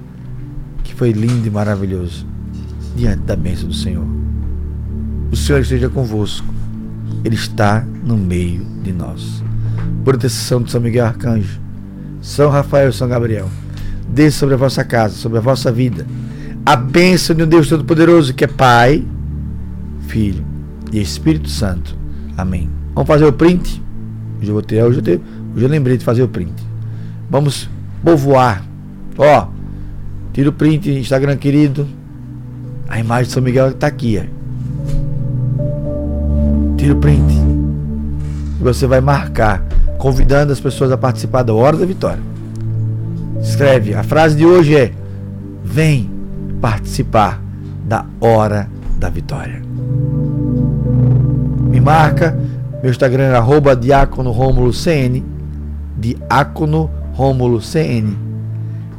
que 0.83 0.93
foi 0.93 1.11
lindo 1.11 1.47
e 1.47 1.49
maravilhoso, 1.49 2.25
diante 2.95 3.21
da 3.21 3.35
bênção 3.35 3.69
do 3.69 3.73
Senhor. 3.73 4.05
O 5.31 5.35
Senhor 5.35 5.61
esteja 5.61 5.89
convosco. 5.89 6.47
Ele 7.23 7.35
está 7.35 7.85
no 8.03 8.17
meio 8.17 8.65
de 8.83 8.91
nós. 8.91 9.43
Por 10.03 10.15
intercessão 10.15 10.61
de 10.61 10.71
São 10.71 10.81
Miguel 10.81 11.05
Arcanjo, 11.05 11.59
São 12.21 12.49
Rafael 12.49 12.89
e 12.89 12.93
São 12.93 13.07
Gabriel, 13.07 13.49
desça 14.09 14.39
sobre 14.39 14.55
a 14.55 14.57
vossa 14.57 14.83
casa, 14.83 15.15
sobre 15.15 15.37
a 15.37 15.41
vossa 15.41 15.71
vida 15.71 16.05
a 16.67 16.75
bênção 16.75 17.33
de 17.33 17.43
um 17.43 17.47
Deus 17.47 17.69
Todo-Poderoso, 17.69 18.33
que 18.33 18.43
é 18.43 18.47
Pai, 18.47 19.01
Filho 20.01 20.43
e 20.91 20.99
Espírito 20.99 21.49
Santo. 21.49 21.95
Amém. 22.35 22.69
Vamos 22.93 23.07
fazer 23.07 23.23
o 23.23 23.31
print? 23.31 23.81
Hoje 24.37 24.49
eu, 24.49 24.53
vou 24.53 24.61
ter, 24.61 24.83
hoje 24.83 24.99
eu, 24.99 25.01
ter, 25.01 25.21
hoje 25.55 25.63
eu 25.63 25.69
lembrei 25.69 25.95
de 25.95 26.03
fazer 26.03 26.23
o 26.23 26.27
print. 26.27 26.61
Vamos 27.29 27.69
povoar. 28.03 28.65
Ó, 29.17 29.47
Tira 30.33 30.49
o 30.49 30.51
print, 30.51 30.91
Instagram 30.91 31.37
querido. 31.37 31.87
A 32.89 32.99
imagem 32.99 33.27
de 33.27 33.31
São 33.31 33.41
Miguel 33.41 33.69
está 33.69 33.87
aqui. 33.87 34.17
É. 34.17 34.27
Tira 36.75 36.93
o 36.93 36.97
print. 36.97 37.33
Você 38.59 38.85
vai 38.85 38.99
marcar, 38.99 39.65
convidando 39.97 40.51
as 40.51 40.59
pessoas 40.59 40.91
a 40.91 40.97
participar 40.97 41.43
da 41.43 41.53
Hora 41.53 41.77
da 41.77 41.85
Vitória. 41.85 42.21
Escreve. 43.41 43.93
A 43.93 44.03
frase 44.03 44.35
de 44.35 44.45
hoje 44.45 44.75
é: 44.75 44.91
Vem 45.63 46.16
participar 46.61 47.41
da 47.85 48.05
Hora 48.19 48.69
da 48.99 49.09
Vitória. 49.09 49.61
Me 51.69 51.79
marca. 51.79 52.37
Meu 52.81 52.91
Instagram 52.91 53.23
é 53.23 53.35
arroba 53.35 53.75
Diácono 53.75 54.31
Rômulo 54.31 54.71
CN. 54.73 55.23
Diácono 55.97 56.89
Rômulo 57.13 57.61
CN. 57.61 58.17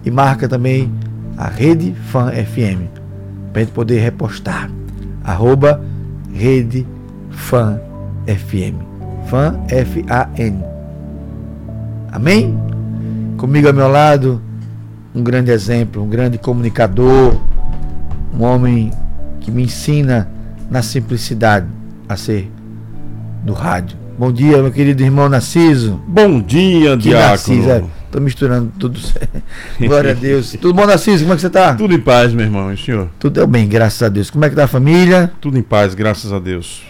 E 0.05 0.11
marca 0.11 0.49
também 0.49 0.93
a 1.37 1.49
Rede 1.49 1.95
Fan 2.11 2.31
FM. 2.31 2.89
Para 3.53 3.63
gente 3.63 3.73
poder 3.73 4.01
repostar. 4.01 4.71
Arroba 5.25 5.83
Rede 6.33 6.87
Fan 7.31 7.81
FM. 8.27 8.77
Fan 9.27 9.61
F-A-N. 9.69 10.65
Amém? 12.11 12.59
Comigo 13.37 13.69
ao 13.69 13.75
meu 13.75 13.89
lado, 13.89 14.41
um 15.15 15.23
grande 15.23 15.51
exemplo, 15.51 16.03
um 16.03 16.09
grande 16.09 16.39
comunicador, 16.39 17.37
um 18.39 18.45
homem 18.45 18.91
que 19.41 19.51
me 19.51 19.65
ensina 19.65 20.31
na 20.71 20.81
simplicidade 20.81 21.67
a 22.09 22.17
ser 22.17 22.51
do 23.43 23.53
rádio. 23.53 23.99
Bom 24.17 24.33
dia, 24.33 24.63
meu 24.63 24.71
querido 24.71 25.03
irmão 25.03 25.29
Narciso. 25.29 26.01
Bom 26.07 26.41
dia, 26.41 26.97
que 26.97 27.05
Diácono. 27.05 27.29
Narciso, 27.29 27.71
é, 27.71 27.85
tô 28.11 28.21
misturando 28.21 28.73
tudo. 28.79 29.01
Glória 29.81 30.13
a 30.13 30.15
Deus. 30.15 30.53
Tudo 30.61 30.75
bom, 30.75 30.87
Narciso? 30.87 31.25
Como 31.25 31.33
é 31.33 31.37
que 31.37 31.43
você 31.43 31.51
tá? 31.51 31.75
Tudo 31.75 31.95
em 31.95 32.01
paz, 32.01 32.33
meu 32.33 32.45
irmão, 32.45 32.73
e 32.73 32.77
senhor? 32.77 33.09
Tudo 33.19 33.41
é 33.41 33.47
bem, 33.47 33.69
graças 33.69 34.03
a 34.03 34.09
Deus. 34.09 34.31
Como 34.31 34.45
é 34.45 34.51
que 34.51 34.57
tá 34.57 34.65
a 34.65 34.69
família? 34.69 35.33
Tudo 35.41 35.59
em 35.59 35.63
paz, 35.63 35.95
graças 35.95 36.33
a 36.33 36.39
Deus. 36.39 36.83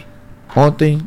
Ontem 0.55 0.99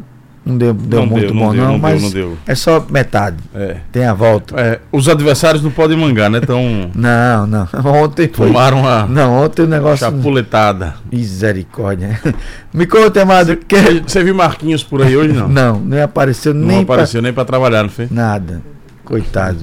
não 0.45 0.59
deu, 0.59 0.74
deu 0.74 1.01
não 1.01 1.07
muito 1.07 1.26
deu, 1.26 1.34
bom, 1.34 1.47
não, 1.47 1.53
deu, 1.53 1.64
não, 1.64 1.78
mas 1.78 2.03
não 2.03 2.11
deu. 2.11 2.36
é 2.47 2.55
só 2.55 2.84
metade. 2.90 3.36
É. 3.55 3.76
Tem 3.93 4.05
a 4.05 4.12
volta. 4.12 4.61
É, 4.61 4.80
os 4.90 5.09
adversários 5.09 5.62
não 5.62 5.70
podem 5.70 5.97
mangar, 5.97 6.28
né? 6.28 6.40
Tão... 6.40 6.90
não, 6.95 7.47
não. 7.47 7.68
Ontem 8.03 8.28
foi. 8.32 8.49
Tomaram 8.49 8.86
a. 8.86 9.07
Não, 9.07 9.45
ontem 9.45 9.62
o 9.62 9.66
negócio. 9.66 9.99
Chapuletada. 9.99 10.95
Misericórdia. 11.11 12.20
Me 12.74 12.86
conta, 12.86 13.22
amado. 13.22 13.57
Você 14.05 14.24
viu 14.24 14.34
Marquinhos 14.34 14.82
por 14.82 15.03
aí 15.03 15.16
hoje, 15.16 15.32
não? 15.32 15.49
Não, 15.53 15.78
nem 15.78 16.01
apareceu 16.01 16.53
nem. 16.53 16.76
Não 16.76 16.82
apareceu 16.82 17.20
pra... 17.20 17.22
nem 17.22 17.32
para 17.32 17.45
trabalhar, 17.45 17.82
não 17.82 17.90
foi? 17.90 18.09
Nada. 18.11 18.62
Coitado. 19.05 19.59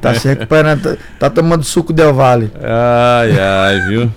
tá 0.00 0.14
se 0.14 0.28
recuperando, 0.28 0.82
tá, 0.82 0.96
tá 1.18 1.30
tomando 1.30 1.64
suco 1.64 1.92
Del 1.92 2.14
Vale. 2.14 2.50
Ai, 2.62 3.38
ai, 3.38 3.80
viu? 3.88 4.10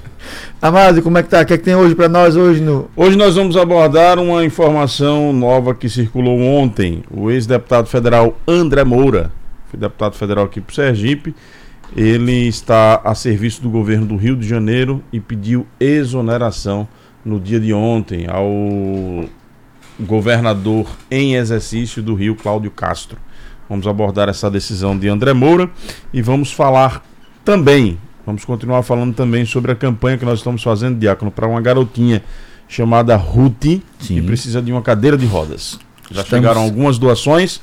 Amado, 0.61 1.01
como 1.01 1.17
é 1.17 1.23
que 1.23 1.29
tá? 1.29 1.39
O 1.39 1.45
que, 1.45 1.53
é 1.53 1.57
que 1.57 1.63
tem 1.63 1.73
hoje 1.73 1.95
para 1.95 2.09
nós 2.09 2.35
hoje 2.35 2.59
no? 2.59 2.89
Hoje 2.93 3.15
nós 3.15 3.35
vamos 3.37 3.55
abordar 3.55 4.19
uma 4.19 4.43
informação 4.43 5.31
nova 5.31 5.73
que 5.73 5.87
circulou 5.87 6.37
ontem. 6.37 7.01
O 7.09 7.31
ex-deputado 7.31 7.87
federal 7.87 8.37
André 8.45 8.83
Moura, 8.83 9.31
deputado 9.73 10.17
federal 10.17 10.43
aqui 10.43 10.59
para 10.59 10.75
Sergipe, 10.75 11.33
ele 11.95 12.49
está 12.49 12.99
a 13.05 13.15
serviço 13.15 13.61
do 13.61 13.69
governo 13.69 14.05
do 14.05 14.17
Rio 14.17 14.35
de 14.35 14.45
Janeiro 14.45 15.01
e 15.13 15.19
pediu 15.21 15.65
exoneração 15.79 16.85
no 17.23 17.39
dia 17.39 17.61
de 17.61 17.73
ontem 17.73 18.27
ao 18.27 18.49
governador 19.97 20.89
em 21.09 21.35
exercício 21.35 22.03
do 22.03 22.15
Rio, 22.15 22.35
Cláudio 22.35 22.69
Castro. 22.69 23.17
Vamos 23.69 23.87
abordar 23.87 24.27
essa 24.27 24.51
decisão 24.51 24.99
de 24.99 25.07
André 25.07 25.31
Moura 25.31 25.69
e 26.13 26.21
vamos 26.21 26.51
falar 26.51 27.01
também 27.45 27.97
Vamos 28.29 28.45
continuar 28.45 28.83
falando 28.83 29.15
também 29.15 29.43
sobre 29.43 29.71
a 29.71 29.75
campanha 29.75 30.15
que 30.15 30.23
nós 30.23 30.37
estamos 30.37 30.61
fazendo, 30.61 30.99
Diácono, 30.99 31.31
para 31.31 31.47
uma 31.47 31.59
garotinha 31.59 32.23
chamada 32.67 33.15
Ruth, 33.15 33.81
que 33.97 34.21
precisa 34.21 34.61
de 34.61 34.71
uma 34.71 34.83
cadeira 34.83 35.17
de 35.17 35.25
rodas. 35.25 35.79
Já 36.11 36.21
estamos... 36.21 36.29
chegaram 36.29 36.61
algumas 36.61 36.99
doações 36.99 37.59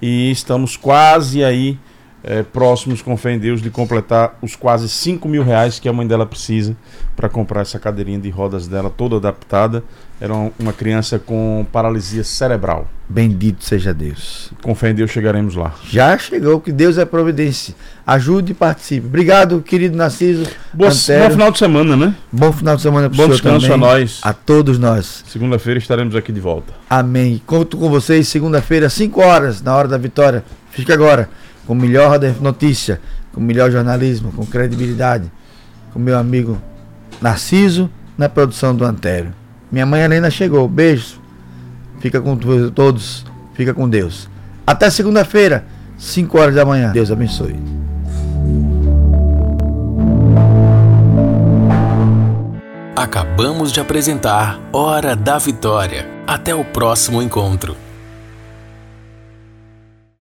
e 0.00 0.30
estamos 0.30 0.74
quase 0.74 1.44
aí 1.44 1.78
é, 2.24 2.42
próximos, 2.42 3.02
com 3.02 3.14
fé 3.18 3.34
em 3.34 3.38
Deus, 3.38 3.60
de 3.60 3.68
completar 3.68 4.38
os 4.40 4.56
quase 4.56 4.88
5 4.88 5.28
mil 5.28 5.42
reais 5.42 5.78
que 5.78 5.86
a 5.86 5.92
mãe 5.92 6.06
dela 6.06 6.24
precisa 6.24 6.74
para 7.14 7.28
comprar 7.28 7.60
essa 7.60 7.78
cadeirinha 7.78 8.18
de 8.18 8.30
rodas 8.30 8.66
dela 8.66 8.88
toda 8.88 9.16
adaptada. 9.16 9.84
Era 10.18 10.32
uma 10.58 10.72
criança 10.72 11.18
com 11.18 11.66
paralisia 11.70 12.24
cerebral. 12.24 12.88
Bendito 13.08 13.62
seja 13.62 13.92
Deus. 13.92 14.50
Com 14.62 14.74
fé 14.74 14.90
em 14.90 14.94
Deus 14.94 15.10
chegaremos 15.10 15.54
lá. 15.54 15.74
Já 15.88 16.16
chegou, 16.16 16.58
que 16.58 16.72
Deus 16.72 16.96
é 16.96 17.04
providência. 17.04 17.74
Ajude 18.06 18.52
e 18.52 18.54
participe. 18.54 19.06
Obrigado, 19.06 19.60
querido 19.60 19.94
Narciso. 19.96 20.44
Boa, 20.72 20.90
bom 20.90 21.30
final 21.30 21.52
de 21.52 21.58
semana, 21.58 21.96
né? 21.96 22.14
Bom 22.32 22.50
final 22.50 22.76
de 22.76 22.82
semana 22.82 23.10
para 23.10 23.16
Bom 23.16 23.28
descanso 23.28 23.68
também, 23.68 23.88
a 23.88 23.92
nós. 23.92 24.20
A 24.22 24.32
todos 24.32 24.78
nós. 24.78 25.22
Segunda-feira 25.28 25.78
estaremos 25.78 26.16
aqui 26.16 26.32
de 26.32 26.40
volta. 26.40 26.72
Amém. 26.88 27.40
Conto 27.46 27.76
com 27.76 27.90
vocês 27.90 28.26
segunda-feira, 28.26 28.88
5 28.88 29.20
horas, 29.20 29.62
na 29.62 29.76
hora 29.76 29.86
da 29.86 29.98
vitória. 29.98 30.42
Fique 30.70 30.90
agora 30.90 31.28
com 31.66 31.74
melhor 31.74 32.18
notícia, 32.40 33.00
com 33.32 33.40
melhor 33.40 33.70
jornalismo, 33.70 34.32
com 34.32 34.46
credibilidade, 34.46 35.30
com 35.92 35.98
meu 35.98 36.18
amigo 36.18 36.60
Narciso 37.20 37.90
na 38.16 38.28
produção 38.28 38.74
do 38.74 38.84
Antério. 38.84 39.32
Minha 39.70 39.86
mãe 39.86 40.02
Helena 40.02 40.30
chegou. 40.30 40.68
Beijos. 40.68 41.20
Fica 42.00 42.20
com 42.20 42.36
todos. 42.70 43.24
Fica 43.54 43.72
com 43.72 43.88
Deus. 43.88 44.28
Até 44.66 44.90
segunda-feira, 44.90 45.64
5 45.96 46.38
horas 46.38 46.54
da 46.54 46.64
manhã. 46.64 46.92
Deus 46.92 47.10
abençoe. 47.10 47.56
Acabamos 52.94 53.72
de 53.72 53.80
apresentar 53.80 54.58
Hora 54.72 55.14
da 55.14 55.38
Vitória. 55.38 56.06
Até 56.26 56.54
o 56.54 56.64
próximo 56.64 57.22
encontro. 57.22 57.76